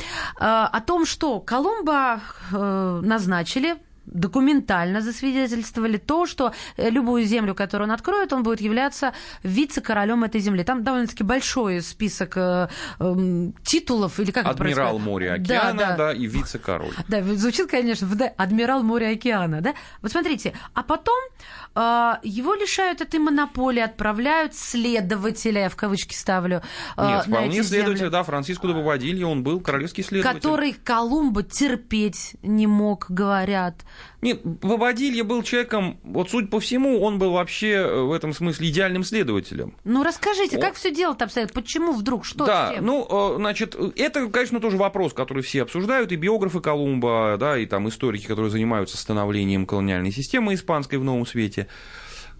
о 0.40 0.80
том, 0.80 1.06
что 1.06 1.38
Колумба 1.38 2.20
э, 2.52 3.00
назначили 3.04 3.76
документально 4.06 5.00
засвидетельствовали 5.00 5.96
то, 5.96 6.26
что 6.26 6.52
э, 6.76 6.90
любую 6.90 7.24
землю, 7.24 7.54
которую 7.54 7.88
он 7.88 7.94
откроет, 7.94 8.32
он 8.32 8.42
будет 8.42 8.60
являться 8.60 9.12
вице-королем 9.42 10.24
этой 10.24 10.40
земли. 10.40 10.64
Там 10.64 10.84
довольно-таки 10.84 11.24
большой 11.24 11.80
список 11.82 12.36
э, 12.36 12.68
эм, 12.98 13.54
титулов, 13.64 14.20
или 14.20 14.30
как 14.30 14.46
Адмирал 14.46 14.98
моря 14.98 15.36
Да, 15.38 15.68
океана, 15.70 15.78
да, 15.78 15.96
да. 15.96 16.12
и 16.12 16.26
вице-король. 16.26 16.94
Да, 17.08 17.22
звучит, 17.22 17.70
конечно, 17.70 18.06
да, 18.14 18.32
адмирал 18.36 18.82
моря 18.82 19.10
океана, 19.12 19.60
да? 19.60 19.74
Вот 20.02 20.12
смотрите, 20.12 20.52
а 20.74 20.82
потом 20.82 21.18
э, 21.32 21.63
его 21.76 22.54
лишают 22.54 23.00
этой 23.00 23.18
монополии, 23.18 23.80
отправляют 23.80 24.54
следователя, 24.54 25.62
я 25.62 25.68
в 25.68 25.76
кавычки 25.76 26.14
ставлю, 26.14 26.62
э, 26.96 27.06
Нет, 27.06 27.26
на 27.26 27.36
вполне 27.36 27.58
эти 27.58 27.66
следователь, 27.66 27.98
земли, 27.98 28.10
да, 28.10 28.22
Франциско 28.22 28.68
де 28.68 28.74
Бобадильо, 28.74 29.26
он 29.26 29.42
был 29.42 29.60
королевский 29.60 30.04
следователь. 30.04 30.40
который 30.40 30.72
Колумба 30.72 31.42
терпеть 31.42 32.36
не 32.42 32.66
мог, 32.66 33.06
говорят. 33.08 33.84
Нет, 34.24 34.40
Бобадильо 34.42 35.22
был 35.22 35.42
человеком, 35.42 35.98
вот 36.02 36.30
суть 36.30 36.48
по 36.48 36.58
всему, 36.58 37.02
он 37.02 37.18
был 37.18 37.32
вообще 37.32 37.72
э, 37.72 38.00
в 38.02 38.12
этом 38.12 38.32
смысле 38.32 38.70
идеальным 38.70 39.04
следователем. 39.04 39.74
Ну, 39.84 40.02
расскажите, 40.02 40.56
О. 40.56 40.60
как 40.60 40.76
все 40.76 40.90
дело-то 40.90 41.24
обстоит? 41.24 41.52
Почему 41.52 41.92
вдруг? 41.92 42.24
Что 42.24 42.46
да, 42.46 42.70
с 42.70 42.74
чем? 42.76 42.86
ну, 42.86 43.34
э, 43.34 43.36
значит, 43.36 43.76
это, 43.96 44.28
конечно, 44.28 44.60
тоже 44.60 44.78
вопрос, 44.78 45.12
который 45.12 45.42
все 45.42 45.62
обсуждают, 45.62 46.10
и 46.12 46.16
биографы 46.16 46.60
Колумба, 46.60 47.36
да, 47.38 47.58
и 47.58 47.66
там 47.66 47.86
историки, 47.88 48.26
которые 48.26 48.50
занимаются 48.50 48.96
становлением 48.96 49.66
колониальной 49.66 50.12
системы 50.12 50.54
испанской 50.54 50.98
в 50.98 51.04
Новом 51.04 51.26
Свете. 51.26 51.63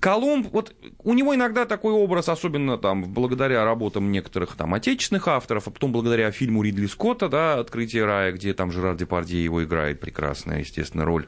Колумб, 0.05 0.49
вот 0.53 0.75
у 1.03 1.14
него 1.14 1.35
иногда 1.35 1.64
такой 1.64 1.95
образ, 1.95 2.29
особенно 2.29 2.77
там 2.77 3.05
благодаря 3.05 3.64
работам 3.64 4.12
некоторых 4.12 4.55
там 4.55 4.75
отечественных 4.75 5.29
авторов, 5.29 5.66
а 5.66 5.70
потом 5.70 5.93
благодаря 5.93 6.31
фильму 6.31 6.62
Ридли 6.62 6.85
Скотта, 6.85 7.31
да, 7.31 7.55
«Открытие 7.55 8.05
рая», 8.05 8.33
где 8.33 8.53
там 8.53 8.70
Жерар 8.70 8.97
Депардье 8.97 9.43
его 9.43 9.64
играет, 9.64 10.01
прекрасная, 10.01 10.61
естественно, 10.61 11.07
роль. 11.07 11.27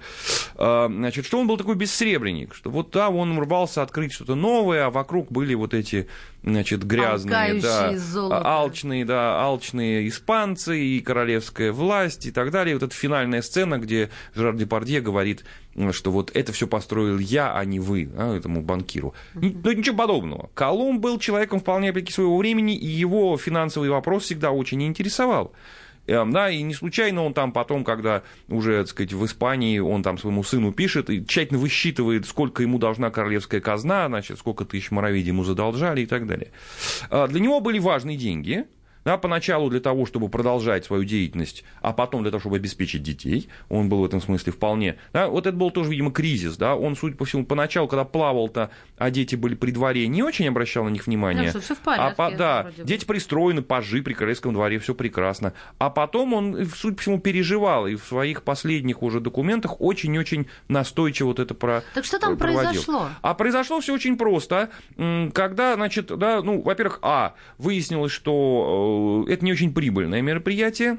А, 0.57 0.89
Значит, 0.89 1.25
что 1.25 1.41
он 1.41 1.47
был 1.47 1.57
такой 1.57 1.75
бессребренник, 1.75 2.55
что 2.55 2.69
вот 2.69 2.91
да, 2.91 3.09
он 3.09 3.39
рвался 3.39 3.81
открыть 3.81 4.13
что-то 4.13 4.35
новое, 4.35 4.85
а 4.85 4.91
вокруг 4.91 5.33
были 5.33 5.55
вот 5.55 5.73
эти, 5.73 6.07
значит, 6.43 6.85
грязные, 6.85 7.63
да, 7.63 7.97
золото. 7.97 8.47
алчные, 8.47 9.07
да, 9.07 9.41
алчные 9.41 10.07
испанцы 10.07 10.79
и 10.79 11.01
королевская 11.01 11.73
власть 11.73 12.27
и 12.27 12.31
так 12.31 12.51
далее. 12.51 12.75
Вот 12.75 12.83
эта 12.83 12.95
финальная 12.95 13.41
сцена, 13.41 13.79
где 13.79 14.11
Жерар 14.35 14.55
Депардье 14.55 15.01
говорит, 15.01 15.47
что 15.93 16.11
вот 16.11 16.31
это 16.35 16.53
все 16.53 16.67
построил 16.67 17.19
я, 17.19 17.53
а 17.55 17.65
не 17.65 17.81
вы, 17.81 18.09
а, 18.17 18.35
этому 18.37 18.63
банкиру. 18.63 19.15
Н- 19.35 19.61
Ну, 19.63 19.73
ничего 19.73 19.97
подобного. 19.97 20.51
Колумб 20.55 21.01
был 21.01 21.19
человеком 21.19 21.61
вполне 21.61 21.91
опять 21.91 22.11
своего 22.11 22.37
времени, 22.37 22.75
и 22.77 22.87
его 22.87 23.37
финансовый 23.37 23.91
вопрос 23.91 24.25
всегда 24.25 24.51
очень 24.53 24.83
интересовал. 24.83 25.53
Эм, 26.09 26.31
Да, 26.31 26.49
и 26.51 26.63
не 26.63 26.73
случайно 26.73 27.25
он 27.25 27.35
там 27.35 27.51
потом, 27.51 27.83
когда 27.83 28.23
уже, 28.49 28.79
так 28.79 28.89
сказать, 28.89 29.13
в 29.13 29.25
Испании, 29.27 29.81
он 29.81 30.03
там 30.05 30.19
своему 30.19 30.45
сыну 30.45 30.73
пишет 30.73 31.11
и 31.11 31.27
тщательно 31.27 31.59
высчитывает, 31.59 32.27
сколько 32.27 32.63
ему 32.63 32.79
должна 32.79 33.11
королевская 33.11 33.61
казна, 33.61 34.07
значит, 34.07 34.39
сколько 34.39 34.65
тысяч 34.65 34.93
моровидий 34.93 35.29
ему 35.29 35.43
задолжали 35.43 36.03
и 36.03 36.07
так 36.07 36.27
далее. 36.29 36.53
А, 37.11 37.27
Для 37.27 37.41
него 37.41 37.59
были 37.61 37.81
важны 37.81 38.17
деньги, 38.17 38.67
да, 39.07 39.17
поначалу 39.19 39.71
для 39.71 39.79
того, 39.79 40.05
чтобы 40.05 40.29
продолжать 40.29 40.85
свою 40.85 41.05
деятельность, 41.05 41.63
а 41.81 41.93
потом 41.93 42.23
для 42.23 42.33
того, 42.33 42.41
чтобы 42.41 42.57
обеспечить 42.57 43.05
детей. 43.05 43.49
Он 43.69 43.89
был 43.89 44.01
в 44.01 44.05
этом 44.05 44.21
смысле 44.21 44.53
вполне... 44.53 44.97
Да, 45.13 45.29
вот 45.29 45.47
это 45.47 45.57
был 45.57 45.71
тоже, 45.71 45.91
видимо, 45.91 46.11
кризис. 46.11 46.57
Да? 46.57 46.75
Он, 46.75 46.97
судя 46.97 47.15
по 47.17 47.25
всему, 47.25 47.47
поначалу, 47.47 47.87
когда 47.87 48.05
плавал-то, 48.05 48.71
а 48.99 49.11
дети 49.13 49.37
были 49.37 49.55
при 49.55 49.71
дворе, 49.71 50.09
не 50.09 50.25
очень 50.25 50.49
обращал 50.49 50.83
на 50.83 50.89
них 50.89 51.07
внимания. 51.07 51.51
Что 51.51 51.61
всё 51.61 51.77
в 51.77 51.79
порядке, 51.79 52.15
а 52.19 52.31
по- 52.31 52.37
да, 52.37 52.73
дети 52.79 53.05
пристроены, 53.05 53.63
пажи 53.63 54.03
при 54.03 54.13
королевском 54.13 54.53
дворе, 54.53 54.81
все 54.81 54.93
прекрасно. 54.93 55.53
А 55.79 55.89
потом 55.89 56.35
он, 56.35 56.67
судя 56.75 56.97
по 56.97 57.03
всему, 57.03 57.21
переживал, 57.21 57.87
и 57.87 57.95
в 57.95 58.03
своих 58.05 58.43
последних 58.43 59.05
уже 59.05 59.21
документах 59.21 59.81
очень-очень 59.81 60.49
настойчиво 60.67 61.29
вот 61.29 61.39
это 61.39 61.55
про 61.55 61.85
Так 61.95 62.05
что 62.05 62.19
там 62.19 62.37
проводил. 62.37 62.71
произошло? 62.71 63.09
А 63.23 63.35
произошло 63.35 63.81
все 63.81 63.95
очень 63.95 64.17
просто. 64.17 64.71
Когда, 65.33 65.77
значит, 65.77 66.07
да, 66.07 66.43
ну, 66.43 66.61
во-первых, 66.61 66.99
а, 67.03 67.35
выяснилось, 67.59 68.11
что 68.11 68.95
э, 68.95 68.96
это 69.29 69.45
не 69.45 69.53
очень 69.53 69.73
прибыльное 69.73 70.23
мероприятие. 70.23 70.99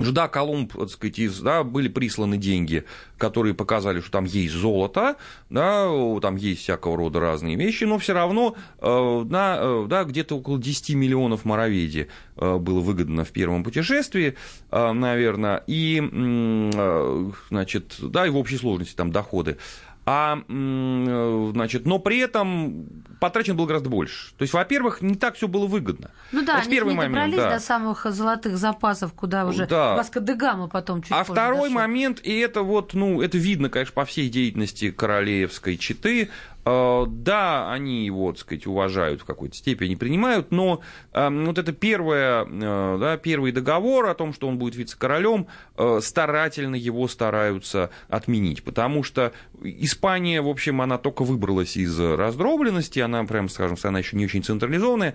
Ж, 0.00 0.12
Да, 0.12 0.28
Колумб, 0.28 0.72
так 0.72 0.88
сказать, 0.88 1.18
из, 1.18 1.40
да, 1.40 1.62
были 1.62 1.88
присланы 1.88 2.38
деньги, 2.38 2.84
которые 3.18 3.54
показали, 3.54 4.00
что 4.00 4.10
там 4.10 4.24
есть 4.24 4.54
золото, 4.54 5.16
да, 5.50 5.90
там 6.22 6.36
есть 6.36 6.62
всякого 6.62 6.96
рода 6.96 7.20
разные 7.20 7.56
вещи, 7.56 7.84
но 7.84 7.98
все 7.98 8.14
равно 8.14 8.56
э, 8.78 9.24
на, 9.28 9.58
э, 9.60 9.86
да, 9.88 10.04
где-то 10.04 10.38
около 10.38 10.58
10 10.58 10.94
миллионов 10.94 11.44
мороведи 11.44 12.08
э, 12.36 12.56
было 12.56 12.80
выгодно 12.80 13.24
в 13.24 13.30
первом 13.30 13.62
путешествии, 13.62 14.36
э, 14.70 14.92
наверное, 14.92 15.62
и, 15.66 16.00
э, 16.02 17.30
значит, 17.50 17.96
да, 18.00 18.26
и 18.26 18.30
в 18.30 18.38
общей 18.38 18.56
сложности 18.56 18.96
там 18.96 19.12
доходы. 19.12 19.58
А, 20.06 20.38
э, 20.48 21.50
значит, 21.52 21.86
но 21.86 21.98
при 21.98 22.18
этом 22.18 22.86
потрачен 23.20 23.56
был 23.56 23.66
гораздо 23.66 23.90
больше. 23.90 24.32
То 24.36 24.42
есть, 24.42 24.54
во-первых, 24.54 25.02
не 25.02 25.14
так 25.14 25.36
все 25.36 25.46
было 25.46 25.66
выгодно. 25.66 26.10
Ну 26.32 26.42
да, 26.42 26.54
Это 26.54 26.62
они 26.62 26.70
первый 26.70 26.90
не 26.90 26.96
момент, 26.96 27.14
добрались 27.14 27.36
да. 27.36 27.50
до 27.50 27.60
самых 27.60 28.06
золотых 28.06 28.56
запасов, 28.56 29.12
куда 29.12 29.46
уже 29.46 29.66
Да. 29.66 29.94
Васко 29.94 30.20
де 30.20 30.34
Гама 30.34 30.68
потом 30.68 31.02
чуть 31.02 31.12
А 31.12 31.22
второй 31.22 31.68
дошел. 31.68 31.74
момент, 31.74 32.20
и 32.22 32.38
это 32.38 32.62
вот, 32.62 32.94
ну, 32.94 33.20
это 33.20 33.36
видно, 33.36 33.68
конечно, 33.68 33.92
по 33.94 34.04
всей 34.04 34.30
деятельности 34.30 34.90
королевской 34.90 35.76
четы, 35.76 36.30
Э, 36.59 36.59
да, 36.64 37.72
они 37.72 38.04
его, 38.04 38.32
так 38.32 38.40
сказать, 38.40 38.66
уважают 38.66 39.22
в 39.22 39.24
какой-то 39.24 39.56
степени, 39.56 39.94
принимают, 39.94 40.50
но 40.50 40.80
э, 41.12 41.28
вот 41.30 41.58
это 41.58 41.72
первое, 41.72 42.44
э, 42.44 42.98
да, 43.00 43.16
первый 43.16 43.52
договор 43.52 44.06
о 44.06 44.14
том, 44.14 44.32
что 44.32 44.48
он 44.48 44.58
будет 44.58 44.76
вице-королем, 44.76 45.46
старательно 46.00 46.74
его 46.74 47.08
стараются 47.08 47.90
отменить, 48.08 48.62
потому 48.62 49.02
что 49.02 49.32
Испания, 49.62 50.42
в 50.42 50.48
общем, 50.48 50.80
она 50.82 50.98
только 50.98 51.22
выбралась 51.22 51.76
из 51.76 51.98
раздробленности, 51.98 52.98
она, 53.00 53.24
прям, 53.24 53.48
скажем, 53.48 53.76
она 53.82 53.98
еще 54.00 54.16
не 54.16 54.26
очень 54.26 54.42
централизованная, 54.42 55.14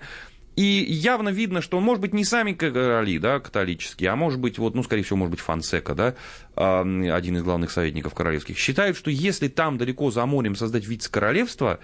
и 0.56 0.84
явно 0.88 1.28
видно, 1.28 1.60
что 1.60 1.76
он, 1.76 1.84
может 1.84 2.00
быть, 2.00 2.14
не 2.14 2.24
сами 2.24 2.52
короли, 2.52 3.18
да, 3.18 3.40
католические, 3.40 4.10
а 4.10 4.16
может 4.16 4.40
быть, 4.40 4.58
вот, 4.58 4.74
ну, 4.74 4.82
скорее 4.82 5.02
всего, 5.02 5.18
может 5.18 5.30
быть, 5.30 5.40
Фонсека, 5.40 5.94
да, 5.94 6.14
один 6.56 7.36
из 7.36 7.42
главных 7.42 7.70
советников 7.70 8.14
королевских, 8.14 8.58
считают, 8.58 8.96
что 8.96 9.10
если 9.10 9.48
там 9.48 9.76
далеко 9.76 10.10
за 10.10 10.24
морем 10.24 10.56
создать 10.56 10.86
вице-королевство, 10.86 11.78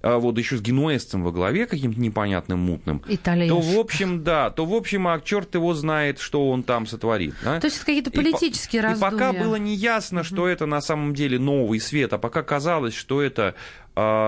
а 0.00 0.18
вот 0.18 0.38
еще 0.38 0.56
с 0.56 0.60
генуэзцем 0.60 1.24
во 1.24 1.32
главе 1.32 1.66
каким-то 1.66 2.00
непонятным 2.00 2.60
мутным, 2.60 3.02
Итальяш. 3.08 3.48
то 3.48 3.60
в 3.60 3.78
общем, 3.78 4.22
да, 4.22 4.48
то 4.50 4.64
в 4.64 4.72
общем, 4.72 5.08
а 5.08 5.20
черт 5.20 5.54
его 5.56 5.74
знает, 5.74 6.20
что 6.20 6.50
он 6.50 6.62
там 6.62 6.86
сотворит. 6.86 7.34
Да? 7.42 7.58
То 7.58 7.66
есть 7.66 7.78
это 7.78 7.86
какие-то 7.86 8.10
политические 8.12 8.82
и, 8.82 8.84
раздумья. 8.84 9.08
И 9.08 9.12
пока 9.12 9.32
было 9.32 9.56
неясно, 9.56 10.22
что 10.22 10.46
это 10.46 10.66
на 10.66 10.80
самом 10.80 11.14
деле 11.14 11.40
новый 11.40 11.80
свет, 11.80 12.12
а 12.12 12.18
пока 12.18 12.44
казалось, 12.44 12.94
что 12.94 13.20
это 13.20 13.56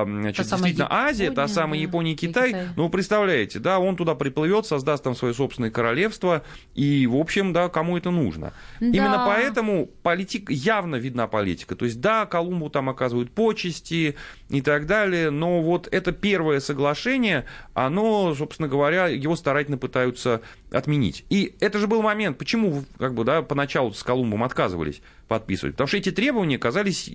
значит, 0.05 0.49
та 0.49 0.57
действительно 0.57 0.89
Азия, 0.91 1.25
Япония, 1.25 1.37
та 1.37 1.49
самая 1.49 1.79
да, 1.79 1.83
Япония, 1.87 2.15
Китай. 2.15 2.49
Китай. 2.49 2.69
Ну, 2.77 2.89
представляете, 2.89 3.59
да, 3.59 3.79
он 3.79 3.97
туда 3.97 4.15
приплывет, 4.15 4.67
создаст 4.67 5.05
там 5.05 5.15
свое 5.15 5.33
собственное 5.35 5.71
королевство, 5.71 6.43
и, 6.75 7.07
в 7.07 7.17
общем, 7.17 7.53
да, 7.53 7.69
кому 7.69 7.97
это 7.97 8.11
нужно. 8.11 8.53
Да. 8.81 8.87
Именно 8.87 9.25
поэтому 9.27 9.87
политик, 10.03 10.51
явно 10.51 10.97
видна 10.97 11.27
политика. 11.29 11.77
То 11.77 11.85
есть, 11.85 12.01
да, 12.01 12.27
Колумбу 12.27 12.71
там 12.71 12.89
оказывают 12.89 13.31
почести 13.31 14.17
и 14.49 14.63
так 14.63 14.87
далее, 14.87 15.31
но 15.31 15.61
вот 15.63 15.89
это 15.91 16.13
первое 16.13 16.61
соглашение, 16.61 17.45
оно, 17.75 18.35
собственно 18.35 18.69
говоря, 18.69 19.07
его 19.07 19.37
старательно 19.37 19.79
пытаются 19.79 20.41
отменить. 20.73 21.25
И 21.31 21.55
это 21.61 21.79
же 21.79 21.87
был 21.87 22.03
момент, 22.03 22.39
почему, 22.39 22.85
как 22.99 23.15
бы, 23.15 23.25
да, 23.25 23.43
поначалу 23.43 23.93
с 23.93 24.03
Колумбом 24.03 24.43
отказывались 24.43 25.03
подписывать, 25.29 25.75
потому 25.75 25.89
что 25.89 25.97
эти 25.97 26.11
требования 26.11 26.59
казались 26.59 27.11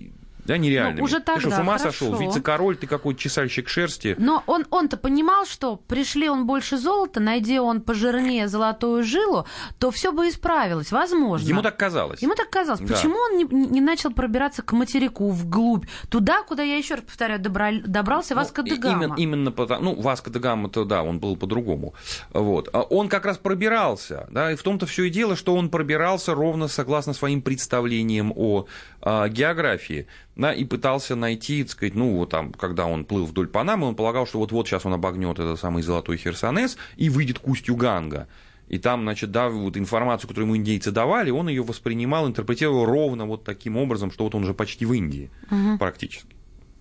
да, 0.46 0.58
нереальными. 0.58 0.98
Ну, 0.98 1.04
уже 1.04 1.20
тогда, 1.20 1.34
ты 1.34 1.40
что, 1.40 1.50
с 1.50 1.58
ума 1.58 1.78
хорошо. 1.78 1.90
сошел? 1.90 2.18
Вице-король, 2.18 2.76
ты 2.76 2.86
какой-то 2.86 3.20
чесальщик 3.20 3.68
шерсти. 3.68 4.14
Но 4.18 4.42
он, 4.46 4.66
он-то 4.70 4.96
понимал, 4.96 5.46
что 5.46 5.76
пришли 5.76 6.28
он 6.28 6.46
больше 6.46 6.78
золота, 6.78 7.20
найди 7.20 7.58
он 7.58 7.80
пожирнее 7.80 8.48
золотую 8.48 9.02
жилу, 9.02 9.46
то 9.78 9.90
все 9.90 10.12
бы 10.12 10.28
исправилось, 10.28 10.92
возможно. 10.92 11.46
Ему 11.46 11.62
так 11.62 11.76
казалось. 11.76 12.22
Ему 12.22 12.34
так 12.34 12.50
казалось. 12.50 12.80
Да. 12.80 12.94
Почему 12.94 13.16
он 13.16 13.36
не, 13.36 13.44
не 13.44 13.80
начал 13.80 14.10
пробираться 14.12 14.62
к 14.62 14.72
материку, 14.72 15.30
вглубь, 15.30 15.86
туда, 16.08 16.42
куда, 16.42 16.62
я 16.62 16.76
еще 16.76 16.94
раз 16.94 17.04
повторяю, 17.04 17.40
добра... 17.40 17.72
добрался 17.84 18.34
ну, 18.34 18.40
Васко 18.40 18.62
де 18.62 18.76
Гама? 18.76 19.04
Именно, 19.04 19.14
именно 19.16 19.52
потому, 19.52 19.82
ну, 19.82 20.00
Васко 20.00 20.30
де 20.30 20.38
Гама-то, 20.38 20.84
да, 20.84 21.02
он 21.02 21.18
был 21.18 21.36
по-другому. 21.36 21.94
Вот. 22.32 22.68
А 22.72 22.82
он 22.82 23.08
как 23.08 23.24
раз 23.24 23.38
пробирался, 23.38 24.26
да, 24.30 24.52
и 24.52 24.56
в 24.56 24.62
том-то 24.62 24.86
все 24.86 25.04
и 25.04 25.10
дело, 25.10 25.36
что 25.36 25.54
он 25.54 25.68
пробирался 25.68 26.34
ровно 26.34 26.68
согласно 26.68 27.12
своим 27.12 27.42
представлениям 27.42 28.32
о 28.36 28.66
а, 29.00 29.28
географии 29.28 30.06
да, 30.36 30.52
и 30.52 30.64
пытался 30.64 31.16
найти, 31.16 31.62
так 31.62 31.72
сказать, 31.72 31.94
ну, 31.94 32.16
вот 32.16 32.30
там, 32.30 32.52
когда 32.52 32.86
он 32.86 33.04
плыл 33.04 33.24
вдоль 33.24 33.48
Панамы, 33.48 33.88
он 33.88 33.94
полагал, 33.94 34.26
что 34.26 34.38
вот-вот 34.38 34.68
сейчас 34.68 34.84
он 34.84 34.92
обогнет 34.92 35.38
этот 35.38 35.58
самый 35.58 35.82
золотой 35.82 36.18
Херсонес 36.18 36.76
и 36.96 37.08
выйдет 37.08 37.38
к 37.38 37.48
устью 37.48 37.74
Ганга. 37.76 38.28
И 38.68 38.78
там, 38.78 39.02
значит, 39.02 39.30
да, 39.30 39.48
вот 39.48 39.76
информацию, 39.76 40.28
которую 40.28 40.48
ему 40.48 40.56
индейцы 40.56 40.90
давали, 40.90 41.30
он 41.30 41.48
ее 41.48 41.62
воспринимал, 41.62 42.26
интерпретировал 42.26 42.84
ровно 42.84 43.24
вот 43.24 43.44
таким 43.44 43.76
образом, 43.76 44.10
что 44.10 44.24
вот 44.24 44.34
он 44.34 44.42
уже 44.42 44.54
почти 44.54 44.84
в 44.84 44.92
Индии 44.92 45.30
угу. 45.50 45.78
практически. 45.78 46.36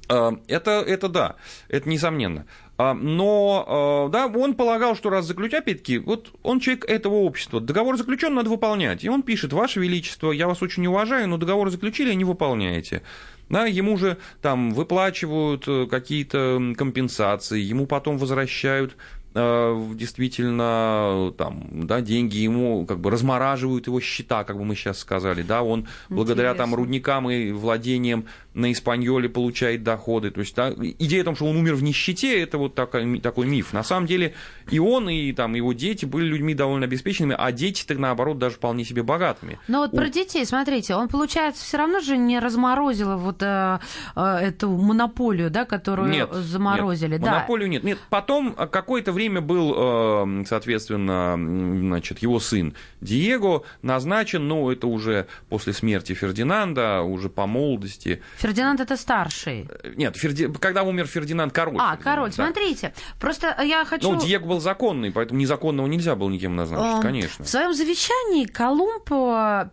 А, 0.09 0.37
это, 0.47 0.71
это 0.85 1.09
да, 1.09 1.35
это 1.69 1.87
несомненно. 1.87 2.45
А, 2.77 2.93
но, 2.93 3.65
а, 3.67 4.09
да, 4.09 4.27
он 4.27 4.55
полагал, 4.55 4.95
что 4.95 5.09
раз 5.09 5.25
заключать, 5.25 5.61
опять-таки, 5.61 5.99
вот 5.99 6.33
он 6.43 6.59
человек 6.59 6.85
этого 6.85 7.15
общества, 7.15 7.61
договор 7.61 7.97
заключен, 7.97 8.33
надо 8.33 8.49
выполнять. 8.49 9.03
И 9.03 9.09
он 9.09 9.23
пишет, 9.23 9.53
Ваше 9.53 9.79
Величество, 9.79 10.31
я 10.31 10.47
вас 10.47 10.61
очень 10.61 10.85
уважаю, 10.87 11.27
но 11.27 11.37
договор 11.37 11.69
заключили, 11.69 12.11
а 12.11 12.15
не 12.15 12.25
выполняете. 12.25 13.01
Да, 13.49 13.65
ему 13.65 13.97
же 13.97 14.17
там 14.41 14.71
выплачивают 14.73 15.67
э, 15.67 15.87
какие-то 15.89 16.73
компенсации, 16.75 17.59
ему 17.59 17.85
потом 17.85 18.17
возвращают 18.17 18.95
действительно 19.35 21.33
там, 21.37 21.85
да, 21.85 21.99
деньги 22.01 22.37
ему 22.37 22.85
как 22.85 22.99
бы 22.99 23.11
размораживают 23.11 23.87
его 23.87 23.99
счета, 23.99 24.43
как 24.45 24.57
бы 24.57 24.63
мы 24.63 24.75
сейчас 24.75 24.99
сказали, 24.99 25.41
да, 25.41 25.61
он 25.61 25.81
Интересно. 25.81 26.15
благодаря 26.15 26.53
там 26.53 26.73
рудникам 26.73 27.29
и 27.29 27.51
владениям 27.51 28.25
на 28.53 28.71
Испаньоле 28.71 29.27
получает 29.27 29.83
доходы, 29.83 30.31
то 30.31 30.39
есть 30.39 30.55
да, 30.55 30.71
идея 30.77 31.21
о 31.21 31.25
том, 31.25 31.35
что 31.35 31.45
он 31.45 31.57
умер 31.57 31.75
в 31.75 31.83
нищете, 31.83 32.41
это 32.41 32.57
вот 32.57 32.75
такой, 32.75 33.19
такой 33.19 33.45
миф. 33.45 33.73
На 33.73 33.83
самом 33.83 34.07
деле 34.07 34.33
и 34.71 34.79
он, 34.79 35.09
и 35.09 35.33
там 35.33 35.53
его 35.55 35.73
дети 35.73 36.05
были 36.05 36.25
людьми 36.25 36.53
довольно 36.53 36.85
обеспеченными, 36.85 37.35
а 37.37 37.51
дети-то 37.51 37.95
наоборот 37.95 38.39
даже 38.39 38.55
вполне 38.55 38.85
себе 38.85 39.03
богатыми. 39.03 39.59
Но 39.67 39.79
вот 39.79 39.93
У... 39.93 39.97
про 39.97 40.07
детей, 40.07 40.45
смотрите, 40.45 40.95
он 40.95 41.09
получается 41.09 41.65
все 41.65 41.77
равно 41.77 41.99
же 41.99 42.15
не 42.15 42.39
разморозил 42.39 43.17
вот 43.17 43.43
э, 43.43 43.79
э, 44.15 44.21
эту 44.21 44.69
монополию, 44.69 45.51
да, 45.51 45.65
которую 45.65 46.09
нет, 46.09 46.31
заморозили. 46.31 47.13
Нет, 47.13 47.21
да. 47.21 47.31
монополию 47.31 47.67
нет. 47.67 47.83
Нет, 47.83 47.99
потом 48.09 48.53
какое-то 48.53 49.11
время 49.11 49.24
время 49.25 49.41
был, 49.41 49.73
э, 49.75 50.43
соответственно, 50.47 51.35
значит, 51.35 52.19
его 52.19 52.39
сын 52.39 52.75
Диего 53.01 53.63
назначен, 53.81 54.47
но 54.47 54.71
это 54.71 54.87
уже 54.87 55.27
после 55.49 55.73
смерти 55.73 56.13
Фердинанда, 56.13 57.01
уже 57.01 57.29
по 57.29 57.45
молодости. 57.47 58.21
Фердинанд 58.37 58.79
это 58.79 58.97
старший. 58.97 59.67
Э, 59.83 59.93
нет, 59.95 60.15
Ферди... 60.15 60.51
когда 60.59 60.83
умер 60.83 61.07
Фердинанд, 61.07 61.53
король. 61.53 61.77
А, 61.79 61.97
король, 61.97 62.29
да. 62.29 62.45
смотрите. 62.45 62.93
Просто 63.19 63.55
я 63.63 63.85
хочу... 63.85 64.11
Ну, 64.11 64.19
Диего 64.19 64.45
был 64.45 64.59
законный, 64.59 65.11
поэтому 65.11 65.39
незаконного 65.39 65.87
нельзя 65.87 66.15
было 66.15 66.29
никем 66.29 66.55
назначить, 66.55 67.01
конечно. 67.01 67.45
В 67.45 67.49
своем 67.49 67.73
завещании 67.73 68.45
Колумб 68.45 69.09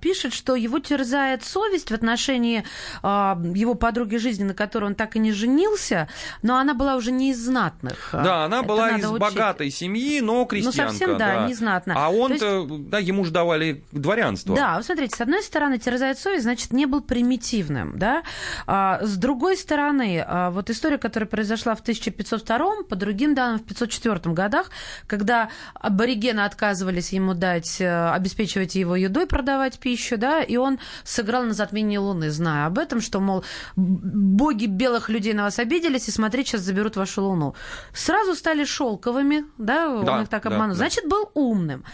пишет, 0.00 0.32
что 0.32 0.56
его 0.56 0.78
терзает 0.78 1.44
совесть 1.44 1.90
в 1.90 1.94
отношении 1.94 2.64
его 3.02 3.74
подруги 3.74 4.16
жизни, 4.16 4.44
на 4.44 4.54
которой 4.54 4.86
он 4.86 4.94
так 4.94 5.16
и 5.16 5.18
не 5.18 5.32
женился, 5.32 6.08
но 6.42 6.56
она 6.56 6.74
была 6.74 6.96
уже 6.96 7.12
не 7.12 7.30
из 7.30 7.44
знатных. 7.44 8.10
Да, 8.12 8.44
она 8.44 8.58
это 8.58 8.68
была 8.68 8.90
из 8.90 9.10
богатых 9.10 9.41
богатой 9.42 9.70
семьи, 9.70 10.20
но 10.20 10.34
ну, 10.34 10.46
крестьянка. 10.46 10.82
Ну, 10.82 10.88
совсем, 10.90 11.18
да, 11.18 11.40
да. 11.40 11.48
незнатно. 11.48 11.94
А 11.96 12.10
он-то, 12.10 12.60
есть... 12.60 12.88
да, 12.88 12.98
ему 12.98 13.24
же 13.24 13.30
давали 13.30 13.82
дворянство. 13.92 14.54
Да, 14.54 14.76
вы 14.76 14.82
смотрите, 14.82 15.16
с 15.16 15.20
одной 15.20 15.42
стороны, 15.42 15.78
терзает 15.78 16.18
совесть, 16.18 16.44
значит, 16.44 16.72
не 16.72 16.86
был 16.86 17.00
примитивным, 17.00 17.98
да. 17.98 18.22
А, 18.66 19.00
с 19.02 19.16
другой 19.16 19.56
стороны, 19.56 20.24
а, 20.26 20.50
вот 20.50 20.70
история, 20.70 20.98
которая 20.98 21.28
произошла 21.28 21.74
в 21.74 21.80
1502, 21.80 22.84
по 22.88 22.96
другим 22.96 23.34
данным, 23.34 23.58
в 23.58 23.64
504 23.64 24.34
годах, 24.34 24.70
когда 25.06 25.50
аборигены 25.74 26.40
отказывались 26.40 27.12
ему 27.12 27.34
дать, 27.34 27.80
э, 27.80 28.10
обеспечивать 28.10 28.74
его 28.74 28.96
едой, 28.96 29.26
продавать 29.26 29.78
пищу, 29.78 30.16
да, 30.16 30.42
и 30.42 30.56
он 30.56 30.78
сыграл 31.04 31.44
на 31.44 31.54
затмении 31.54 31.96
Луны, 31.96 32.30
зная 32.30 32.66
об 32.66 32.78
этом, 32.78 33.00
что, 33.00 33.20
мол, 33.20 33.44
боги 33.76 34.66
белых 34.66 35.08
людей 35.08 35.32
на 35.32 35.44
вас 35.44 35.58
обиделись, 35.58 36.08
и 36.08 36.10
смотри, 36.10 36.44
сейчас 36.44 36.62
заберут 36.62 36.96
вашу 36.96 37.22
Луну. 37.22 37.54
Сразу 37.92 38.34
стали 38.34 38.64
шелковыми, 38.64 39.31
да, 39.58 40.02
да 40.02 40.16
он 40.16 40.22
их 40.22 40.28
так 40.28 40.46
обманул, 40.46 40.74
да, 40.74 40.78
значит, 40.78 41.08
был 41.08 41.30
умным. 41.34 41.84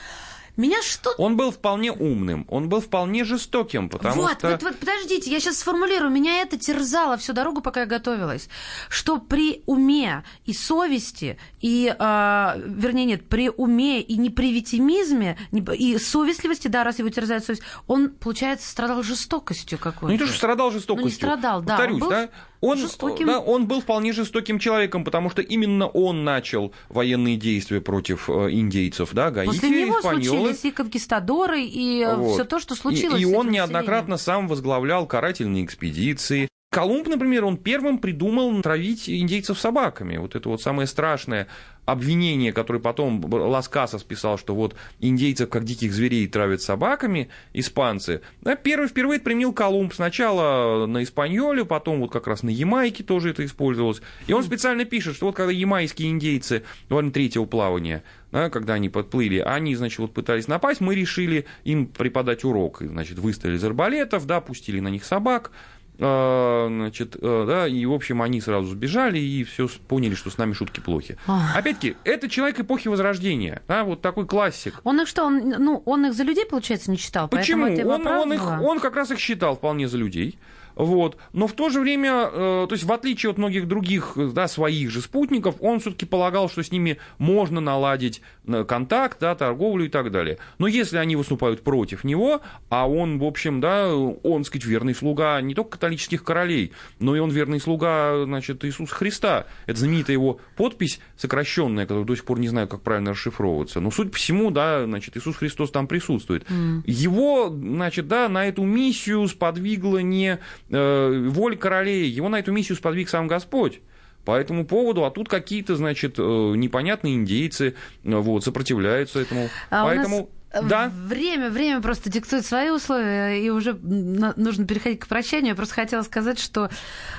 Меня 0.59 0.83
что... 0.83 1.11
Он 1.19 1.37
был 1.37 1.53
вполне 1.53 1.93
умным, 1.93 2.45
он 2.49 2.69
был 2.69 2.81
вполне 2.81 3.23
жестоким, 3.23 3.89
потому 3.89 4.23
вот, 4.23 4.39
что... 4.39 4.51
Вот, 4.51 4.63
вот, 4.65 4.77
подождите, 4.77 5.31
я 5.31 5.39
сейчас 5.39 5.59
сформулирую. 5.59 6.11
Меня 6.11 6.43
это 6.43 6.59
терзало 6.59 7.17
всю 7.17 7.33
дорогу, 7.33 7.61
пока 7.61 7.83
я 7.83 7.87
готовилась. 7.87 8.49
Что 8.89 9.19
при 9.19 9.63
уме 9.67 10.25
и 10.47 10.53
совести, 10.53 11.39
и, 11.61 11.95
э, 11.97 12.63
вернее, 12.67 13.05
нет, 13.05 13.29
при 13.29 13.51
уме 13.51 14.01
и 14.01 14.17
непривитимизме, 14.17 15.39
и 15.79 15.97
совестливости, 15.97 16.67
да, 16.67 16.83
раз 16.83 16.99
его 16.99 17.09
терзает 17.09 17.45
совесть, 17.45 17.63
он, 17.87 18.11
получается, 18.11 18.69
страдал 18.69 19.05
жестокостью 19.05 19.79
какой-то. 19.79 20.07
Ну, 20.07 20.13
не 20.13 20.19
то, 20.19 20.27
что 20.27 20.37
страдал 20.37 20.73
жестокостью. 20.73 21.05
Ну, 21.05 21.09
не 21.09 21.15
страдал, 21.15 21.63
да. 21.63 21.77
Повторюсь, 21.77 22.01
был... 22.01 22.11
да? 22.11 22.31
Он, 22.61 22.79
жестоким... 22.79 23.27
да, 23.27 23.39
он 23.39 23.67
был 23.67 23.81
вполне 23.81 24.13
жестоким 24.13 24.59
человеком, 24.59 25.05
потому 25.05 25.31
что 25.31 25.43
именно 25.43 25.87
он 25.87 26.25
начал 26.25 26.73
военные 26.89 27.37
действия 27.37 27.81
против 27.81 28.29
э, 28.29 28.51
индейцев, 28.51 29.11
да, 29.13 29.31
Гаити, 29.31 29.53
После 29.53 29.71
него 29.71 29.99
Испаньолы. 29.99 30.25
случились 30.25 30.65
и 30.65 30.71
конкистадоры, 30.73 31.63
и 31.63 32.03
э, 32.03 32.17
вот. 32.17 32.35
все 32.35 32.45
то, 32.45 32.59
что 32.59 32.75
случилось. 32.75 33.21
И, 33.21 33.23
и 33.23 33.25
он 33.25 33.51
неоднократно 33.51 34.17
сам 34.17 34.49
возглавлял 34.49 35.07
карательные 35.07 35.65
экспедиции. 35.65 36.49
Колумб, 36.71 37.09
например, 37.09 37.47
он 37.47 37.57
первым 37.57 37.99
придумал 37.99 38.61
травить 38.61 39.09
индейцев 39.09 39.59
собаками. 39.59 40.19
Вот 40.19 40.35
это 40.35 40.51
вот 40.51 40.61
самое 40.61 40.87
страшное 40.87 41.49
обвинение, 41.87 42.53
которое 42.53 42.81
потом 42.81 43.25
Ласкаса 43.25 43.99
списал, 43.99 44.37
что 44.37 44.55
вот 44.55 44.75
индейцев 45.01 45.49
как 45.49 45.65
диких 45.65 45.95
зверей 45.95 46.27
травят 46.27 46.61
собаками, 46.61 47.31
испанцы. 47.55 48.21
Да, 48.43 48.55
первый 48.55 48.89
впервые 48.89 49.17
это 49.17 49.25
применил 49.25 49.55
Колумб. 49.55 49.95
Сначала 49.95 50.85
на 50.85 51.03
Испаньоле, 51.03 51.65
потом 51.65 52.01
вот 52.01 52.13
как 52.13 52.27
раз 52.27 52.43
на 52.43 52.51
Ямайке 52.51 53.03
тоже 53.03 53.31
это 53.31 53.47
использовалось. 53.47 54.03
И 54.27 54.35
он 54.35 54.45
специально 54.45 54.85
пишет, 54.85 55.17
что 55.17 55.27
вот 55.27 55.37
когда 55.37 55.51
ямайские 55.51 56.11
индейцы 56.11 56.65
во 56.91 56.99
время 56.99 57.13
третьего 57.13 57.47
плавания, 57.47 58.05
да, 58.31 58.51
когда 58.51 58.75
они 58.75 58.91
подплыли, 58.91 59.39
они, 59.39 59.75
значит, 59.75 60.01
вот 60.01 60.13
пытались 60.13 60.49
напасть, 60.49 60.83
мы 60.83 60.95
решили 60.95 61.47
им 61.65 61.87
преподать 61.87 62.45
урок. 62.45 62.83
Значит, 62.83 63.19
выставили 63.19 63.57
из 63.57 63.65
арбалетов, 63.65 64.27
да, 64.27 64.43
пустили 64.43 64.81
на 64.81 64.89
них 64.89 65.07
собак, 65.07 65.51
значит, 65.99 67.17
э, 67.21 67.45
да, 67.47 67.67
и, 67.67 67.85
в 67.85 67.93
общем, 67.93 68.23
они 68.23 68.41
сразу 68.41 68.69
сбежали 68.69 69.19
и 69.19 69.43
все 69.43 69.69
поняли, 69.89 70.15
что 70.15 70.31
с 70.31 70.39
нами 70.39 70.53
шутки 70.53 70.81
плохи. 70.81 71.19
Ах. 71.27 71.57
Опять-таки, 71.57 71.97
это 72.05 72.29
человек 72.29 72.61
эпохи 72.61 72.89
Возрождения, 72.89 73.63
да, 73.67 73.83
вот 73.83 74.01
такой 74.01 74.27
классик. 74.27 74.81
Он 74.85 75.01
их 75.01 75.09
что, 75.09 75.25
он, 75.25 75.49
ну, 75.59 75.83
он 75.87 76.07
их 76.07 76.15
за 76.15 76.23
людей, 76.23 76.47
получается, 76.47 76.91
не 76.91 76.99
читал? 76.99 77.29
Почему? 77.29 77.67
Он, 77.67 78.07
он, 78.07 78.33
их, 78.33 78.43
он 78.61 78.79
как 78.79 78.95
раз 78.95 79.11
их 79.11 79.19
считал 79.19 79.57
вполне 79.57 79.89
за 79.89 79.99
людей. 79.99 80.39
Вот. 80.79 81.17
Но 81.33 81.49
в 81.49 81.55
то 81.55 81.71
же 81.71 81.81
время, 81.81 82.31
э, 82.33 82.67
то 82.69 82.73
есть 82.73 82.85
в 82.85 82.93
отличие 82.93 83.31
от 83.31 83.37
многих 83.37 83.67
других 83.67 84.13
да, 84.17 84.47
своих 84.47 84.91
же 84.91 85.03
спутников, 85.03 85.57
он 85.61 85.81
все-таки 85.81 86.07
полагал, 86.07 86.49
что 86.49 86.63
с 86.63 86.71
ними 86.71 86.99
можно 87.19 87.61
наладить 87.61 88.23
э, 88.47 88.65
контакт, 88.65 89.19
да, 89.21 89.35
торговлю 89.35 89.87
и 89.87 89.89
так 89.89 90.13
далее. 90.13 90.39
Но 90.59 90.69
если 90.69 90.97
они 90.97 91.17
выступают 91.17 91.65
против 91.65 92.05
него, 92.05 92.43
а 92.69 92.89
он, 92.89 93.19
в 93.19 93.25
общем, 93.25 93.61
да, 93.61 93.93
он, 93.93 94.45
сказать, 94.45 94.67
верный 94.67 94.95
слуга 94.95 95.41
не 95.41 95.53
только 95.53 95.71
католических 95.71 96.23
королей, 96.23 96.73
но 97.01 97.17
и 97.17 97.19
он 97.19 97.31
верный 97.31 97.59
слуга, 97.59 98.25
значит, 98.25 98.65
Иисуса 98.65 98.95
Христа. 98.95 99.47
Это 99.67 99.81
знаменитая 99.81 100.15
его 100.15 100.39
подпись 100.57 101.01
сокращенная, 101.17 101.87
которую 101.87 102.07
до 102.07 102.15
сих 102.15 102.25
пор 102.25 102.39
не 102.39 102.49
знаю, 102.49 102.69
как 102.69 102.83
правильно 102.83 103.11
расшифровываться. 103.11 103.81
Но 103.81 103.91
суть 103.91 104.13
по 104.13 104.17
всему, 104.17 104.53
да, 104.53 104.85
значит, 104.85 105.17
Иисус 105.17 105.35
Христос 105.37 105.73
там 105.73 105.89
присутствует. 105.89 106.47
Его, 106.87 107.49
значит, 107.49 108.07
да, 108.07 108.29
на 108.29 108.47
эту 108.47 108.63
миссию 108.63 109.27
сподвигла 109.27 109.99
не 109.99 110.39
воля 110.71 111.57
королей, 111.57 112.09
его 112.09 112.29
на 112.29 112.39
эту 112.39 112.53
миссию 112.53 112.77
сподвиг 112.77 113.09
сам 113.09 113.27
Господь. 113.27 113.81
По 114.25 114.37
этому 114.37 114.67
поводу, 114.67 115.07
а 115.07 115.11
тут 115.11 115.29
какие-то, 115.29 115.75
значит, 115.77 116.17
э, 116.19 116.23
непонятные 116.23 117.15
индейцы 117.15 117.69
э, 118.05 118.15
вот, 118.15 118.45
сопротивляются 118.45 119.21
этому. 119.21 119.49
А 119.71 119.85
Поэтому, 119.85 120.17
э, 120.19 120.27
да, 120.63 120.91
Время, 121.09 121.51
время 121.51 121.81
просто 121.81 122.11
диктует 122.11 122.45
свои 122.45 122.71
условия, 122.71 123.37
и 123.45 123.51
уже 123.51 123.75
нужно 123.75 124.67
переходить 124.67 125.01
к 125.01 125.07
прощанию. 125.07 125.51
Я 125.51 125.55
просто 125.55 125.75
хотела 125.75 126.03
сказать, 126.03 126.39
что 126.39 126.67
э, 126.67 126.69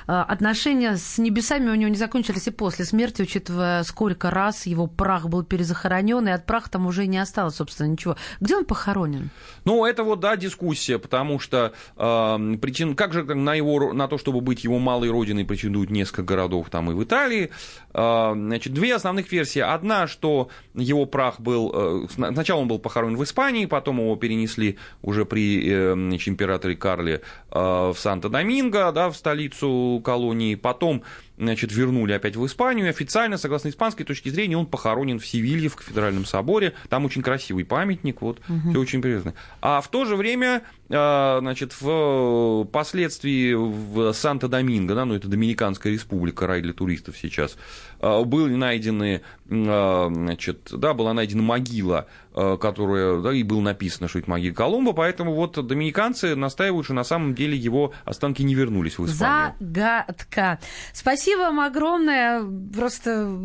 отношения 0.08 0.98
с 0.98 1.18
небесами 1.18 1.70
у 1.70 1.76
него 1.76 1.90
не 1.90 1.98
закончились 1.98 2.48
и 2.48 2.52
после 2.52 2.86
смерти, 2.86 3.22
учитывая, 3.22 3.84
сколько 3.84 4.32
раз 4.32 4.66
его 4.66 4.88
прах 4.88 5.28
был 5.28 5.44
перезахоронен, 5.44 6.28
и 6.28 6.32
от 6.32 6.46
праха 6.46 6.72
там 6.72 6.88
уже 6.88 7.06
не 7.06 7.20
осталось, 7.20 7.56
собственно, 7.56 7.88
ничего. 7.88 8.16
Где 8.40 8.56
он 8.56 8.66
похоронен? 8.66 9.30
Ну, 9.64 9.86
это 9.86 10.04
вот, 10.04 10.20
да, 10.20 10.36
дискуссия, 10.36 10.98
потому 10.98 11.40
что 11.40 11.74
э, 11.98 12.56
причин, 12.62 12.96
как 12.96 13.14
же 13.14 13.24
на, 13.24 13.54
его, 13.54 13.94
на 13.94 14.08
то, 14.08 14.18
чтобы 14.18 14.42
быть 14.42 14.64
его 14.64 14.80
малой 14.80 15.10
родиной, 15.10 15.46
претендуют 15.46 15.92
несколько 15.92 16.24
городов 16.24 16.70
там 16.70 16.90
и 16.90 16.94
в 16.96 17.04
Италии. 17.04 17.52
Э, 17.94 18.32
значит, 18.34 18.74
две 18.74 18.96
основных 18.96 19.32
версии. 19.32 19.60
Одна, 19.60 20.08
что 20.08 20.50
его 20.74 21.06
прах 21.06 21.40
был... 21.40 21.72
Э, 21.74 22.08
сна- 22.12 22.32
сначала 22.34 22.62
он 22.62 22.68
был 22.68 22.80
похоронен 22.80 23.19
в 23.20 23.24
Испании, 23.24 23.66
потом 23.66 24.00
его 24.00 24.16
перенесли 24.16 24.78
уже 25.02 25.26
при 25.26 25.94
значит, 25.94 26.30
императоре 26.30 26.76
Карле 26.76 27.22
э, 27.52 27.60
в 27.60 27.96
Санто-Доминго, 27.96 28.92
да, 28.92 29.10
в 29.10 29.16
столицу 29.16 30.02
колонии. 30.04 30.56
Потом 30.56 31.04
значит, 31.40 31.72
вернули 31.72 32.12
опять 32.12 32.36
в 32.36 32.46
Испанию. 32.46 32.86
И 32.86 32.90
официально, 32.90 33.38
согласно 33.38 33.70
испанской 33.70 34.06
точке 34.06 34.30
зрения, 34.30 34.58
он 34.58 34.66
похоронен 34.66 35.20
в 35.20 35.26
Севилье, 35.26 35.70
в 35.70 35.76
кафедральном 35.78 36.26
соборе. 36.26 36.74
Там 36.90 37.06
очень 37.06 37.22
красивый 37.22 37.66
памятник, 37.66 38.22
вот, 38.22 38.42
все 38.70 38.80
очень 38.80 39.00
интересно. 39.00 39.34
А 39.62 39.82
в 39.82 39.88
то 39.88 40.06
же 40.06 40.16
время, 40.16 40.64
э, 40.90 41.38
значит, 41.40 41.74
впоследствии 41.74 43.54
в 43.54 44.12
Санто-Доминго, 44.12 44.94
да, 44.94 45.06
ну, 45.06 45.16
это 45.16 45.28
Доминиканская 45.28 45.94
республика, 45.94 46.46
рай 46.46 46.62
для 46.62 46.74
туристов 46.74 47.18
сейчас, 47.18 47.58
э, 48.02 48.24
были 48.24 48.56
найдены, 48.56 49.22
э, 49.50 50.10
значит, 50.12 50.70
да, 50.72 50.94
была 50.94 51.14
найдена 51.14 51.42
могила, 51.42 52.08
которая, 52.32 53.22
да, 53.22 53.34
и 53.34 53.44
было 53.44 53.60
написано, 53.60 54.08
что 54.08 54.20
это 54.20 54.30
могила 54.30 54.54
Колумба, 54.54 54.94
поэтому 54.94 55.34
вот 55.34 55.66
доминиканцы 55.66 56.36
настаивают, 56.36 56.86
что 56.86 56.94
на 56.94 57.04
самом 57.04 57.34
деле 57.34 57.58
его 57.58 57.92
останки 58.06 58.44
не 58.44 58.56
вернулись 58.56 58.98
в 58.98 59.06
Испанию. 59.06 59.56
Загадка. 59.60 60.60
Спасибо 60.94 61.29
вам 61.36 61.60
огромное. 61.60 62.44
Просто 62.74 63.38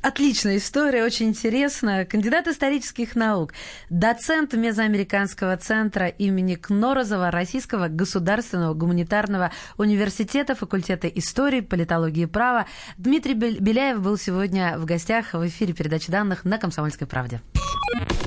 отличная 0.00 0.56
история, 0.56 1.04
очень 1.04 1.28
интересная. 1.28 2.04
Кандидат 2.04 2.46
исторических 2.48 3.14
наук, 3.16 3.52
доцент 3.90 4.54
Мезоамериканского 4.54 5.56
центра 5.56 6.08
имени 6.08 6.54
Кнорозова 6.54 7.30
Российского 7.30 7.88
государственного 7.88 8.74
гуманитарного 8.74 9.50
университета, 9.76 10.54
факультета 10.54 11.08
истории, 11.08 11.60
политологии 11.60 12.22
и 12.22 12.26
права. 12.26 12.66
Дмитрий 12.96 13.34
Бел- 13.34 13.60
Беляев 13.60 14.00
был 14.00 14.16
сегодня 14.16 14.78
в 14.78 14.84
гостях 14.84 15.34
в 15.34 15.46
эфире 15.46 15.72
передачи 15.74 16.10
данных 16.10 16.44
на 16.44 16.58
«Комсомольской 16.58 17.06
правде». 17.06 17.40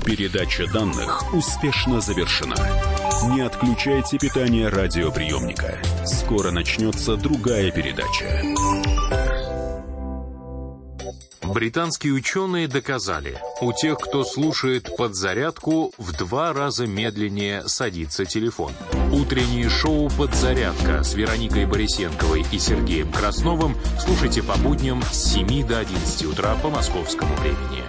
Передача 0.04 0.70
данных 0.72 1.34
успешно 1.34 2.00
завершена. 2.00 2.54
Не 3.24 3.40
отключайте 3.40 4.18
питание 4.18 4.68
радиоприемника. 4.68 5.78
Скоро 6.04 6.50
начнется 6.50 7.16
другая 7.16 7.70
передача. 7.70 8.42
Британские 11.42 12.12
ученые 12.12 12.68
доказали, 12.68 13.38
у 13.62 13.72
тех, 13.72 13.98
кто 13.98 14.24
слушает 14.24 14.94
подзарядку, 14.96 15.92
в 15.96 16.12
два 16.12 16.52
раза 16.52 16.86
медленнее 16.86 17.66
садится 17.66 18.26
телефон. 18.26 18.72
Утреннее 19.10 19.70
шоу 19.70 20.10
«Подзарядка» 20.10 21.02
с 21.02 21.14
Вероникой 21.14 21.64
Борисенковой 21.64 22.44
и 22.52 22.58
Сергеем 22.58 23.10
Красновым 23.10 23.76
слушайте 23.98 24.42
по 24.42 24.56
будням 24.58 25.02
с 25.10 25.32
7 25.32 25.66
до 25.66 25.78
11 25.78 26.26
утра 26.26 26.54
по 26.56 26.68
московскому 26.68 27.34
времени. 27.36 27.82